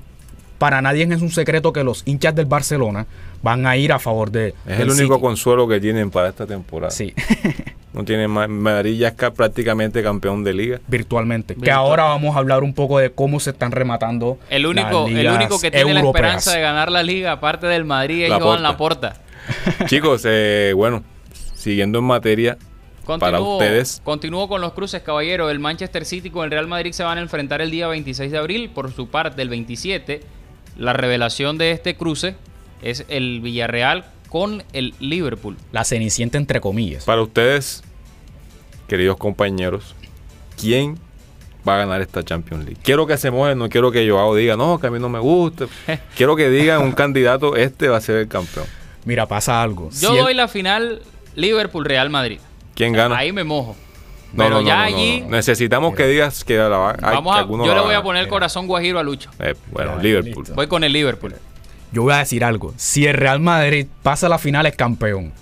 para 0.59 0.81
nadie 0.81 1.03
es 1.03 1.21
un 1.21 1.31
secreto 1.31 1.73
que 1.73 1.85
los 1.85 2.03
hinchas 2.07 2.35
del 2.35 2.47
Barcelona 2.47 3.07
van 3.43 3.67
a 3.67 3.77
ir 3.77 3.93
a 3.93 3.99
favor 3.99 4.31
de 4.31 4.55
Es 4.67 4.81
el 4.81 4.91
único 4.91 5.15
City. 5.15 5.21
consuelo 5.23 5.67
que 5.69 5.81
tienen 5.81 6.11
para 6.11 6.29
esta 6.29 6.47
temporada. 6.47 6.91
Sí. 6.91 7.13
No 7.93 8.07
tienen 8.07 8.31
más. 8.31 8.49
Madrid 8.49 8.97
ya 8.99 9.09
es 9.09 9.13
ca- 9.15 9.35
prácticamente 9.35 10.03
campeón 10.03 10.43
de 10.45 10.55
liga. 10.55 10.81
virtualmente. 10.89 11.55
Que 11.55 11.71
ahora 11.71 12.05
vamos 12.05 12.35
a 12.35 12.39
hablar 12.39 12.63
un 12.63 12.73
poco 12.73 12.99
de 12.99 13.11
cómo 13.13 13.39
se 13.39 13.51
están 13.51 13.71
rematando. 13.71 14.39
El 14.49 14.65
único, 14.65 15.07
las 15.11 15.19
el 15.19 15.29
único 15.29 15.61
que 15.61 15.71
tiene 15.71 15.93
la 15.93 16.01
europeas. 16.01 16.23
esperanza 16.39 16.55
de 16.55 16.63
ganar 16.63 16.91
la 16.91 17.03
liga, 17.03 17.33
aparte 17.33 17.67
del 17.67 17.85
Madrid, 17.85 18.23
es 18.23 18.31
Laporta. 18.31 18.47
Joan 18.49 18.63
Laporta. 18.63 19.17
Chicos, 19.89 20.23
eh, 20.25 20.73
bueno, 20.75 21.05
siguiendo 21.55 21.99
en 21.99 22.07
materia, 22.07 22.57
para 23.19 23.43
ustedes, 23.43 24.01
Continúo 24.03 24.49
con 24.49 24.63
los 24.63 24.73
cruces, 24.73 25.03
caballero. 25.03 25.51
El 25.51 25.59
Manchester 25.59 26.07
City 26.07 26.31
con 26.31 26.45
el 26.47 26.51
Real 26.51 26.69
Madrid 26.69 26.93
se 26.93 27.03
van 27.05 27.19
a 27.19 27.21
enfrentar 27.21 27.61
el 27.61 27.71
día 27.71 27.89
26 27.89 28.33
de 28.33 28.39
abril. 28.39 28.71
Por 28.71 28.91
su 28.95 29.09
parte, 29.09 29.43
el 29.43 29.51
27, 29.51 30.23
la 30.79 30.95
revelación 30.95 31.59
de 31.59 31.73
este 31.73 31.95
cruce 31.95 32.37
es 32.83 33.05
el 33.09 33.41
Villarreal 33.41 34.05
con 34.29 34.63
el 34.73 34.95
Liverpool. 35.01 35.57
La 35.73 35.85
cenicienta 35.85 36.39
entre 36.39 36.61
comillas. 36.61 37.05
para 37.05 37.23
ustedes, 37.23 37.83
queridos 38.89 39.17
compañeros, 39.17 39.95
¿quién 40.61 40.99
va 41.67 41.75
a 41.75 41.79
ganar 41.79 42.01
esta 42.01 42.23
Champions 42.23 42.65
League? 42.65 42.81
Quiero 42.83 43.07
que 43.07 43.17
se 43.17 43.31
mojen, 43.31 43.59
no 43.59 43.69
quiero 43.69 43.91
que 43.93 44.09
Joao 44.09 44.35
diga, 44.35 44.57
no, 44.57 44.79
que 44.81 44.87
a 44.87 44.91
mí 44.91 44.99
no 44.99 45.09
me 45.09 45.19
gusta. 45.19 45.67
quiero 46.17 46.37
que 46.37 46.49
digan 46.51 46.83
un 46.83 46.93
candidato, 46.93 47.57
este 47.57 47.89
va 47.89 47.99
a 47.99 48.01
ser 48.01 48.17
el 48.17 48.29
campeón. 48.29 48.67
Mira, 49.05 49.27
pasa 49.27 49.63
algo. 49.63 49.91
Yo 49.91 50.11
Si 50.11 50.17
el- 50.17 50.23
doy 50.25 50.35
la 50.35 50.49
final 50.49 51.03
Liverpool-Real 51.35 52.09
Madrid. 52.11 52.41
¿Quién 52.75 52.93
gana? 52.93 53.17
Ahí 53.17 53.33
me 53.33 53.45
mojo. 53.45 53.77
No, 54.33 54.45
Pero 54.45 54.51
no, 54.57 54.61
no, 54.63 54.67
ya 54.67 54.77
no, 54.77 54.81
no, 54.81 54.87
allí 54.97 55.21
no. 55.21 55.29
Necesitamos 55.29 55.95
que 55.95 56.07
digas 56.07 56.43
que 56.45 56.57
la 56.57 56.69
va- 56.69 56.97
vamos 57.03 57.37
a, 57.37 57.43
yo 57.47 57.75
le 57.75 57.81
voy 57.83 57.95
a 57.95 58.03
poner 58.03 58.23
el 58.23 58.29
corazón 58.29 58.67
guajiro 58.67 58.99
a 58.99 59.03
Lucho. 59.03 59.31
Eh, 59.39 59.55
bueno, 59.71 59.99
Liverpool. 59.99 60.45
listo. 60.45 60.55
Voy 60.55 60.69
con 60.69 60.85
el 60.85 60.93
Liverpool. 60.93 61.35
Yo 61.93 62.03
voy 62.03 62.13
a 62.15 62.19
decir 62.19 62.43
algo. 62.45 62.73
Si 62.77 63.07
el 63.07 63.15
Real 63.15 63.41
Madrid 63.41 63.87
pasa 64.03 64.27
a 64.27 64.29
la 64.29 64.39
final 64.39 64.67
es 64.67 64.75
campeón. 64.77 65.33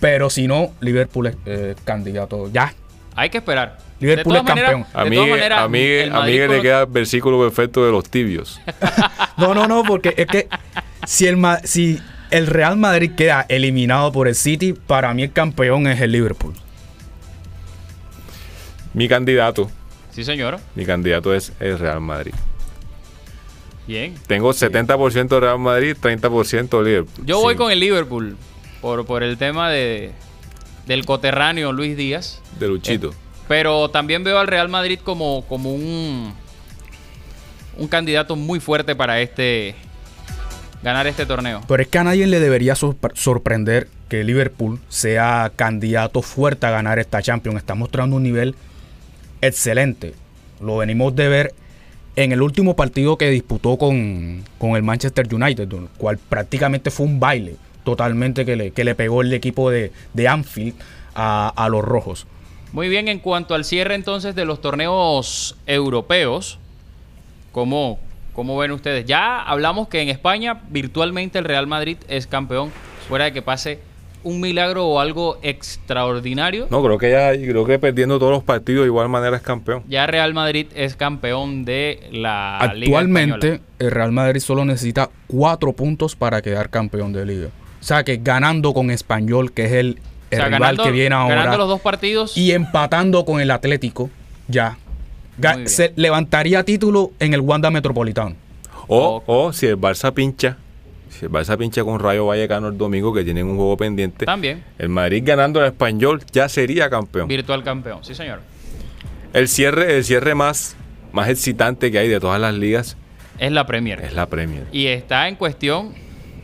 Pero 0.00 0.30
si 0.30 0.46
no, 0.48 0.72
Liverpool 0.80 1.28
es 1.28 1.36
eh, 1.46 1.74
candidato. 1.84 2.50
Ya. 2.52 2.74
Hay 3.14 3.30
que 3.30 3.38
esperar. 3.38 3.78
Liverpool 4.00 4.36
es 4.36 4.42
campeón. 4.42 4.84
A 4.92 5.04
mí, 5.04 5.14
todas 5.16 5.30
maneras, 5.30 5.60
a 5.60 5.68
mí, 5.68 5.78
el 5.80 6.08
a 6.10 6.12
mí 6.12 6.18
Madrid 6.18 6.46
le 6.48 6.60
queda 6.60 6.80
el 6.80 6.86
versículo 6.86 7.40
perfecto 7.40 7.84
de 7.84 7.92
los 7.92 8.08
tibios. 8.08 8.60
No, 9.38 9.54
no, 9.54 9.66
no, 9.66 9.82
porque 9.82 10.14
es 10.18 10.26
que 10.26 10.46
si 11.06 11.26
el, 11.26 11.38
si 11.64 11.98
el 12.30 12.46
Real 12.46 12.76
Madrid 12.76 13.12
queda 13.16 13.46
eliminado 13.48 14.12
por 14.12 14.28
el 14.28 14.34
City, 14.34 14.74
para 14.74 15.12
mí 15.14 15.22
el 15.22 15.32
campeón 15.32 15.86
es 15.86 16.00
el 16.00 16.12
Liverpool. 16.12 16.54
Mi 18.92 19.08
candidato, 19.08 19.70
Sí, 20.10 20.22
señor. 20.22 20.60
mi 20.74 20.84
candidato 20.84 21.34
es 21.34 21.52
el 21.60 21.78
Real 21.78 22.00
Madrid. 22.00 22.34
Bien. 23.86 24.14
Tengo 24.26 24.50
70% 24.52 25.40
Real 25.40 25.58
Madrid, 25.58 25.96
30% 26.00 26.82
Liverpool. 26.84 27.26
Yo 27.26 27.40
voy 27.40 27.54
Sí, 27.54 27.58
con 27.58 27.72
el 27.72 27.80
Liverpool 27.80 28.36
por, 28.80 29.04
por 29.06 29.22
el 29.22 29.36
tema 29.38 29.70
de 29.70 30.12
del 30.86 31.04
coterráneo 31.04 31.72
Luis 31.72 31.96
Díaz. 31.96 32.40
De 32.58 32.68
Luchito. 32.68 33.12
Pero 33.48 33.88
también 33.90 34.24
veo 34.24 34.38
al 34.38 34.46
Real 34.48 34.68
Madrid 34.68 34.98
como, 35.02 35.44
como 35.48 35.72
un, 35.74 36.32
un 37.76 37.88
candidato 37.88 38.34
muy 38.36 38.60
fuerte 38.60 38.94
para 38.96 39.20
este 39.20 39.74
ganar 40.82 41.06
este 41.06 41.26
torneo. 41.26 41.60
Pero 41.68 41.82
es 41.82 41.88
que 41.88 41.98
a 41.98 42.04
nadie 42.04 42.26
le 42.26 42.40
debería 42.40 42.74
sorpre- 42.74 43.14
sorprender 43.14 43.88
que 44.08 44.24
Liverpool 44.24 44.80
sea 44.88 45.52
candidato 45.54 46.22
fuerte 46.22 46.66
a 46.66 46.70
ganar 46.70 46.98
esta 46.98 47.22
Champions. 47.22 47.58
Está 47.58 47.74
mostrando 47.74 48.16
un 48.16 48.22
nivel 48.24 48.54
excelente. 49.40 50.14
Lo 50.60 50.78
venimos 50.78 51.14
de 51.14 51.28
ver 51.28 51.54
en 52.16 52.32
el 52.32 52.42
último 52.42 52.76
partido 52.76 53.16
que 53.16 53.30
disputó 53.30 53.78
con, 53.78 54.44
con 54.58 54.76
el 54.76 54.82
Manchester 54.82 55.32
United, 55.32 55.68
cual 55.96 56.18
prácticamente 56.18 56.90
fue 56.90 57.06
un 57.06 57.20
baile 57.20 57.56
totalmente 57.84 58.44
que 58.44 58.56
le, 58.56 58.70
que 58.70 58.84
le 58.84 58.94
pegó 58.94 59.22
el 59.22 59.32
equipo 59.32 59.70
de, 59.70 59.92
de 60.12 60.28
Anfield 60.28 60.74
a, 61.14 61.48
a 61.48 61.68
los 61.68 61.82
rojos. 61.82 62.26
Muy 62.72 62.88
bien, 62.88 63.08
en 63.08 63.18
cuanto 63.18 63.54
al 63.54 63.64
cierre 63.64 63.94
entonces 63.94 64.34
de 64.34 64.44
los 64.44 64.60
torneos 64.60 65.56
europeos, 65.66 66.58
¿cómo, 67.50 67.98
cómo 68.32 68.56
ven 68.56 68.70
ustedes? 68.72 69.04
Ya 69.04 69.42
hablamos 69.42 69.88
que 69.88 70.00
en 70.00 70.08
España 70.08 70.62
virtualmente 70.70 71.38
el 71.38 71.44
Real 71.44 71.66
Madrid 71.66 71.98
es 72.08 72.26
campeón, 72.26 72.70
fuera 73.08 73.26
de 73.26 73.32
que 73.32 73.42
pase 73.42 73.78
un 74.24 74.40
milagro 74.40 74.86
o 74.86 75.00
algo 75.00 75.38
extraordinario. 75.42 76.66
No, 76.70 76.82
creo 76.82 76.98
que 76.98 77.10
ya, 77.10 77.32
creo 77.32 77.64
que 77.64 77.78
perdiendo 77.78 78.18
todos 78.18 78.32
los 78.32 78.42
partidos 78.42 78.82
de 78.82 78.86
igual 78.88 79.08
manera 79.08 79.36
es 79.36 79.42
campeón. 79.42 79.82
Ya 79.88 80.06
Real 80.06 80.34
Madrid 80.34 80.66
es 80.74 80.96
campeón 80.96 81.64
de 81.64 82.08
la 82.12 82.72
Liga 82.74 82.98
Actualmente 82.98 83.46
Española. 83.46 83.60
el 83.78 83.90
Real 83.90 84.12
Madrid 84.12 84.40
solo 84.40 84.64
necesita 84.64 85.10
cuatro 85.26 85.72
puntos 85.72 86.16
para 86.16 86.40
quedar 86.42 86.70
campeón 86.70 87.12
de 87.12 87.26
liga. 87.26 87.48
O 87.80 87.84
sea 87.84 88.04
que 88.04 88.18
ganando 88.18 88.72
con 88.74 88.90
Español, 88.90 89.52
que 89.52 89.64
es 89.66 89.72
el, 89.72 89.98
el 90.30 90.38
O 90.38 90.42
sea, 90.42 90.44
rival 90.46 90.60
ganando, 90.60 90.82
que 90.84 90.90
viene 90.92 91.14
ahora, 91.14 91.34
ganando 91.34 91.58
los 91.58 91.68
dos 91.68 91.80
partidos. 91.80 92.36
y 92.36 92.52
empatando 92.52 93.24
con 93.24 93.40
el 93.40 93.50
Atlético, 93.50 94.08
ya. 94.48 94.78
Se 95.64 95.92
levantaría 95.96 96.62
título 96.62 97.10
en 97.18 97.34
el 97.34 97.40
Wanda 97.40 97.70
Metropolitano. 97.70 98.36
O, 98.86 99.22
o 99.26 99.52
si 99.52 99.66
el 99.66 99.78
Barça 99.78 100.12
pincha, 100.12 100.58
si 101.12 101.26
el 101.26 101.30
Barça 101.30 101.56
pincha 101.56 101.84
con 101.84 101.98
Rayo 102.00 102.26
Vallecano 102.26 102.68
el 102.68 102.78
domingo, 102.78 103.12
que 103.12 103.22
tienen 103.24 103.46
un 103.46 103.56
juego 103.56 103.76
pendiente, 103.76 104.24
También. 104.26 104.64
el 104.78 104.88
Madrid 104.88 105.22
ganando 105.24 105.60
al 105.60 105.66
español 105.66 106.22
ya 106.32 106.48
sería 106.48 106.88
campeón. 106.90 107.28
Virtual 107.28 107.62
campeón, 107.62 108.02
sí 108.02 108.14
señor. 108.14 108.40
El 109.32 109.48
cierre, 109.48 109.96
el 109.96 110.04
cierre 110.04 110.34
más, 110.34 110.76
más 111.12 111.28
excitante 111.28 111.90
que 111.90 111.98
hay 111.98 112.08
de 112.08 112.20
todas 112.20 112.40
las 112.40 112.54
ligas 112.54 112.96
Es 113.38 113.52
la 113.52 113.66
Premier. 113.66 114.00
es 114.00 114.14
la 114.14 114.26
Premier. 114.26 114.66
Y 114.72 114.86
está 114.88 115.28
en 115.28 115.36
cuestión 115.36 115.92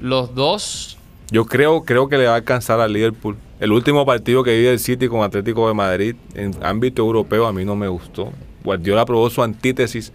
los 0.00 0.34
dos. 0.34 0.96
Yo 1.30 1.44
creo, 1.44 1.84
creo 1.84 2.08
que 2.08 2.16
le 2.16 2.26
va 2.26 2.32
a 2.32 2.36
alcanzar 2.36 2.80
al 2.80 2.92
Liverpool. 2.92 3.36
El 3.60 3.72
último 3.72 4.06
partido 4.06 4.42
que 4.44 4.56
vi 4.56 4.62
del 4.64 4.78
City 4.78 5.08
con 5.08 5.22
Atlético 5.22 5.66
de 5.68 5.74
Madrid 5.74 6.14
en 6.34 6.54
ámbito 6.62 7.02
europeo 7.02 7.46
a 7.46 7.52
mí 7.52 7.64
no 7.64 7.74
me 7.76 7.88
gustó. 7.88 8.32
Guardiola 8.64 9.04
probó 9.04 9.28
su 9.28 9.42
antítesis, 9.42 10.12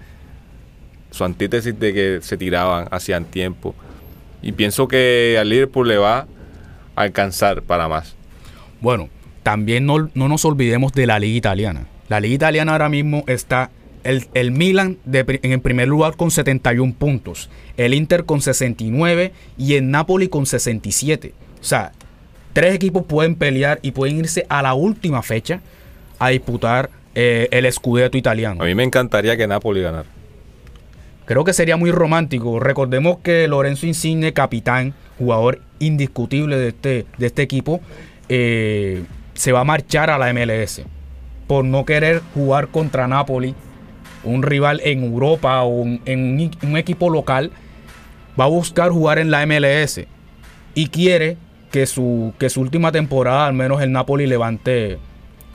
su 1.12 1.24
antítesis 1.24 1.78
de 1.80 1.94
que 1.94 2.20
se 2.22 2.38
tiraban, 2.38 2.88
hacían 2.90 3.26
tiempo. 3.26 3.76
Y 4.44 4.52
pienso 4.52 4.88
que 4.88 5.38
al 5.40 5.50
Liverpool 5.50 5.88
le 5.88 5.98
va 5.98 6.20
a 6.20 6.28
alcanzar 7.02 7.64
para 7.64 7.88
más. 7.88 8.16
Bueno, 8.82 9.10
también 9.42 9.86
no, 9.86 10.10
no 10.14 10.28
nos 10.28 10.46
olvidemos 10.46 10.94
de 10.94 11.08
la 11.08 11.18
Liga 11.20 11.38
Italiana. 11.38 11.88
La 12.10 12.20
Liga 12.20 12.36
Italiana 12.36 12.74
ahora 12.74 12.90
mismo 12.90 13.24
está 13.28 13.72
el, 14.04 14.26
el 14.34 14.52
Milan 14.52 14.98
de 15.06 15.40
en 15.42 15.54
el 15.54 15.62
primer 15.62 15.88
lugar 15.88 16.16
con 16.18 16.30
71 16.30 16.94
puntos, 16.94 17.50
el 17.78 17.94
Inter 17.94 18.26
con 18.26 18.42
69 18.42 19.32
y 19.58 19.76
el 19.76 19.90
Napoli 19.90 20.28
con 20.28 20.46
67. 20.46 21.34
O 21.60 21.64
sea, 21.64 21.94
tres 22.52 22.76
equipos 22.76 23.06
pueden 23.06 23.36
pelear 23.36 23.80
y 23.82 23.92
pueden 23.92 24.18
irse 24.18 24.46
a 24.50 24.62
la 24.62 24.74
última 24.74 25.24
fecha 25.24 25.62
a 26.20 26.30
disputar 26.30 26.90
eh, 27.16 27.48
el 27.52 27.72
Scudetto 27.72 28.18
italiano. 28.18 28.62
A 28.62 28.66
mí 28.66 28.76
me 28.76 28.84
encantaría 28.84 29.38
que 29.38 29.48
Napoli 29.48 29.82
ganara. 29.82 30.08
Creo 31.26 31.44
que 31.44 31.54
sería 31.54 31.78
muy 31.78 31.92
romántico. 31.92 32.60
Recordemos 32.60 33.20
que 33.20 33.48
Lorenzo 33.48 33.86
Insigne, 33.86 34.34
capitán, 34.34 34.94
jugador 35.18 35.62
indiscutible 35.80 36.58
de 36.58 36.70
este, 36.70 37.06
de 37.18 37.26
este 37.26 37.42
equipo, 37.42 37.82
eh, 38.30 39.04
se 39.34 39.52
va 39.52 39.62
a 39.62 39.64
marchar 39.64 40.10
a 40.10 40.18
la 40.18 40.34
MLS 40.34 40.82
por 41.48 41.66
no 41.66 41.86
querer 41.86 42.22
jugar 42.34 42.70
contra 42.70 43.08
Napoli, 43.08 43.56
un 44.24 44.44
rival 44.44 44.82
en 44.84 45.04
Europa 45.04 45.64
o 45.64 45.84
en 45.84 46.40
un, 46.40 46.52
un 46.64 46.78
equipo 46.78 47.10
local. 47.10 47.52
Va 48.40 48.46
a 48.46 48.48
buscar 48.48 48.90
jugar 48.90 49.20
en 49.20 49.32
la 49.32 49.46
MLS 49.46 50.02
y 50.76 50.88
quiere 50.88 51.38
que 51.72 51.86
su, 51.86 52.34
que 52.38 52.50
su 52.50 52.62
última 52.62 52.92
temporada, 52.92 53.48
al 53.48 53.54
menos 53.54 53.82
el 53.82 53.92
Napoli, 53.92 54.28
levante 54.28 54.98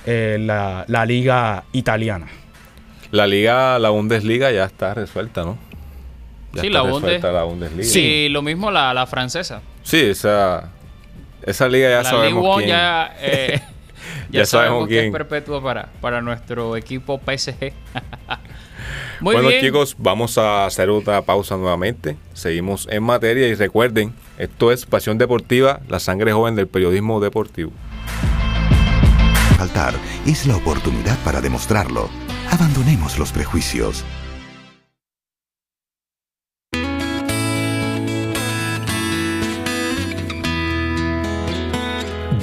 eh, 0.07 0.37
la, 0.40 0.85
la 0.88 1.07
liga 1.07 1.64
italiana. 1.72 2.26
La 3.11 3.27
liga, 3.27 3.79
la 3.79 3.90
Bundesliga 3.90 4.51
ya 4.53 4.64
está 4.64 4.94
resuelta, 4.94 5.42
¿no? 5.44 5.57
Ya 6.53 6.61
Sí, 6.62 6.66
está 6.68 6.83
la 6.83 6.90
Bundes- 6.90 7.23
la 7.33 7.42
Bundesliga. 7.44 7.85
Sí, 7.88 8.29
lo 8.31 8.42
mismo 8.42 8.71
la, 8.71 8.92
la 8.94 9.07
francesa. 9.07 9.61
Sí, 9.83 9.99
esa, 10.01 10.71
esa 11.42 11.68
liga 11.68 11.88
ya 11.90 12.03
la 12.03 12.05
sabemos 12.05 12.42
Ligue 12.42 12.49
1 12.49 12.57
quién. 12.57 12.68
ya, 12.68 13.14
eh, 13.21 13.61
ya, 14.31 14.40
Ya 14.40 14.47
sabemos 14.47 14.49
sabemos 14.51 14.88
que 14.88 14.94
quién. 14.94 15.05
es 15.07 15.12
perpetua 15.12 15.62
para, 15.62 15.88
para 16.01 16.21
nuestro 16.23 16.77
equipo 16.77 17.18
PSG. 17.25 17.73
Muy 19.21 19.35
bueno 19.35 19.49
bien. 19.49 19.61
chicos, 19.61 19.97
vamos 19.99 20.38
a 20.38 20.64
hacer 20.64 20.90
otra 20.90 21.23
pausa 21.23 21.57
nuevamente. 21.57 22.16
Seguimos 22.35 22.87
en 22.90 23.03
materia 23.03 23.49
y 23.49 23.55
recuerden, 23.55 24.14
esto 24.38 24.71
es 24.71 24.87
Pasión 24.87 25.18
Deportiva, 25.18 25.81
la 25.88 25.99
sangre 25.99 26.33
joven 26.33 26.55
del 26.55 26.68
periodismo 26.68 27.18
deportivo. 27.21 27.73
Faltar 29.59 29.92
es 30.25 30.47
la 30.47 30.55
oportunidad 30.55 31.18
para 31.25 31.40
demostrarlo. 31.40 32.09
Abandonemos 32.49 33.18
los 33.18 33.33
prejuicios. 33.33 34.05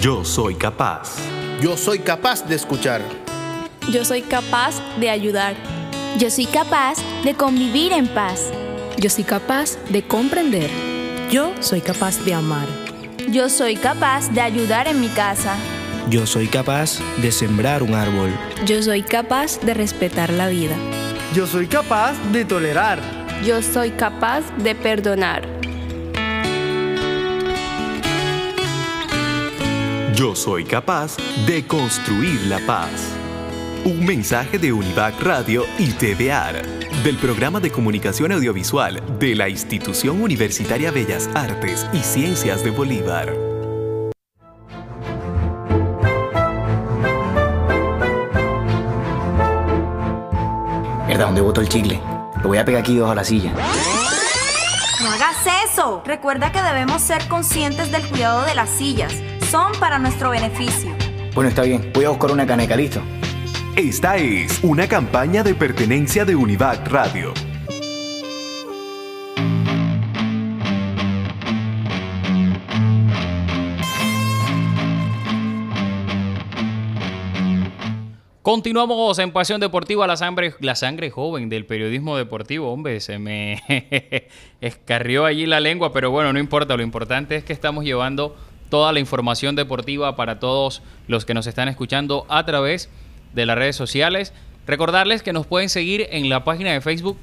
Yo 0.02 0.26
soy 0.26 0.56
capaz. 0.56 1.16
Yo 1.62 1.78
soy 1.78 2.00
capaz 2.00 2.46
de 2.46 2.56
escuchar. 2.56 3.02
Yo 3.90 4.04
soy 4.04 4.22
capaz 4.22 4.76
de 5.00 5.10
ayudar. 5.10 5.56
Yo 6.20 6.30
soy 6.30 6.48
capaz 6.48 6.98
de 7.24 7.34
convivir 7.34 7.94
en 7.94 8.10
paz. 8.10 8.52
Yo 8.98 9.10
soy 9.10 9.24
capaz 9.24 9.78
de 9.90 10.06
comprender. 10.06 10.70
Yo 11.32 11.54
soy 11.62 11.80
capaz 11.80 12.20
de 12.26 12.34
amar. 12.34 12.68
Yo 13.30 13.48
soy 13.48 13.78
capaz 13.78 14.30
de 14.34 14.42
ayudar 14.42 14.90
en 14.90 15.00
mi 15.00 15.08
casa. 15.08 15.56
Yo 16.08 16.28
soy 16.28 16.48
capaz 16.48 17.00
de 17.20 17.32
sembrar 17.32 17.82
un 17.82 17.96
árbol. 17.96 18.30
Yo 18.68 18.84
soy 18.84 19.02
capaz 19.02 19.60
de 19.62 19.74
respetar 19.74 20.32
la 20.32 20.48
vida. 20.48 20.76
Yo 21.34 21.48
soy 21.48 21.66
capaz 21.66 22.14
de 22.32 22.46
tolerar. 22.46 23.00
Yo 23.44 23.64
soy 23.64 23.90
capaz 23.90 24.44
de 24.58 24.76
perdonar. 24.76 25.50
Yo 30.16 30.36
soy 30.36 30.64
capaz 30.64 31.18
de 31.48 31.66
construir 31.66 32.40
la 32.44 32.60
paz. 32.68 32.92
Un 33.84 34.06
mensaje 34.06 34.60
de 34.60 34.74
Univac 34.74 35.20
Radio 35.22 35.66
y 35.80 35.88
TVAR, 35.88 36.62
del 37.04 37.18
programa 37.18 37.60
de 37.60 37.72
comunicación 37.72 38.32
audiovisual 38.32 39.02
de 39.20 39.34
la 39.34 39.50
Institución 39.50 40.22
Universitaria 40.22 40.92
Bellas 40.92 41.30
Artes 41.34 41.88
y 41.94 42.00
Ciencias 42.00 42.64
de 42.64 42.70
Bolívar. 42.70 43.55
¿Dónde 51.36 51.48
botó 51.48 51.60
el 51.60 51.68
chicle? 51.68 52.00
Lo 52.42 52.48
voy 52.48 52.60
a 52.60 52.64
pegar 52.64 52.80
aquí 52.80 52.94
debajo 52.96 53.10
de 53.10 53.18
la 53.18 53.26
silla. 53.26 53.52
No 55.04 55.12
hagas 55.12 55.36
eso. 55.70 56.02
Recuerda 56.06 56.54
que 56.54 56.62
debemos 56.62 57.02
ser 57.02 57.28
conscientes 57.28 57.92
del 57.92 58.08
cuidado 58.08 58.46
de 58.46 58.56
las 58.56 58.70
sillas. 58.70 59.14
Son 59.52 59.74
para 59.78 60.00
nuestro 60.00 60.30
beneficio. 60.30 60.96
Bueno, 61.34 61.50
está 61.50 61.64
bien. 61.64 61.92
Voy 61.94 62.06
a 62.06 62.10
buscar 62.12 62.32
una 62.32 62.48
caneca, 62.48 62.78
¿listo? 62.78 63.02
Esta 63.76 64.16
es 64.16 64.64
una 64.64 64.88
campaña 64.88 65.44
de 65.44 65.54
pertenencia 65.56 66.24
de 66.24 66.38
Univac 66.38 66.88
Radio. 66.88 67.34
Continuamos 78.46 79.18
en 79.18 79.32
Pasión 79.32 79.60
Deportiva, 79.60 80.06
la 80.06 80.18
sangre, 80.18 80.54
la 80.60 80.76
sangre 80.76 81.10
joven 81.10 81.50
del 81.50 81.66
periodismo 81.66 82.16
deportivo. 82.16 82.72
Hombre, 82.72 83.00
se 83.00 83.18
me 83.18 83.60
escarrió 84.62 85.26
allí 85.26 85.48
la 85.48 85.60
lengua, 85.60 85.92
pero 85.92 86.12
bueno, 86.12 86.32
no 86.32 86.38
importa. 86.38 86.78
Lo 86.78 86.84
importante 86.84 87.38
es 87.38 87.44
que 87.44 87.54
estamos 87.54 87.86
llevando 87.86 88.36
toda 88.70 88.94
la 88.94 89.00
información 89.00 89.56
deportiva 89.56 90.16
para 90.16 90.40
todos 90.40 90.84
los 91.08 91.26
que 91.26 91.34
nos 91.34 91.48
están 91.48 91.70
escuchando 91.70 92.28
a 92.30 92.46
través 92.46 92.88
de 93.34 93.48
las 93.48 93.58
redes 93.58 93.78
sociales. 93.78 94.32
Recordarles 94.68 95.24
que 95.24 95.34
nos 95.34 95.48
pueden 95.48 95.70
seguir 95.70 96.06
en 96.12 96.30
la 96.30 96.44
página 96.44 96.72
de 96.72 96.82
Facebook 96.82 97.18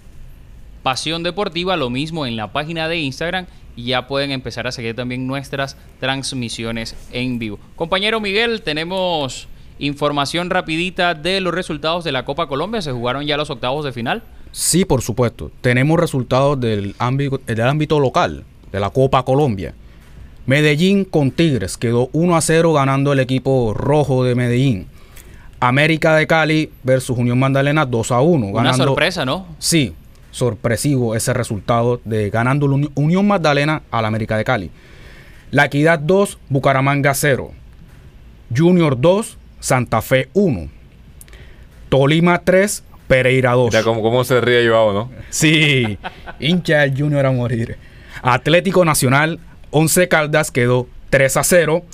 Pasión 0.82 1.22
Deportiva, 1.22 1.76
lo 1.76 1.88
mismo 1.88 2.26
en 2.26 2.34
la 2.34 2.52
página 2.52 2.88
de 2.88 2.98
Instagram 2.98 3.46
y 3.76 3.84
ya 3.84 4.08
pueden 4.08 4.32
empezar 4.32 4.66
a 4.66 4.72
seguir 4.72 4.96
también 4.96 5.28
nuestras 5.28 5.76
transmisiones 6.00 6.96
en 7.12 7.38
vivo. 7.38 7.60
Compañero 7.76 8.20
Miguel, 8.20 8.62
tenemos 8.62 9.46
información 9.78 10.50
rapidita 10.50 11.14
de 11.14 11.40
los 11.40 11.54
resultados 11.54 12.04
de 12.04 12.12
la 12.12 12.24
Copa 12.24 12.46
Colombia. 12.46 12.82
¿Se 12.82 12.92
jugaron 12.92 13.26
ya 13.26 13.36
los 13.36 13.50
octavos 13.50 13.84
de 13.84 13.92
final? 13.92 14.22
Sí, 14.52 14.84
por 14.84 15.02
supuesto. 15.02 15.50
Tenemos 15.60 15.98
resultados 15.98 16.60
del 16.60 16.94
ámbito, 16.98 17.40
del 17.46 17.60
ámbito 17.62 17.98
local, 17.98 18.44
de 18.70 18.80
la 18.80 18.90
Copa 18.90 19.24
Colombia. 19.24 19.74
Medellín 20.46 21.04
con 21.04 21.30
Tigres 21.30 21.76
quedó 21.76 22.10
1 22.12 22.36
a 22.36 22.40
0 22.40 22.72
ganando 22.72 23.12
el 23.12 23.20
equipo 23.20 23.74
rojo 23.74 24.24
de 24.24 24.34
Medellín. 24.34 24.86
América 25.60 26.16
de 26.16 26.26
Cali 26.26 26.70
versus 26.82 27.16
Unión 27.16 27.38
Magdalena 27.38 27.86
2 27.86 28.10
a 28.10 28.20
1. 28.20 28.46
Una 28.48 28.74
sorpresa, 28.74 29.24
¿no? 29.24 29.46
Sí, 29.58 29.94
sorpresivo 30.32 31.14
ese 31.14 31.32
resultado 31.32 32.00
de 32.04 32.30
ganando 32.30 32.66
la 32.66 32.88
Unión 32.96 33.26
Magdalena 33.28 33.82
al 33.92 34.04
América 34.04 34.36
de 34.36 34.44
Cali. 34.44 34.70
La 35.52 35.66
Equidad 35.66 36.00
2, 36.00 36.38
Bucaramanga 36.48 37.14
0. 37.14 37.52
Junior 38.54 39.00
2, 39.00 39.38
Santa 39.62 40.02
Fe 40.02 40.28
1. 40.34 40.68
Tolima 41.88 42.40
3, 42.40 42.82
Pereira 43.06 43.52
2. 43.52 43.72
Ya 43.72 43.82
como 43.84 44.02
cómo 44.02 44.24
se 44.24 44.40
ríe 44.40 44.68
Joao, 44.68 44.92
¿no? 44.92 45.10
Sí, 45.30 45.98
hincha 46.40 46.80
del 46.80 46.98
Junior 46.98 47.24
a 47.24 47.30
morir. 47.30 47.78
Atlético 48.22 48.84
Nacional 48.84 49.38
11 49.70 50.08
Caldas 50.08 50.50
quedó 50.50 50.88
3 51.10 51.36
a 51.36 51.44
0 51.44 51.84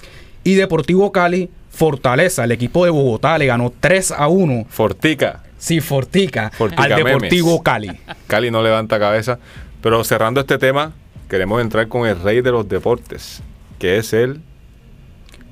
y 0.45 0.55
Deportivo 0.55 1.13
Cali 1.13 1.51
Fortaleza, 1.71 2.45
el 2.45 2.53
equipo 2.53 2.85
de 2.85 2.91
Bogotá 2.91 3.37
le 3.37 3.47
ganó 3.47 3.73
3 3.79 4.13
a 4.13 4.29
1. 4.29 4.67
Fortica. 4.71 5.45
Sí, 5.59 5.81
Fortica, 5.81 6.51
al 6.77 6.97
Deportivo 6.97 7.63
Cali. 7.63 7.91
Cali 8.27 8.51
no 8.51 8.63
levanta 8.63 8.99
cabeza. 8.99 9.39
Pero 9.83 10.03
cerrando 10.05 10.41
este 10.41 10.57
tema, 10.57 10.95
queremos 11.29 11.61
entrar 11.61 11.87
con 11.87 12.09
el 12.09 12.21
rey 12.21 12.41
de 12.41 12.51
los 12.51 12.69
deportes, 12.69 13.43
que 13.79 13.99
es 13.99 14.13
el... 14.13 14.41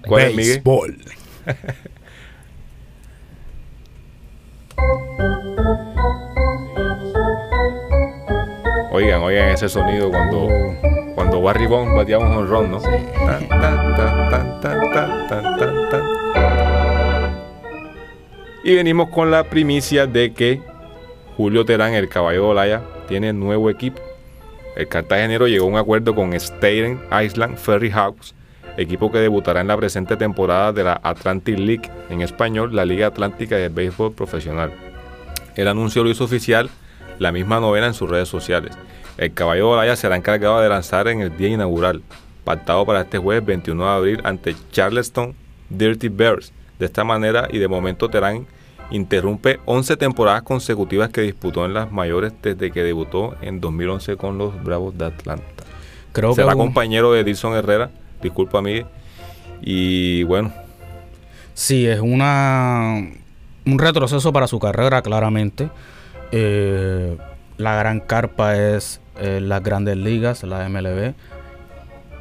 ¿Cuál 0.06 0.30
es, 0.30 0.34
Miguel? 0.34 0.62
Oigan, 8.92 9.20
oigan 9.20 9.50
ese 9.50 9.68
sonido 9.68 10.10
cuando, 10.10 10.48
cuando 11.14 11.42
Barry 11.42 11.66
Bond 11.66 11.94
batía 11.94 12.18
un 12.18 12.32
honrón, 12.32 12.70
¿no? 12.70 12.80
y 18.64 18.74
venimos 18.74 19.10
con 19.10 19.30
la 19.30 19.44
primicia 19.44 20.06
de 20.06 20.32
que 20.32 20.60
Julio 21.36 21.64
Terán, 21.64 21.94
el 21.94 22.08
caballo 22.08 22.42
de 22.42 22.48
Olaya, 22.48 22.82
tiene 23.06 23.32
nuevo 23.32 23.68
equipo. 23.68 24.00
El 24.76 24.88
cartagenero 24.88 25.46
llegó 25.46 25.66
a 25.66 25.68
un 25.68 25.76
acuerdo 25.76 26.14
con 26.14 26.32
Staten 26.32 27.00
Island 27.22 27.58
Ferry 27.58 27.90
Hawks, 27.90 28.34
equipo 28.76 29.10
que 29.10 29.18
debutará 29.18 29.60
en 29.60 29.68
la 29.68 29.76
presente 29.76 30.16
temporada 30.16 30.72
de 30.72 30.84
la 30.84 31.00
Atlantic 31.02 31.58
League, 31.58 31.90
en 32.10 32.22
español, 32.22 32.74
la 32.74 32.84
Liga 32.84 33.06
Atlántica 33.08 33.56
de 33.56 33.68
Béisbol 33.68 34.12
Profesional. 34.12 34.72
El 35.54 35.68
anuncio 35.68 36.04
lo 36.04 36.10
hizo 36.10 36.24
oficial 36.24 36.68
la 37.18 37.32
misma 37.32 37.60
novena 37.60 37.86
en 37.86 37.94
sus 37.94 38.10
redes 38.10 38.28
sociales. 38.28 38.76
El 39.16 39.32
caballo 39.32 39.68
de 39.68 39.72
Olaya 39.74 39.96
será 39.96 40.16
encargado 40.16 40.60
de 40.60 40.68
lanzar 40.68 41.08
en 41.08 41.20
el 41.20 41.36
día 41.36 41.48
inaugural, 41.48 42.02
pactado 42.44 42.84
para 42.84 43.02
este 43.02 43.18
jueves 43.18 43.44
21 43.44 43.82
de 43.82 43.90
abril 43.90 44.20
ante 44.24 44.54
Charleston 44.72 45.34
Dirty 45.70 46.08
Bears. 46.08 46.52
De 46.78 46.86
esta 46.86 47.04
manera 47.04 47.48
y 47.50 47.58
de 47.58 47.68
momento 47.68 48.10
Terán 48.10 48.46
interrumpe 48.90 49.58
11 49.64 49.96
temporadas 49.96 50.42
consecutivas 50.42 51.10
que 51.10 51.22
disputó 51.22 51.64
en 51.64 51.74
las 51.74 51.90
mayores 51.90 52.32
desde 52.42 52.70
que 52.70 52.82
debutó 52.82 53.34
en 53.40 53.60
2011 53.60 54.16
con 54.16 54.38
los 54.38 54.62
Bravos 54.62 54.96
de 54.96 55.06
Atlanta. 55.06 55.44
Creo 56.12 56.34
Será 56.34 56.54
compañero 56.54 57.12
de 57.12 57.20
Edison 57.20 57.54
Herrera, 57.54 57.90
disculpa 58.22 58.62
mí. 58.62 58.82
Y 59.62 60.22
bueno. 60.24 60.52
Sí, 61.54 61.86
es 61.86 62.00
una 62.00 63.02
un 63.66 63.78
retroceso 63.78 64.32
para 64.32 64.46
su 64.46 64.58
carrera, 64.58 65.02
claramente. 65.02 65.70
Eh, 66.30 67.16
la 67.58 67.76
gran 67.76 68.00
carpa 68.00 68.56
es 68.56 69.00
eh, 69.18 69.40
las 69.42 69.62
grandes 69.62 69.96
ligas, 69.96 70.42
la 70.44 70.68
MLB. 70.68 71.14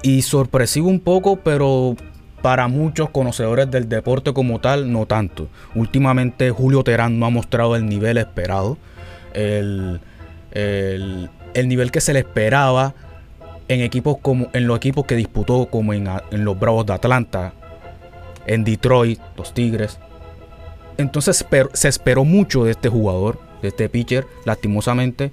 Y 0.01 0.23
sorpresivo 0.23 0.89
un 0.89 0.99
poco, 0.99 1.37
pero 1.37 1.95
para 2.41 2.67
muchos 2.67 3.09
conocedores 3.09 3.69
del 3.71 3.89
deporte 3.89 4.33
como 4.33 4.59
tal, 4.59 4.91
no 4.91 5.05
tanto. 5.05 5.47
Últimamente 5.75 6.51
Julio 6.51 6.83
Terán 6.83 7.19
no 7.19 7.25
ha 7.25 7.29
mostrado 7.29 7.75
el 7.75 7.87
nivel 7.87 8.17
esperado. 8.17 8.77
El, 9.33 9.99
nivel 11.55 11.91
que 11.91 12.01
se 12.01 12.13
le 12.13 12.19
esperaba 12.19 12.93
en 13.67 13.81
equipos 13.81 14.17
como 14.21 14.47
en 14.53 14.67
los 14.67 14.77
equipos 14.77 15.05
que 15.05 15.15
disputó 15.15 15.67
como 15.67 15.93
en, 15.93 16.07
en 16.31 16.45
los 16.45 16.59
Bravos 16.59 16.85
de 16.85 16.93
Atlanta, 16.93 17.53
en 18.45 18.63
Detroit, 18.63 19.19
los 19.37 19.53
Tigres. 19.53 19.99
Entonces 20.97 21.45
se 21.73 21.87
esperó 21.87 22.23
mucho 22.23 22.63
de 22.63 22.71
este 22.71 22.89
jugador, 22.89 23.39
de 23.61 23.69
este 23.69 23.89
pitcher, 23.89 24.25
lastimosamente. 24.45 25.31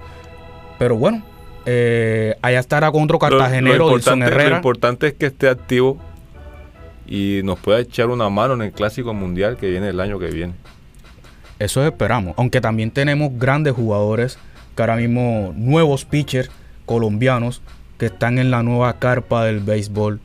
Pero 0.79 0.97
bueno, 0.97 1.23
eh, 1.67 2.37
allá 2.43 2.59
estará 2.59 2.91
con 2.91 3.05
otro 3.05 3.19
cartagenero, 3.19 3.89
lo, 3.89 3.97
Herrera. 3.97 4.51
Lo 4.51 4.57
importante 4.57 5.09
es 5.09 5.15
que 5.15 5.27
esté 5.27 5.49
activo 5.49 5.99
y 7.07 7.41
nos 7.45 7.59
pueda 7.59 7.81
echar 7.81 8.09
una 8.09 8.29
mano 8.29 8.55
en 8.55 8.63
el 8.63 8.73
Clásico 8.73 9.15
Mundial 9.15 9.57
que 9.57 9.71
viene 9.71 9.89
el 9.89 10.01
año 10.01 10.19
que 10.19 10.27
viene. 10.27 10.55
Eso 11.59 11.87
esperamos. 11.87 12.35
Aunque 12.37 12.61
también 12.61 12.91
tenemos 12.91 13.31
grandes 13.39 13.75
jugadores, 13.75 14.39
que 14.75 14.83
ahora 14.83 14.97
mismo 14.97 15.53
nuevos 15.55 16.05
pitchers 16.05 16.51
colombianos 16.87 17.63
que 18.03 18.07
están 18.07 18.41
en 18.41 18.51
la 18.51 18.65
nueva 18.65 18.95
carpa 18.95 19.45
del 19.45 19.61
béisbol 19.61 20.19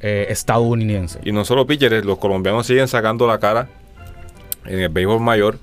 eh, 0.00 0.24
estadounidense. 0.30 1.20
Y 1.22 1.32
no 1.32 1.44
solo 1.44 1.66
pitchers, 1.66 2.02
los 2.02 2.16
colombianos 2.16 2.66
siguen 2.66 2.88
sacando 2.88 3.26
la 3.26 3.38
cara 3.38 3.68
en 4.64 4.78
el 4.78 4.88
béisbol 4.88 5.20
mayor 5.20 5.58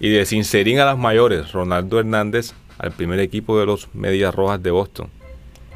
y 0.00 0.08
de 0.08 0.26
Sincerín 0.26 0.80
a 0.80 0.84
las 0.84 0.98
mayores, 0.98 1.52
Ronaldo 1.52 2.00
Hernández 2.00 2.54
al 2.78 2.90
primer 2.90 3.20
equipo 3.20 3.56
de 3.56 3.66
los 3.66 3.88
Medias 3.94 4.34
Rojas 4.34 4.60
de 4.64 4.72
Boston. 4.72 5.06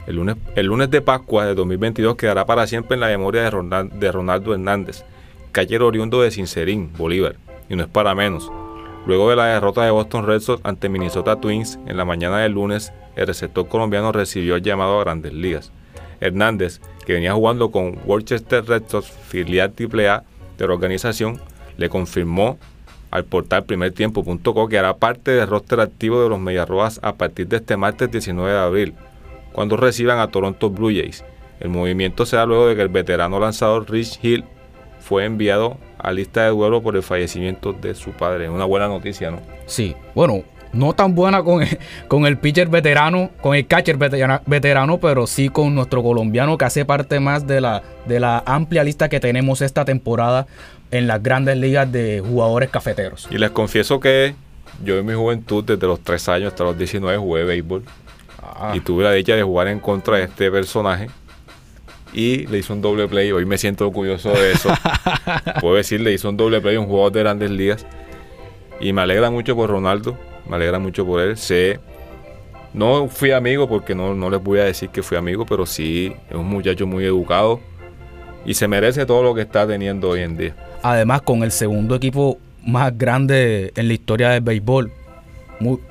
El 0.08 0.16
lunes, 0.16 0.34
el 0.56 0.66
lunes 0.66 0.90
de 0.90 1.00
Pascua 1.00 1.46
de 1.46 1.54
2022 1.54 2.16
quedará 2.16 2.44
para 2.44 2.66
siempre 2.66 2.94
en 2.94 3.00
la 3.00 3.06
memoria 3.06 3.42
de, 3.42 4.10
Ronaldo 4.10 4.52
Hernández, 4.52 5.04
cayero 5.52 5.86
oriundo 5.86 6.22
de 6.22 6.32
Sincerín, 6.32 6.90
Bolívar, 6.98 7.36
y 7.68 7.76
no 7.76 7.84
es 7.84 7.88
para 7.88 8.16
menos. 8.16 8.50
Luego 9.06 9.30
de 9.30 9.36
la 9.36 9.46
derrota 9.46 9.84
de 9.84 9.92
Boston 9.92 10.26
Red 10.26 10.40
Sox 10.40 10.60
ante 10.64 10.88
Minnesota 10.88 11.40
Twins 11.40 11.78
en 11.86 11.96
la 11.96 12.04
mañana 12.04 12.40
del 12.40 12.50
lunes, 12.50 12.92
el 13.16 13.26
receptor 13.26 13.68
colombiano 13.68 14.12
recibió 14.12 14.56
el 14.56 14.62
llamado 14.62 14.98
a 14.98 15.04
grandes 15.04 15.32
ligas. 15.32 15.72
Hernández, 16.20 16.80
que 17.06 17.14
venía 17.14 17.34
jugando 17.34 17.70
con 17.70 17.98
Worcester 18.04 18.64
Red 18.64 18.84
Sox, 18.88 19.10
filial 19.10 19.72
AAA 19.78 20.24
de 20.58 20.66
la 20.66 20.72
organización, 20.72 21.40
le 21.76 21.88
confirmó 21.88 22.58
al 23.10 23.24
portal 23.24 23.64
primertiempo.co 23.64 24.68
que 24.68 24.78
hará 24.78 24.96
parte 24.96 25.30
del 25.30 25.46
roster 25.46 25.80
activo 25.80 26.22
de 26.22 26.28
los 26.28 26.40
Mediarroas 26.40 26.98
a 27.02 27.14
partir 27.14 27.46
de 27.46 27.58
este 27.58 27.76
martes 27.76 28.10
19 28.10 28.50
de 28.50 28.58
abril, 28.58 28.94
cuando 29.52 29.76
reciban 29.76 30.18
a 30.18 30.28
Toronto 30.28 30.70
Blue 30.70 30.88
Jays. 30.88 31.24
El 31.60 31.68
movimiento 31.68 32.26
se 32.26 32.36
da 32.36 32.44
luego 32.44 32.66
de 32.66 32.74
que 32.74 32.82
el 32.82 32.88
veterano 32.88 33.38
lanzador 33.38 33.88
Rich 33.88 34.18
Hill 34.20 34.44
fue 34.98 35.26
enviado 35.26 35.78
a 35.98 36.12
lista 36.12 36.42
de 36.42 36.50
duelo 36.50 36.82
por 36.82 36.96
el 36.96 37.02
fallecimiento 37.02 37.72
de 37.72 37.94
su 37.94 38.10
padre. 38.10 38.48
Una 38.50 38.64
buena 38.64 38.88
noticia, 38.88 39.30
¿no? 39.30 39.40
Sí, 39.66 39.94
bueno, 40.14 40.42
no 40.74 40.92
tan 40.92 41.14
buena 41.14 41.42
con 41.42 41.62
el, 41.62 41.78
con 42.08 42.26
el 42.26 42.38
pitcher 42.38 42.68
veterano, 42.68 43.30
con 43.40 43.54
el 43.54 43.66
catcher 43.66 43.96
veterano, 43.96 44.98
pero 44.98 45.26
sí 45.26 45.48
con 45.48 45.74
nuestro 45.74 46.02
colombiano 46.02 46.58
que 46.58 46.64
hace 46.64 46.84
parte 46.84 47.20
más 47.20 47.46
de 47.46 47.60
la, 47.60 47.82
de 48.06 48.20
la 48.20 48.42
amplia 48.46 48.84
lista 48.84 49.08
que 49.08 49.20
tenemos 49.20 49.60
esta 49.62 49.84
temporada 49.84 50.46
en 50.90 51.06
las 51.06 51.22
grandes 51.22 51.56
ligas 51.56 51.90
de 51.90 52.22
jugadores 52.24 52.70
cafeteros. 52.70 53.28
Y 53.30 53.38
les 53.38 53.50
confieso 53.50 54.00
que 54.00 54.34
yo 54.82 54.98
en 54.98 55.06
mi 55.06 55.14
juventud, 55.14 55.64
desde 55.64 55.86
los 55.86 56.00
3 56.00 56.28
años 56.28 56.52
hasta 56.52 56.64
los 56.64 56.76
19, 56.76 57.18
jugué 57.18 57.44
béisbol. 57.44 57.84
Ah. 58.42 58.72
Y 58.74 58.80
tuve 58.80 59.04
la 59.04 59.12
dicha 59.12 59.34
de 59.34 59.42
jugar 59.42 59.68
en 59.68 59.80
contra 59.80 60.16
de 60.16 60.24
este 60.24 60.50
personaje. 60.50 61.08
y 62.12 62.46
le 62.46 62.58
hizo 62.58 62.72
un 62.72 62.80
doble 62.80 63.08
play. 63.08 63.32
Hoy 63.32 63.44
me 63.44 63.58
siento 63.58 63.88
orgulloso 63.88 64.30
de 64.30 64.52
eso. 64.52 64.70
Puedo 65.60 65.74
decir, 65.74 66.00
le 66.00 66.12
hizo 66.12 66.28
un 66.28 66.36
doble 66.36 66.60
play 66.60 66.76
a 66.76 66.80
un 66.80 66.86
jugador 66.86 67.12
de 67.12 67.20
grandes 67.20 67.50
ligas. 67.50 67.86
Y 68.80 68.92
me 68.92 69.02
alegra 69.02 69.30
mucho 69.30 69.56
por 69.56 69.70
Ronaldo, 69.70 70.16
me 70.48 70.56
alegra 70.56 70.78
mucho 70.78 71.04
por 71.06 71.20
él. 71.20 71.36
Sé, 71.36 71.78
no 72.72 73.08
fui 73.08 73.30
amigo 73.30 73.68
porque 73.68 73.94
no, 73.94 74.14
no 74.14 74.30
les 74.30 74.42
voy 74.42 74.58
a 74.60 74.64
decir 74.64 74.88
que 74.90 75.02
fui 75.02 75.16
amigo, 75.16 75.46
pero 75.46 75.64
sí 75.66 76.12
es 76.28 76.36
un 76.36 76.46
muchacho 76.48 76.86
muy 76.86 77.04
educado 77.04 77.60
y 78.44 78.54
se 78.54 78.68
merece 78.68 79.06
todo 79.06 79.22
lo 79.22 79.34
que 79.34 79.40
está 79.42 79.66
teniendo 79.66 80.10
hoy 80.10 80.20
en 80.20 80.36
día. 80.36 80.54
Además, 80.82 81.22
con 81.22 81.42
el 81.42 81.50
segundo 81.50 81.94
equipo 81.94 82.38
más 82.66 82.96
grande 82.96 83.72
en 83.76 83.88
la 83.88 83.94
historia 83.94 84.30
del 84.30 84.40
béisbol. 84.42 84.90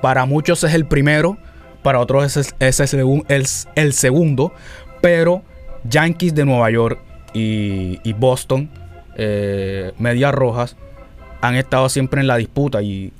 Para 0.00 0.24
muchos 0.26 0.62
es 0.64 0.74
el 0.74 0.84
primero, 0.86 1.36
para 1.82 1.98
otros 1.98 2.36
es, 2.36 2.54
es 2.58 2.80
el, 2.80 2.86
segun- 2.88 3.24
el- 3.28 3.46
el 3.74 3.92
segundo, 3.92 4.52
pero 5.00 5.42
Yankees 5.88 6.34
de 6.34 6.44
Nueva 6.44 6.70
York 6.70 6.98
y, 7.32 7.98
y 8.04 8.12
Boston, 8.12 8.70
eh, 9.16 9.92
Medias 9.98 10.32
Rojas, 10.34 10.76
han 11.40 11.56
estado 11.56 11.88
siempre 11.88 12.20
en 12.20 12.26
la 12.26 12.36
disputa 12.36 12.82
y 12.82 13.12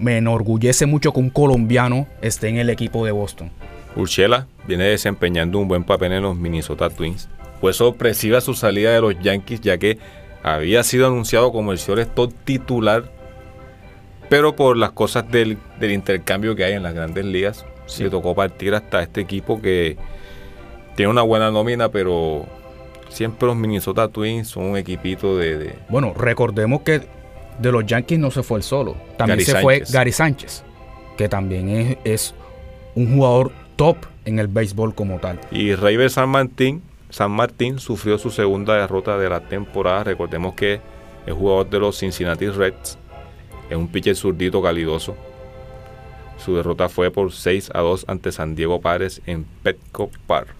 me 0.00 0.16
enorgullece 0.18 0.86
mucho 0.86 1.12
que 1.12 1.20
un 1.20 1.30
colombiano 1.30 2.06
esté 2.22 2.48
en 2.48 2.56
el 2.56 2.70
equipo 2.70 3.04
de 3.04 3.12
Boston. 3.12 3.50
Urshela 3.96 4.46
viene 4.66 4.84
desempeñando 4.84 5.58
un 5.58 5.68
buen 5.68 5.84
papel 5.84 6.12
en 6.12 6.22
los 6.22 6.36
Minnesota 6.36 6.90
Twins. 6.90 7.28
Fue 7.60 7.72
sorpresiva 7.72 8.40
su 8.40 8.54
salida 8.54 8.92
de 8.92 9.00
los 9.00 9.18
Yankees 9.20 9.60
ya 9.60 9.78
que 9.78 9.98
había 10.42 10.82
sido 10.82 11.06
anunciado 11.06 11.52
como 11.52 11.72
el 11.72 11.78
shortstop 11.78 12.32
titular, 12.44 13.04
pero 14.28 14.54
por 14.56 14.76
las 14.76 14.92
cosas 14.92 15.30
del, 15.30 15.58
del 15.78 15.92
intercambio 15.92 16.54
que 16.56 16.64
hay 16.64 16.72
en 16.74 16.82
las 16.82 16.94
grandes 16.94 17.24
ligas, 17.24 17.66
Sí. 17.86 18.04
le 18.04 18.10
tocó 18.10 18.34
partir 18.36 18.72
hasta 18.74 19.02
este 19.02 19.20
equipo 19.20 19.60
que 19.60 19.96
tiene 20.94 21.10
una 21.10 21.22
buena 21.22 21.50
nómina, 21.50 21.88
pero 21.88 22.46
siempre 23.08 23.48
los 23.48 23.56
Minnesota 23.56 24.06
Twins 24.08 24.46
son 24.48 24.64
un 24.66 24.76
equipito 24.76 25.36
de... 25.36 25.58
de- 25.58 25.74
Bueno, 25.88 26.14
recordemos 26.16 26.82
que 26.82 27.02
de 27.60 27.72
los 27.72 27.86
Yankees 27.86 28.18
no 28.18 28.30
se 28.30 28.42
fue 28.42 28.58
el 28.58 28.62
solo. 28.62 28.96
También 29.16 29.38
Gary 29.38 29.44
se 29.44 29.60
fue. 29.60 29.82
Gary 29.90 30.12
Sánchez, 30.12 30.62
que 31.16 31.28
también 31.28 31.68
es, 31.68 31.98
es 32.04 32.34
un 32.94 33.14
jugador 33.14 33.52
top 33.76 33.96
en 34.24 34.38
el 34.38 34.48
béisbol 34.48 34.94
como 34.94 35.18
tal. 35.18 35.40
Y 35.50 35.74
Raver 35.74 36.10
San 36.10 36.28
Martín, 36.28 36.82
San 37.10 37.30
Martín 37.30 37.78
sufrió 37.78 38.18
su 38.18 38.30
segunda 38.30 38.74
derrota 38.76 39.18
de 39.18 39.28
la 39.28 39.40
temporada. 39.40 40.04
Recordemos 40.04 40.54
que 40.54 40.80
es 41.26 41.34
jugador 41.34 41.68
de 41.68 41.78
los 41.78 41.98
Cincinnati 41.98 42.48
Reds. 42.48 42.98
Es 43.68 43.76
un 43.76 43.88
pitcher 43.88 44.16
zurdito 44.16 44.62
calidoso. 44.62 45.16
Su 46.38 46.56
derrota 46.56 46.88
fue 46.88 47.10
por 47.10 47.32
6 47.32 47.70
a 47.74 47.80
2 47.80 48.06
ante 48.08 48.32
San 48.32 48.54
Diego 48.54 48.80
Padres 48.80 49.20
en 49.26 49.44
Petco 49.62 50.10
Park. 50.26 50.54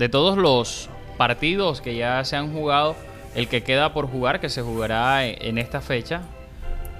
de 0.00 0.08
todos 0.08 0.38
los 0.38 0.88
partidos 1.18 1.82
que 1.82 1.94
ya 1.94 2.24
se 2.24 2.34
han 2.34 2.54
jugado, 2.54 2.96
el 3.34 3.48
que 3.48 3.62
queda 3.62 3.92
por 3.92 4.08
jugar, 4.08 4.40
que 4.40 4.48
se 4.48 4.62
jugará 4.62 5.24
en, 5.24 5.58
esta 5.58 5.80
fecha, 5.80 6.22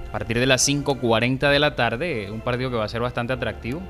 a 0.07 0.11
partir 0.11 0.39
de 0.39 0.45
las 0.45 0.67
5.40 0.67 1.49
de 1.49 1.59
la 1.59 1.75
tarde, 1.75 2.31
un 2.31 2.41
partido 2.41 2.69
que 2.69 2.77
va 2.77 2.85
a 2.85 2.89
ser 2.89 3.01
bastante 3.01 3.33
atractivo. 3.33 3.81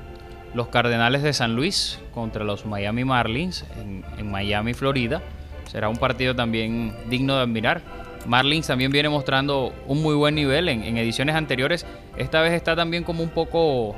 Los 0.54 0.68
Cardenales 0.68 1.22
de 1.22 1.32
San 1.32 1.56
Luis 1.56 1.98
contra 2.12 2.44
los 2.44 2.66
Miami 2.66 3.04
Marlins 3.04 3.64
en, 3.78 4.30
Miami, 4.30 4.74
Florida. 4.74 5.22
Será 5.70 5.88
un 5.88 5.96
partido 5.96 6.36
también 6.36 6.94
digno 7.08 7.36
de 7.36 7.42
admirar. 7.42 7.80
Marlins 8.26 8.66
también 8.66 8.92
viene 8.92 9.08
mostrando 9.08 9.72
un 9.86 10.02
muy 10.02 10.14
buen 10.14 10.34
nivel 10.34 10.68
en 10.68 10.96
ediciones 10.98 11.34
anteriores. 11.36 11.86
Esta 12.16 12.42
vez 12.42 12.52
está 12.52 12.76
también 12.76 13.02
como 13.02 13.22
un 13.22 13.30
poco 13.30 13.96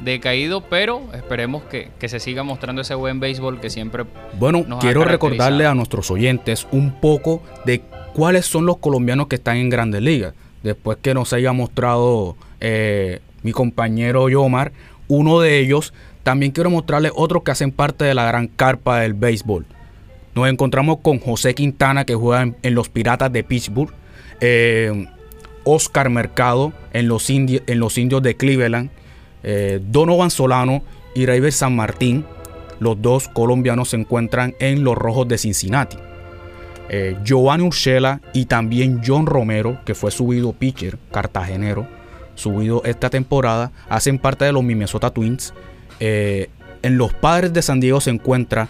decaído, 0.00 0.62
pero 0.62 1.02
esperemos 1.14 1.62
que, 1.64 1.88
que 1.98 2.08
se 2.08 2.20
siga 2.20 2.42
mostrando 2.42 2.82
ese 2.82 2.94
buen 2.94 3.18
béisbol 3.20 3.60
que 3.60 3.70
siempre 3.70 4.04
Bueno, 4.38 4.64
nos 4.66 4.80
quiero 4.80 5.04
recordarle 5.04 5.66
a 5.66 5.74
nuestros 5.74 6.10
oyentes 6.10 6.66
un 6.70 7.00
poco 7.00 7.42
de 7.64 7.80
cuáles 8.12 8.46
son 8.46 8.66
los 8.66 8.76
colombianos 8.78 9.26
que 9.28 9.36
están 9.36 9.56
en 9.56 9.70
grandes 9.70 10.02
ligas. 10.02 10.34
Después 10.62 10.98
que 11.00 11.14
nos 11.14 11.32
haya 11.32 11.52
mostrado 11.52 12.36
eh, 12.60 13.20
mi 13.42 13.52
compañero 13.52 14.28
Yomar, 14.28 14.72
uno 15.08 15.40
de 15.40 15.58
ellos, 15.60 15.94
también 16.22 16.52
quiero 16.52 16.70
mostrarles 16.70 17.12
otros 17.14 17.42
que 17.42 17.52
hacen 17.52 17.70
parte 17.72 18.04
de 18.04 18.14
la 18.14 18.26
gran 18.26 18.48
carpa 18.48 19.00
del 19.00 19.14
béisbol. 19.14 19.64
Nos 20.34 20.48
encontramos 20.48 20.98
con 21.02 21.20
José 21.20 21.54
Quintana, 21.54 22.04
que 22.04 22.14
juega 22.14 22.42
en, 22.42 22.56
en 22.62 22.74
los 22.74 22.88
Piratas 22.88 23.32
de 23.32 23.44
Pittsburgh. 23.44 23.92
eh, 24.40 25.06
Oscar 25.68 26.10
Mercado 26.10 26.72
en 26.92 27.08
los, 27.08 27.28
indi- 27.28 27.62
en 27.66 27.80
los 27.80 27.98
Indios 27.98 28.22
de 28.22 28.36
Cleveland. 28.36 28.90
Eh, 29.46 29.80
Donovan 29.82 30.30
Solano 30.30 30.82
y 31.14 31.24
Reyes 31.24 31.54
San 31.56 31.74
Martín. 31.74 32.26
Los 32.78 33.00
dos 33.00 33.28
colombianos 33.28 33.88
se 33.88 33.96
encuentran 33.96 34.54
en 34.58 34.84
los 34.84 34.94
Rojos 34.96 35.26
de 35.28 35.38
Cincinnati. 35.38 35.96
Eh, 36.90 37.16
Giovanni 37.24 37.64
Urshela 37.64 38.20
y 38.34 38.44
también 38.44 39.00
John 39.04 39.24
Romero, 39.26 39.80
que 39.86 39.94
fue 39.94 40.10
subido 40.10 40.52
pitcher 40.52 40.98
cartagenero, 41.10 41.88
subido 42.34 42.82
esta 42.84 43.08
temporada, 43.08 43.72
hacen 43.88 44.18
parte 44.18 44.44
de 44.44 44.52
los 44.52 44.62
Minnesota 44.62 45.10
Twins. 45.10 45.54
Eh, 46.00 46.50
en 46.82 46.98
los 46.98 47.14
Padres 47.14 47.52
de 47.54 47.62
San 47.62 47.80
Diego 47.80 48.00
se 48.00 48.10
encuentra 48.10 48.68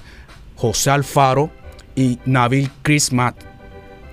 José 0.54 0.90
Alfaro 0.90 1.50
y 1.96 2.18
Nabil 2.24 2.70
Crismat. 2.82 3.34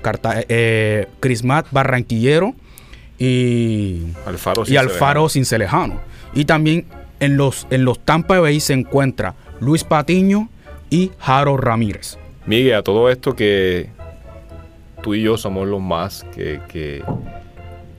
Carta- 0.02 0.44
eh, 0.50 1.08
Crismat 1.22 1.68
barranquillero 1.72 2.56
y 3.18 4.02
Alfaro 4.26 4.64
y 4.68 4.76
Alfaro 4.76 5.30
Cincelejano. 5.30 6.02
Y 6.36 6.46
también 6.46 6.86
en 7.20 7.38
los, 7.38 7.68
en 7.70 7.86
los 7.86 8.00
Tampa 8.00 8.40
Bay 8.40 8.60
se 8.60 8.74
encuentra 8.74 9.36
Luis 9.60 9.84
Patiño 9.84 10.50
y 10.90 11.12
Jaro 11.20 11.58
Ramírez. 11.58 12.18
Miguel, 12.46 12.76
a 12.76 12.84
todo 12.84 13.10
esto 13.10 13.36
que 13.36 13.90
tú 15.02 15.14
y 15.14 15.22
yo 15.22 15.38
somos 15.38 15.68
los 15.68 15.82
más 15.82 16.26
que, 16.36 16.60
que- 16.68 17.04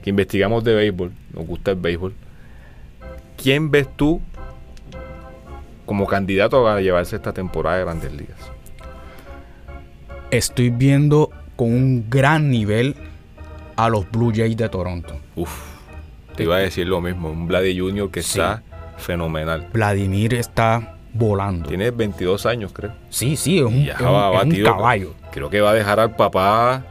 que 0.03 0.09
investigamos 0.11 0.63
de 0.63 0.75
béisbol, 0.75 1.11
nos 1.33 1.47
gusta 1.47 1.71
el 1.71 1.77
béisbol. 1.77 2.13
¿Quién 3.41 3.71
ves 3.71 3.87
tú 3.95 4.21
como 5.85 6.05
candidato 6.07 6.67
a 6.67 6.79
llevarse 6.81 7.15
esta 7.15 7.33
temporada 7.33 7.77
de 7.77 7.83
Grandes 7.85 8.13
Ligas? 8.13 8.37
Estoy 10.31 10.69
viendo 10.69 11.31
con 11.55 11.71
un 11.73 12.09
gran 12.09 12.49
nivel 12.49 12.95
a 13.75 13.89
los 13.89 14.09
Blue 14.11 14.31
Jays 14.35 14.57
de 14.57 14.69
Toronto. 14.69 15.15
Uf, 15.35 15.51
te 16.35 16.43
iba 16.43 16.55
a 16.57 16.59
decir 16.59 16.87
lo 16.87 17.01
mismo, 17.01 17.29
un 17.29 17.47
Vladi 17.47 17.77
Jr. 17.79 18.09
que 18.11 18.21
Sí. 18.21 18.39
está 18.39 18.63
fenomenal. 18.97 19.67
Vladimir 19.73 20.33
está 20.33 20.97
volando. 21.13 21.67
Tiene 21.69 21.91
22 21.91 22.45
años, 22.45 22.71
creo. 22.73 22.91
Sí, 23.09 23.35
sí, 23.35 23.57
es 23.59 23.63
un, 23.65 23.73
es 23.75 23.99
un- 23.99 24.05
va 24.07 24.35
es 24.37 24.43
un 24.43 24.49
batido. 24.49 24.71
caballo. 24.75 25.13
Creo 25.31 25.49
que 25.49 25.61
va 25.61 25.71
a 25.71 25.73
dejar 25.73 25.99
al 25.99 26.15
papá. 26.15 26.83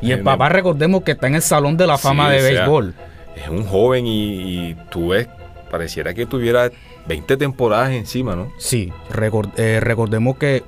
Y 0.00 0.10
el 0.12 0.22
papá, 0.22 0.48
recordemos 0.48 1.02
que 1.04 1.12
está 1.12 1.26
en 1.28 1.36
el 1.36 1.42
Salón 1.42 1.76
de 1.76 1.86
la 1.86 1.96
Fama 1.96 2.28
Sí, 2.28 2.34
de 2.36 2.40
sea, 2.40 2.50
béisbol. 2.60 2.94
Es 3.36 3.48
un 3.48 3.64
joven 3.64 4.06
y, 4.06 4.70
y 4.70 4.76
tú 4.90 5.08
ves, 5.10 5.28
pareciera 5.70 6.12
que 6.12 6.26
tuviera 6.26 6.70
20 7.06 7.36
temporadas 7.36 7.90
encima, 7.92 8.34
¿no? 8.34 8.50
Sí, 8.58 8.92
recor- 9.10 9.52
eh, 9.56 9.78
recordemos 9.80 10.36
que, 10.36 10.64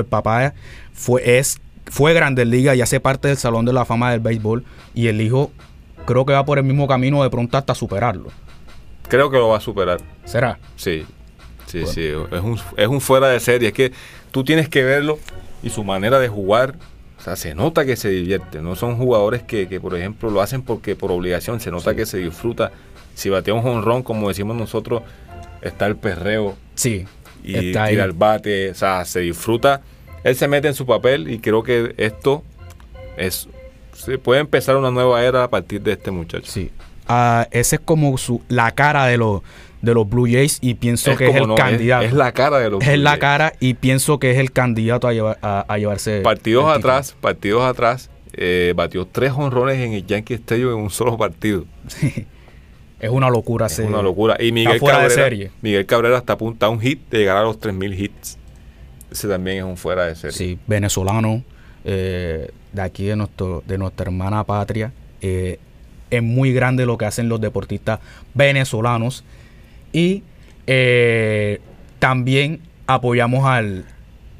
el 0.00 0.04
papá 0.06 0.52
fue, 0.92 1.38
es, 1.38 1.60
fue 1.86 2.12
Grandes 2.12 2.46
Ligas 2.46 2.76
y 2.76 2.82
hace 2.82 3.00
parte 3.00 3.28
del 3.28 3.36
Salón 3.38 3.64
de 3.64 3.72
la 3.72 3.84
Fama 3.84 4.10
del 4.10 4.20
béisbol. 4.20 4.64
Y 4.94 5.08
el 5.08 5.20
hijo 5.20 5.50
creo 6.06 6.24
que 6.24 6.32
va 6.32 6.44
por 6.44 6.58
el 6.58 6.64
mismo 6.64 6.88
camino 6.88 7.22
de 7.22 7.30
pronto 7.30 7.58
hasta 7.58 7.74
superarlo. 7.74 8.30
Creo 9.08 9.30
que 9.30 9.36
lo 9.36 9.48
va 9.48 9.58
a 9.58 9.60
superar. 9.60 10.00
¿Será? 10.24 10.58
Sí, 10.76 11.04
sí, 11.66 11.86
sí. 11.86 12.06
Es 12.30 12.40
un, 12.42 12.58
es 12.76 12.88
un 12.88 13.00
fuera 13.00 13.28
de 13.28 13.40
serie. 13.40 13.68
Es 13.68 13.74
que 13.74 13.92
tú 14.30 14.44
tienes 14.44 14.68
que 14.68 14.82
verlo 14.82 15.18
y 15.62 15.70
su 15.70 15.84
manera 15.84 16.18
de 16.18 16.28
jugar. 16.28 16.74
O 17.18 17.22
sea, 17.22 17.36
se 17.36 17.54
nota 17.54 17.84
que 17.84 17.96
se 17.96 18.08
divierte. 18.08 18.62
No 18.62 18.76
son 18.76 18.96
jugadores 18.96 19.42
que, 19.42 19.68
que, 19.68 19.80
por 19.80 19.96
ejemplo, 19.96 20.30
lo 20.30 20.40
hacen 20.40 20.62
porque 20.62 20.96
por 20.96 21.12
obligación. 21.12 21.60
Se 21.60 21.70
nota 21.70 21.94
que 21.94 22.06
se 22.06 22.18
disfruta. 22.18 22.72
Si 23.14 23.30
batea 23.30 23.54
un 23.54 23.62
jonrón, 23.62 24.02
como 24.02 24.28
decimos 24.28 24.56
nosotros, 24.56 25.02
está 25.62 25.86
el 25.86 25.96
perreo. 25.96 26.56
Sí. 26.74 27.06
Y 27.42 27.54
está 27.54 27.84
ahí. 27.84 27.92
tira 27.92 28.04
el 28.04 28.12
bate. 28.12 28.70
O 28.70 28.74
sea, 28.74 29.04
se 29.04 29.20
disfruta. 29.20 29.82
Él 30.24 30.34
se 30.34 30.48
mete 30.48 30.68
en 30.68 30.74
su 30.74 30.86
papel 30.86 31.30
y 31.30 31.38
creo 31.38 31.62
que 31.62 31.94
esto 31.96 32.42
es. 33.16 33.48
Se 33.96 34.18
puede 34.18 34.40
empezar 34.40 34.76
una 34.76 34.90
nueva 34.90 35.22
era 35.24 35.44
a 35.44 35.50
partir 35.50 35.80
de 35.82 35.92
este 35.92 36.10
muchacho. 36.10 36.50
Sí. 36.50 36.70
Ah, 37.08 37.46
ese 37.50 37.76
es 37.76 37.82
como 37.84 38.16
su, 38.18 38.42
la 38.48 38.72
cara 38.72 39.06
de 39.06 39.16
los, 39.16 39.42
de 39.82 39.94
los 39.94 40.08
Blue 40.08 40.26
Jays 40.30 40.58
y 40.60 40.74
pienso 40.74 41.12
Es 41.12 41.18
que 41.18 41.28
es 41.28 41.36
el 41.36 41.46
no, 41.46 41.54
candidato. 41.54 42.04
es 42.04 42.12
la 42.12 42.32
cara 42.32 42.58
de 42.58 42.70
los 42.70 42.82
Es 42.82 42.94
Blue 42.94 43.02
la 43.02 43.10
Jays. 43.10 43.20
cara 43.20 43.52
y 43.60 43.74
pienso 43.74 44.18
que 44.18 44.32
es 44.32 44.38
el 44.38 44.50
candidato 44.52 45.06
a, 45.08 45.12
llevar, 45.12 45.38
a, 45.42 45.64
a 45.68 45.78
llevarse. 45.78 46.20
Partidos 46.22 46.66
atrás, 46.76 47.14
partidos 47.20 47.64
atrás, 47.64 48.10
eh, 48.32 48.72
batió 48.76 49.06
tres 49.06 49.32
honrones 49.36 49.78
en 49.78 49.92
el 49.92 50.04
Yankee 50.06 50.34
Stadium 50.34 50.70
en 50.74 50.80
un 50.84 50.90
solo 50.90 51.16
partido. 51.16 51.64
Es 52.98 53.10
una 53.10 53.28
locura. 53.30 53.66
Es 53.66 53.78
una 53.78 54.02
locura. 54.02 54.36
Y 54.42 54.52
Miguel 54.52 54.78
fuera 54.80 54.98
de 54.98 55.08
Cabrera, 55.08 55.22
serie. 55.24 55.50
Miguel 55.60 55.84
Cabrera 55.86 56.16
está 56.18 56.32
apunta 56.32 56.66
a 56.66 56.68
un 56.70 56.80
hit 56.80 57.08
de 57.10 57.18
llegar 57.18 57.36
a 57.36 57.42
los 57.42 57.60
3.000 57.60 57.98
hits. 58.00 58.38
Ese 59.10 59.28
también 59.28 59.58
es 59.58 59.64
un 59.64 59.76
fuera 59.76 60.06
de 60.06 60.14
serie. 60.16 60.36
Sí, 60.36 60.58
venezolano, 60.66 61.44
eh, 61.84 62.50
de 62.76 62.82
aquí 62.82 63.06
de, 63.06 63.16
nuestro, 63.16 63.64
de 63.66 63.78
nuestra 63.78 64.04
hermana 64.04 64.44
patria. 64.44 64.92
Eh, 65.20 65.58
es 66.10 66.22
muy 66.22 66.52
grande 66.52 66.86
lo 66.86 66.96
que 66.96 67.06
hacen 67.06 67.28
los 67.28 67.40
deportistas 67.40 67.98
venezolanos. 68.34 69.24
Y 69.92 70.22
eh, 70.66 71.60
también 71.98 72.60
apoyamos 72.86 73.44
al, 73.44 73.84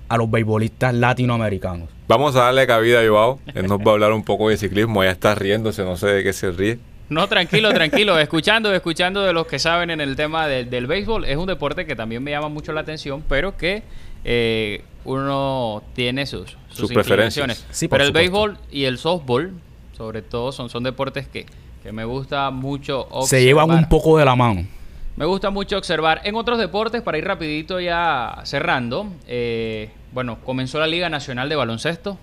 a 0.08 0.16
los 0.16 0.30
beisbolistas 0.30 0.94
latinoamericanos. 0.94 1.88
Vamos 2.06 2.36
a 2.36 2.44
darle 2.44 2.66
cabida 2.66 3.00
a 3.00 3.08
Joao. 3.08 3.40
Él 3.54 3.66
nos 3.66 3.80
va 3.80 3.90
a 3.90 3.94
hablar 3.94 4.12
un 4.12 4.22
poco 4.22 4.48
de 4.48 4.56
ciclismo. 4.56 5.02
Ya 5.02 5.10
está 5.10 5.34
riéndose, 5.34 5.82
no 5.82 5.96
sé 5.96 6.06
de 6.08 6.22
qué 6.22 6.32
se 6.32 6.52
ríe. 6.52 6.78
No, 7.08 7.26
tranquilo, 7.28 7.72
tranquilo. 7.72 8.18
Escuchando, 8.18 8.72
escuchando 8.72 9.22
de 9.22 9.32
los 9.32 9.46
que 9.46 9.58
saben 9.58 9.90
en 9.90 10.00
el 10.00 10.14
tema 10.14 10.46
del, 10.46 10.68
del 10.70 10.86
béisbol. 10.86 11.24
Es 11.24 11.36
un 11.36 11.46
deporte 11.46 11.86
que 11.86 11.96
también 11.96 12.22
me 12.22 12.32
llama 12.32 12.48
mucho 12.48 12.72
la 12.72 12.82
atención, 12.82 13.24
pero 13.28 13.56
que 13.56 13.82
eh, 14.28 14.82
uno 15.04 15.84
tiene 15.94 16.26
sus, 16.26 16.50
sus, 16.68 16.78
Sus 16.78 16.92
preferencias. 16.92 17.64
Sí, 17.70 17.86
por 17.86 17.98
pero 17.98 18.08
el 18.08 18.12
béisbol 18.12 18.58
y 18.72 18.82
el 18.84 18.98
softball, 18.98 19.52
sobre 19.96 20.20
todo, 20.20 20.50
son, 20.50 20.68
son 20.68 20.82
deportes 20.82 21.28
que, 21.28 21.46
que 21.84 21.92
me 21.92 22.04
gusta 22.04 22.50
mucho 22.50 23.02
observar. 23.02 23.26
Se 23.28 23.44
llevan 23.44 23.70
un 23.70 23.88
poco 23.88 24.18
de 24.18 24.24
la 24.24 24.34
mano. 24.34 24.66
Me 25.14 25.24
gusta 25.26 25.50
mucho 25.50 25.78
observar. 25.78 26.22
En 26.24 26.34
otros 26.34 26.58
deportes, 26.58 27.02
para 27.02 27.18
ir 27.18 27.24
rapidito 27.24 27.78
ya 27.78 28.40
cerrando, 28.42 29.06
eh, 29.28 29.90
bueno, 30.12 30.38
comenzó 30.44 30.80
la 30.80 30.88
Liga 30.88 31.08
Nacional 31.08 31.48
de 31.48 31.54
Baloncesto. 31.54 32.18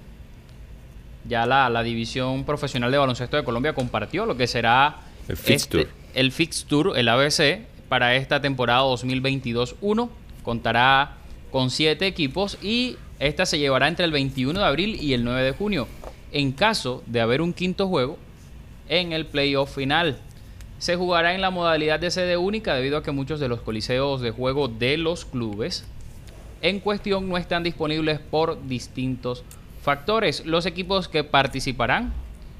Ya 1.26 1.46
la, 1.46 1.70
la 1.70 1.84
División 1.84 2.44
Profesional 2.44 2.92
de 2.92 2.98
Baloncesto 2.98 3.38
de 3.38 3.46
Colombia 3.46 3.74
compartió 3.74 4.26
lo 4.26 4.36
que 4.36 4.46
será 4.46 4.98
El 5.30 5.38
fixture. 5.38 5.88
el 6.14 6.34
Fixture, 6.34 7.00
el 7.00 7.08
ABC, 7.08 7.62
para 7.88 8.16
esta 8.16 8.42
temporada 8.42 8.82
2022-1. 8.82 10.10
Contará 10.44 11.23
con 11.54 11.70
siete 11.70 12.08
equipos 12.08 12.58
y 12.64 12.98
esta 13.20 13.46
se 13.46 13.60
llevará 13.60 13.88
entre 13.88 14.06
el 14.06 14.12
21 14.12 14.60
de 14.60 14.66
abril 14.66 14.98
y 15.00 15.14
el 15.14 15.24
9 15.24 15.44
de 15.44 15.52
junio. 15.52 15.88
En 16.32 16.52
caso 16.52 17.04
de 17.06 17.22
haber 17.22 17.44
un 17.44 17.54
quinto 17.54 17.88
juego 17.88 18.18
en 18.90 19.14
el 19.14 19.28
playoff 19.28 19.76
final. 19.76 20.18
Se 20.80 20.96
jugará 20.96 21.36
en 21.36 21.42
la 21.42 21.52
modalidad 21.52 22.00
de 22.00 22.10
sede 22.10 22.38
única 22.38 22.74
debido 22.74 22.98
a 22.98 23.04
que 23.04 23.12
muchos 23.12 23.40
de 23.40 23.50
los 23.50 23.62
coliseos 23.62 24.20
de 24.22 24.32
juego 24.32 24.68
de 24.68 24.98
los 24.98 25.26
clubes 25.26 25.86
en 26.64 26.80
cuestión 26.80 27.30
no 27.30 27.38
están 27.38 27.62
disponibles 27.62 28.20
por 28.20 28.68
distintos 28.68 29.44
factores. 29.84 30.48
Los 30.48 30.66
equipos 30.66 31.08
que 31.08 31.24
participarán 31.24 32.14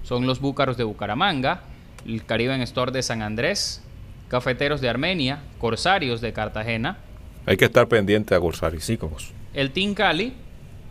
son 0.04 0.28
los 0.28 0.40
Búcaros 0.40 0.78
de 0.78 0.84
Bucaramanga, 0.84 1.64
el 2.06 2.24
Caribe 2.26 2.62
Store 2.62 2.92
de 2.92 3.02
San 3.02 3.24
Andrés, 3.24 3.82
Cafeteros 4.28 4.82
de 4.82 4.90
Armenia, 4.90 5.42
Corsarios 5.58 6.22
de 6.22 6.32
Cartagena, 6.32 7.00
Hay 7.46 7.58
que 7.58 7.66
estar 7.66 7.88
pendiente 7.88 8.36
a 8.36 8.40
Corsario. 8.40 8.80
Sí, 8.80 8.98
Cobos. 8.98 9.34
el 9.54 9.72
Team 9.72 9.94
Cali 9.94 10.34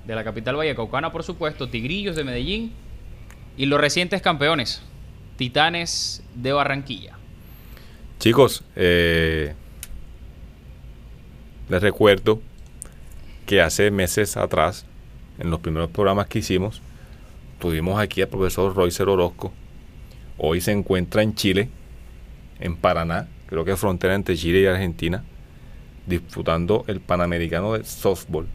de 0.06 0.14
la 0.14 0.24
capital 0.24 0.56
vallecaucana, 0.56 1.12
por 1.12 1.22
supuesto, 1.22 1.68
Tigrillos 1.68 2.16
de 2.16 2.24
Medellín 2.24 2.72
y 3.56 3.66
los 3.66 3.80
recientes 3.80 4.20
campeones, 4.22 4.82
Titanes 5.36 6.22
de 6.34 6.52
Barranquilla. 6.52 7.16
Chicos, 8.18 8.64
eh, 8.76 9.54
les 11.68 11.82
recuerdo 11.82 12.40
que 13.46 13.60
hace 13.60 13.90
meses 13.90 14.36
atrás, 14.36 14.86
en 15.38 15.50
los 15.50 15.60
primeros 15.60 15.90
programas 15.90 16.26
que 16.26 16.40
hicimos, 16.40 16.82
tuvimos 17.58 18.00
aquí 18.00 18.22
al 18.22 18.28
profesor 18.28 18.74
Roycer 18.74 19.08
Orozco. 19.08 19.52
Hoy 20.38 20.60
se 20.60 20.72
encuentra 20.72 21.22
en 21.22 21.34
Chile, 21.34 21.68
en 22.60 22.76
Paraná, 22.76 23.28
creo 23.46 23.64
que 23.64 23.72
es 23.72 23.80
frontera 23.80 24.14
entre 24.14 24.36
Chile 24.36 24.60
y 24.60 24.66
Argentina, 24.66 25.24
disputando 26.06 26.84
el 26.88 27.00
Panamericano 27.00 27.74
de 27.74 27.84
Softball. 27.84 28.46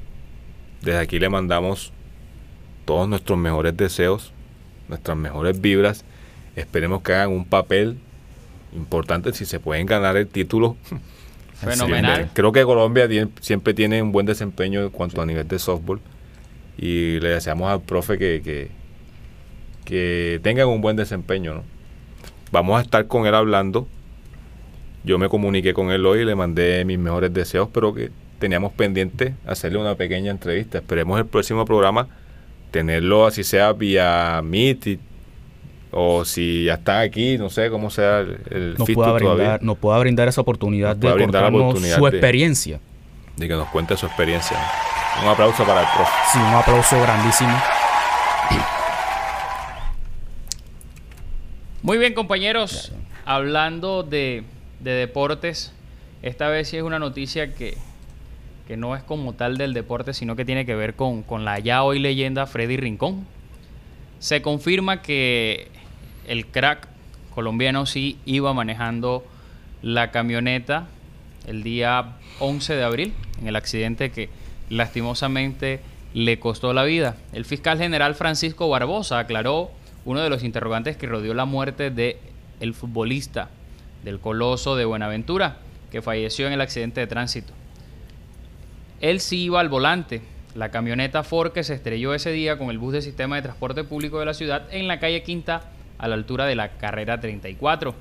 Desde 0.82 1.00
aquí 1.00 1.20
le 1.20 1.30
mandamos 1.30 1.92
todos 2.86 3.08
nuestros 3.08 3.38
mejores 3.38 3.76
deseos, 3.76 4.32
nuestras 4.88 5.18
mejores 5.18 5.60
vibras. 5.60 6.06
Esperemos 6.56 7.02
que 7.02 7.14
hagan 7.14 7.32
un 7.32 7.46
papel 7.46 7.98
importante 8.74 9.34
si 9.34 9.46
se 9.46 9.60
pueden 9.60 9.86
ganar 9.86 10.18
el 10.18 10.28
título. 10.28 10.78
Fenomenal. 11.56 12.26
Sí, 12.26 12.30
Creo 12.34 12.52
que 12.52 12.64
Colombia 12.64 13.08
siempre 13.42 13.74
tiene 13.74 14.02
un 14.02 14.12
buen 14.12 14.26
desempeño 14.26 14.82
en 14.82 14.90
cuanto 14.90 15.22
a 15.22 15.26
nivel 15.26 15.48
de 15.48 15.58
softball. 15.58 16.00
Y 16.78 17.20
le 17.20 17.30
deseamos 17.30 17.72
al 17.72 17.82
profe 17.82 18.20
que, 18.20 18.42
que, 18.44 18.70
que 19.84 20.40
tengan 20.44 20.68
un 20.68 20.82
buen 20.82 20.96
desempeño. 20.96 21.56
¿no? 21.56 21.64
Vamos 22.52 22.78
a 22.78 22.82
estar 22.84 23.08
con 23.08 23.26
él 23.26 23.34
hablando. 23.34 23.88
Yo 25.08 25.18
me 25.18 25.30
comuniqué 25.30 25.74
con 25.74 25.90
él 25.92 26.06
hoy 26.06 26.20
y 26.20 26.26
le 26.26 26.36
mandé 26.36 26.84
mis 26.84 27.00
mejores 27.00 27.34
deseos, 27.34 27.70
pero 27.74 27.94
que 27.94 28.12
teníamos 28.40 28.74
pendiente 28.74 29.34
hacerle 29.48 29.80
una 29.80 29.96
pequeña 29.96 30.32
entrevista. 30.32 30.80
Esperemos 30.80 31.18
el 31.18 31.26
próximo 31.26 31.64
programa 31.66 32.08
tenerlo 32.72 33.26
así 33.26 33.44
sea 33.46 33.72
vía 33.72 34.42
Meet 34.44 34.88
y- 34.88 35.00
o 35.92 36.26
si 36.26 36.66
ya 36.66 36.74
está 36.74 37.00
aquí, 37.00 37.38
no 37.38 37.50
sé 37.50 37.70
cómo 37.70 37.90
sea 37.90 38.20
el, 38.20 38.38
el 38.52 38.76
Nos 38.78 38.90
pueda, 38.92 39.18
todavía. 39.18 39.34
brindar, 39.34 39.64
nos 39.64 39.78
pueda 39.78 39.98
brindar 40.00 40.28
esa 40.28 40.42
oportunidad 40.42 40.90
Nos 40.90 41.00
de 41.00 41.14
brindar 41.14 41.44
la 41.44 41.48
contarnos 41.48 41.62
oportunidad 41.72 41.98
su 41.98 42.08
experiencia. 42.08 42.80
de 43.38 43.48
que 43.48 43.54
nos 43.54 43.70
cuente 43.70 43.96
su 43.96 44.06
experiencia. 44.06 44.58
Un 45.24 45.30
aplauso 45.30 45.64
para 45.66 45.82
el 45.82 45.88
profe. 45.96 46.12
Sí, 46.34 46.38
un 46.40 46.54
aplauso 46.54 47.02
grandísimo. 47.02 47.58
Muy 51.82 51.98
bien, 51.98 52.14
compañeros. 52.14 52.92
Hablando 53.26 54.04
de, 54.04 54.44
de 54.80 54.92
deportes, 54.92 55.74
esta 56.22 56.48
vez 56.50 56.70
sí 56.70 56.78
es 56.78 56.84
una 56.84 57.00
noticia 57.00 57.54
que, 57.54 57.78
que 58.68 58.78
no 58.78 58.96
es 58.96 59.04
como 59.04 59.34
tal 59.34 59.58
del 59.58 59.74
deporte, 59.74 60.14
sino 60.14 60.36
que 60.36 60.46
tiene 60.46 60.66
que 60.66 60.76
ver 60.76 60.96
con, 60.96 61.24
con 61.24 61.46
la 61.46 61.60
ya 61.60 61.84
hoy 61.84 62.00
leyenda 62.00 62.46
Freddy 62.48 62.78
Rincón. 62.78 63.26
Se 64.20 64.42
confirma 64.42 65.02
que 65.02 65.68
el 66.28 66.48
crack 66.48 66.88
colombiano 67.34 67.86
sí 67.86 68.18
iba 68.26 68.54
manejando 68.54 69.24
la 69.82 70.12
camioneta 70.12 70.88
el 71.46 71.64
día 71.64 72.16
11 72.40 72.76
de 72.76 72.84
abril, 72.84 73.14
en 73.40 73.48
el 73.48 73.56
accidente 73.56 74.12
que 74.12 74.30
lastimosamente 74.70 75.80
le 76.14 76.40
costó 76.40 76.74
la 76.74 76.84
vida. 76.84 77.16
El 77.32 77.46
fiscal 77.46 77.78
general 77.78 78.16
Francisco 78.16 78.68
Barbosa 78.70 79.20
aclaró 79.20 79.72
uno 80.04 80.22
de 80.22 80.30
los 80.30 80.44
interrogantes 80.44 80.98
que 80.98 81.06
rodeó 81.06 81.34
la 81.34 81.46
muerte 81.46 81.92
de 81.92 82.20
futbolista 82.74 83.50
del 84.04 84.20
Coloso 84.20 84.76
de 84.76 84.86
Buenaventura, 84.86 85.58
que 85.92 86.02
falleció 86.02 86.48
en 86.48 86.54
el 86.54 86.62
accidente 86.62 87.02
de 87.02 87.08
tránsito. 87.08 87.54
Él 89.02 89.20
sí 89.20 89.44
iba 89.44 89.60
al 89.60 89.70
volante. 89.70 90.22
La 90.56 90.72
camioneta 90.72 91.24
Ford 91.24 91.52
que 91.52 91.64
se 91.64 91.76
estrelló 91.76 92.16
ese 92.16 92.32
día 92.32 92.58
con 92.58 92.70
el 92.70 92.80
bus 92.80 92.94
de 92.94 93.02
sistema 93.02 93.36
de 93.36 93.44
transporte 93.44 93.84
público 93.84 94.20
de 94.20 94.26
la 94.26 94.34
ciudad 94.34 94.64
en 94.72 94.88
la 94.88 95.00
calle 95.00 95.22
Quinta 95.22 95.70
a 96.00 96.08
la 96.08 96.16
altura 96.16 96.46
de 96.46 96.56
la 96.56 96.78
carrera 96.78 97.20
34. 97.20 97.94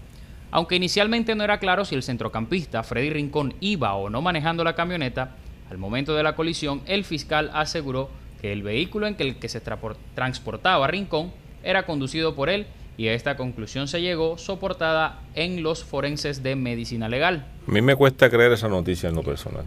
Aunque 0.50 0.76
inicialmente 0.76 1.34
no 1.34 1.44
era 1.44 1.58
claro 1.58 1.84
si 1.84 1.94
el 1.94 2.02
centrocampista 2.02 2.82
Freddy 2.82 3.10
Rincón 3.10 3.54
iba 3.60 3.94
o 3.94 4.08
no 4.08 4.22
manejando 4.22 4.64
la 4.64 4.74
camioneta, 4.74 5.36
al 5.70 5.76
momento 5.76 6.14
de 6.14 6.22
la 6.22 6.34
colisión 6.34 6.82
el 6.86 7.04
fiscal 7.04 7.50
aseguró 7.52 8.10
que 8.40 8.52
el 8.52 8.62
vehículo 8.62 9.06
en 9.06 9.16
el 9.18 9.36
que 9.36 9.48
se 9.48 9.60
transportaba 9.60 10.86
Rincón 10.86 11.32
era 11.62 11.84
conducido 11.84 12.34
por 12.34 12.48
él 12.48 12.66
y 12.98 13.08
a 13.08 13.14
esta 13.14 13.36
conclusión 13.36 13.88
se 13.88 14.00
llegó 14.00 14.38
soportada 14.38 15.20
en 15.34 15.62
los 15.62 15.84
forenses 15.84 16.42
de 16.42 16.56
medicina 16.56 17.08
legal. 17.08 17.46
A 17.68 17.70
mí 17.70 17.82
me 17.82 17.94
cuesta 17.96 18.30
creer 18.30 18.52
esa 18.52 18.68
noticia 18.68 19.08
en 19.08 19.14
lo 19.16 19.22
personal. 19.22 19.64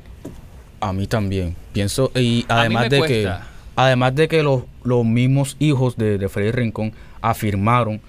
A 0.79 0.93
mí 0.93 1.07
también. 1.07 1.55
Pienso, 1.73 2.11
y 2.15 2.45
además 2.47 2.89
de 2.89 2.97
cuesta. 2.99 3.13
que 3.15 3.29
además 3.75 4.15
de 4.15 4.27
que 4.27 4.43
los, 4.43 4.63
los 4.83 5.05
mismos 5.05 5.55
hijos 5.59 5.95
de, 5.97 6.17
de 6.17 6.29
Freddy 6.29 6.51
Rincón 6.51 6.93
afirmaron 7.21 8.01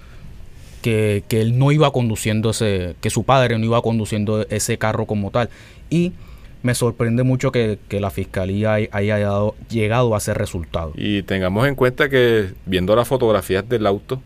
que, 0.81 1.23
que 1.27 1.41
él 1.41 1.57
no 1.59 1.71
iba 1.71 1.91
conduciendo 1.91 2.49
ese, 2.51 2.95
que 3.01 3.09
su 3.09 3.23
padre 3.23 3.57
no 3.59 3.65
iba 3.65 3.81
conduciendo 3.81 4.45
ese 4.49 4.77
carro 4.77 5.05
como 5.05 5.29
tal. 5.31 5.49
Y 5.89 6.13
me 6.63 6.73
sorprende 6.75 7.23
mucho 7.23 7.51
que, 7.51 7.77
que 7.87 7.99
la 7.99 8.09
fiscalía 8.09 8.73
hay- 8.73 8.89
haya 8.91 9.19
dado- 9.19 9.55
llegado 9.69 10.15
a 10.15 10.17
ese 10.17 10.33
resultado. 10.33 10.93
Y 10.95 11.23
tengamos 11.23 11.67
en 11.67 11.75
cuenta 11.75 12.09
que 12.09 12.53
viendo 12.65 12.95
las 12.95 13.07
fotografías 13.07 13.67
del 13.67 13.85
auto, 13.85 14.21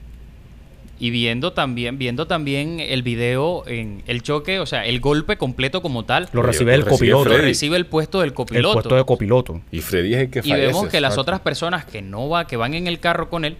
Y 0.97 1.09
viendo 1.09 1.51
también, 1.51 1.97
viendo 1.97 2.25
también 2.25 2.79
el 2.79 3.03
video 3.03 3.67
en 3.67 4.01
el 4.07 4.21
choque, 4.23 4.59
o 4.59 4.65
sea, 4.65 4.85
el 4.85 5.01
golpe 5.01 5.37
completo 5.37 5.81
como 5.81 6.05
tal. 6.05 6.29
Lo 6.31 6.41
recibe 6.41 6.73
el 6.73 6.85
copiloto. 6.85 7.29
Lo 7.29 7.37
recibe 7.37 7.75
el 7.75 7.85
puesto 7.85 8.21
del 8.21 8.29
El 8.29 8.33
copiloto. 8.33 8.73
puesto 8.75 8.95
de 8.95 9.03
copiloto. 9.03 9.61
y 9.71 9.81
Freddy 9.81 10.13
es 10.13 10.19
el 10.21 10.29
que 10.29 10.39
y 10.43 10.51
vemos 10.53 10.87
que 10.87 11.01
las 11.01 11.17
otras 11.17 11.41
personas 11.41 11.83
que 11.85 12.01
no 12.01 12.29
va, 12.29 12.47
que 12.47 12.55
van 12.55 12.73
en 12.75 12.87
el 12.87 12.99
carro 12.99 13.29
con 13.29 13.43
él, 13.43 13.57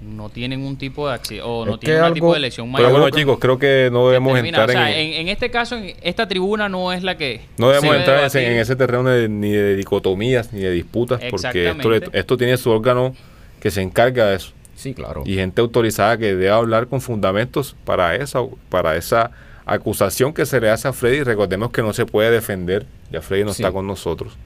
no 0.00 0.28
tienen 0.30 0.62
un 0.64 0.76
tipo 0.76 1.08
de 1.08 1.40
o 1.42 1.64
no 1.66 1.74
Es 1.74 1.80
tienen 1.80 2.04
un 2.04 2.14
tipo 2.14 2.32
de 2.32 2.38
lesión 2.40 2.72
Pero 2.72 2.88
mayor. 2.88 3.00
bueno, 3.00 3.16
chicos, 3.16 3.38
creo 3.40 3.58
que 3.58 3.88
no 3.92 4.06
debemos 4.08 4.38
entrar 4.38 4.68
O 4.68 4.72
sea, 4.72 4.96
en, 4.96 5.08
en, 5.12 5.12
en 5.22 5.28
este 5.28 5.50
caso, 5.50 5.76
en 5.76 5.94
esta 6.02 6.28
tribuna 6.28 6.68
no 6.68 6.92
es 6.92 7.02
la 7.02 7.16
que. 7.16 7.40
no 7.56 7.68
debemos 7.70 7.96
entrar 7.96 8.20
en 8.20 8.26
ese, 8.26 8.38
debatir. 8.38 8.56
en 8.56 8.62
ese 8.62 8.76
terreno 8.76 9.08
de- 9.08 9.28
ni 9.28 9.50
de 9.50 9.74
dicotomías 9.76 10.52
ni 10.52 10.60
de 10.60 10.70
disputas, 10.70 11.20
porque 11.30 11.68
esto, 11.70 11.94
esto 12.12 12.36
tiene 12.36 12.56
su 12.56 12.70
órgano 12.70 13.12
que 13.60 13.70
se 13.72 13.82
encarga 13.82 14.26
de 14.30 14.36
eso. 14.36 14.52
Sí, 14.78 14.94
claro. 14.94 15.22
y 15.26 15.34
gente 15.34 15.60
autorizada 15.60 16.16
que 16.18 16.26
debe 16.26 16.50
hablar 16.50 16.86
con 16.86 17.00
fundamentos 17.00 17.74
para 17.84 18.14
esa 18.14 18.40
para 18.68 18.96
esa 18.96 19.32
acusación 19.66 20.32
que 20.32 20.46
se 20.46 20.60
le 20.60 20.70
hace 20.70 20.86
a 20.86 20.92
Freddy. 20.92 21.24
Recordemos 21.24 21.70
que 21.72 21.82
no 21.82 21.92
se 21.92 22.06
puede 22.06 22.30
defender, 22.30 22.86
ya 23.10 23.20
Freddy 23.20 23.42
no 23.44 23.52
Sí. 23.52 23.62
está 23.62 23.72
con 23.72 23.86
nosotros. 23.88 24.36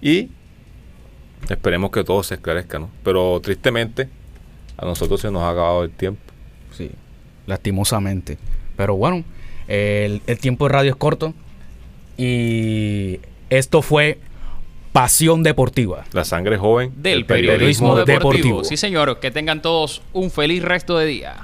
Y 0.00 0.30
esperemos 1.48 1.90
que 1.90 2.02
todo 2.04 2.22
se 2.22 2.34
esclarezca, 2.34 2.78
¿no? 2.78 2.88
Pero 3.04 3.38
tristemente 3.40 4.08
a 4.78 4.84
nosotros 4.86 5.20
se 5.20 5.30
nos 5.30 5.42
ha 5.42 5.50
acabado 5.50 5.84
el 5.84 5.90
tiempo. 5.90 6.20
Sí, 6.72 6.90
lastimosamente. 7.46 8.38
Pero 8.76 8.96
bueno, 8.96 9.24
el, 9.68 10.22
el 10.26 10.38
tiempo 10.38 10.66
de 10.66 10.72
radio 10.72 10.90
es 10.90 10.96
corto 10.96 11.34
y 12.16 13.20
Esto 13.50 13.82
fue 13.82 14.18
Pasión 14.92 15.42
Deportiva. 15.42 16.04
La 16.12 16.22
sangre 16.24 16.58
joven 16.58 16.92
Del 16.96 17.24
periodismo, 17.24 18.04
deportivo. 18.04 18.62
Sí, 18.62 18.76
señor. 18.76 19.20
Que 19.20 19.30
tengan 19.30 19.62
todos 19.62 20.02
un 20.12 20.30
feliz 20.30 20.62
resto 20.62 20.98
de 20.98 21.06
día. 21.06 21.36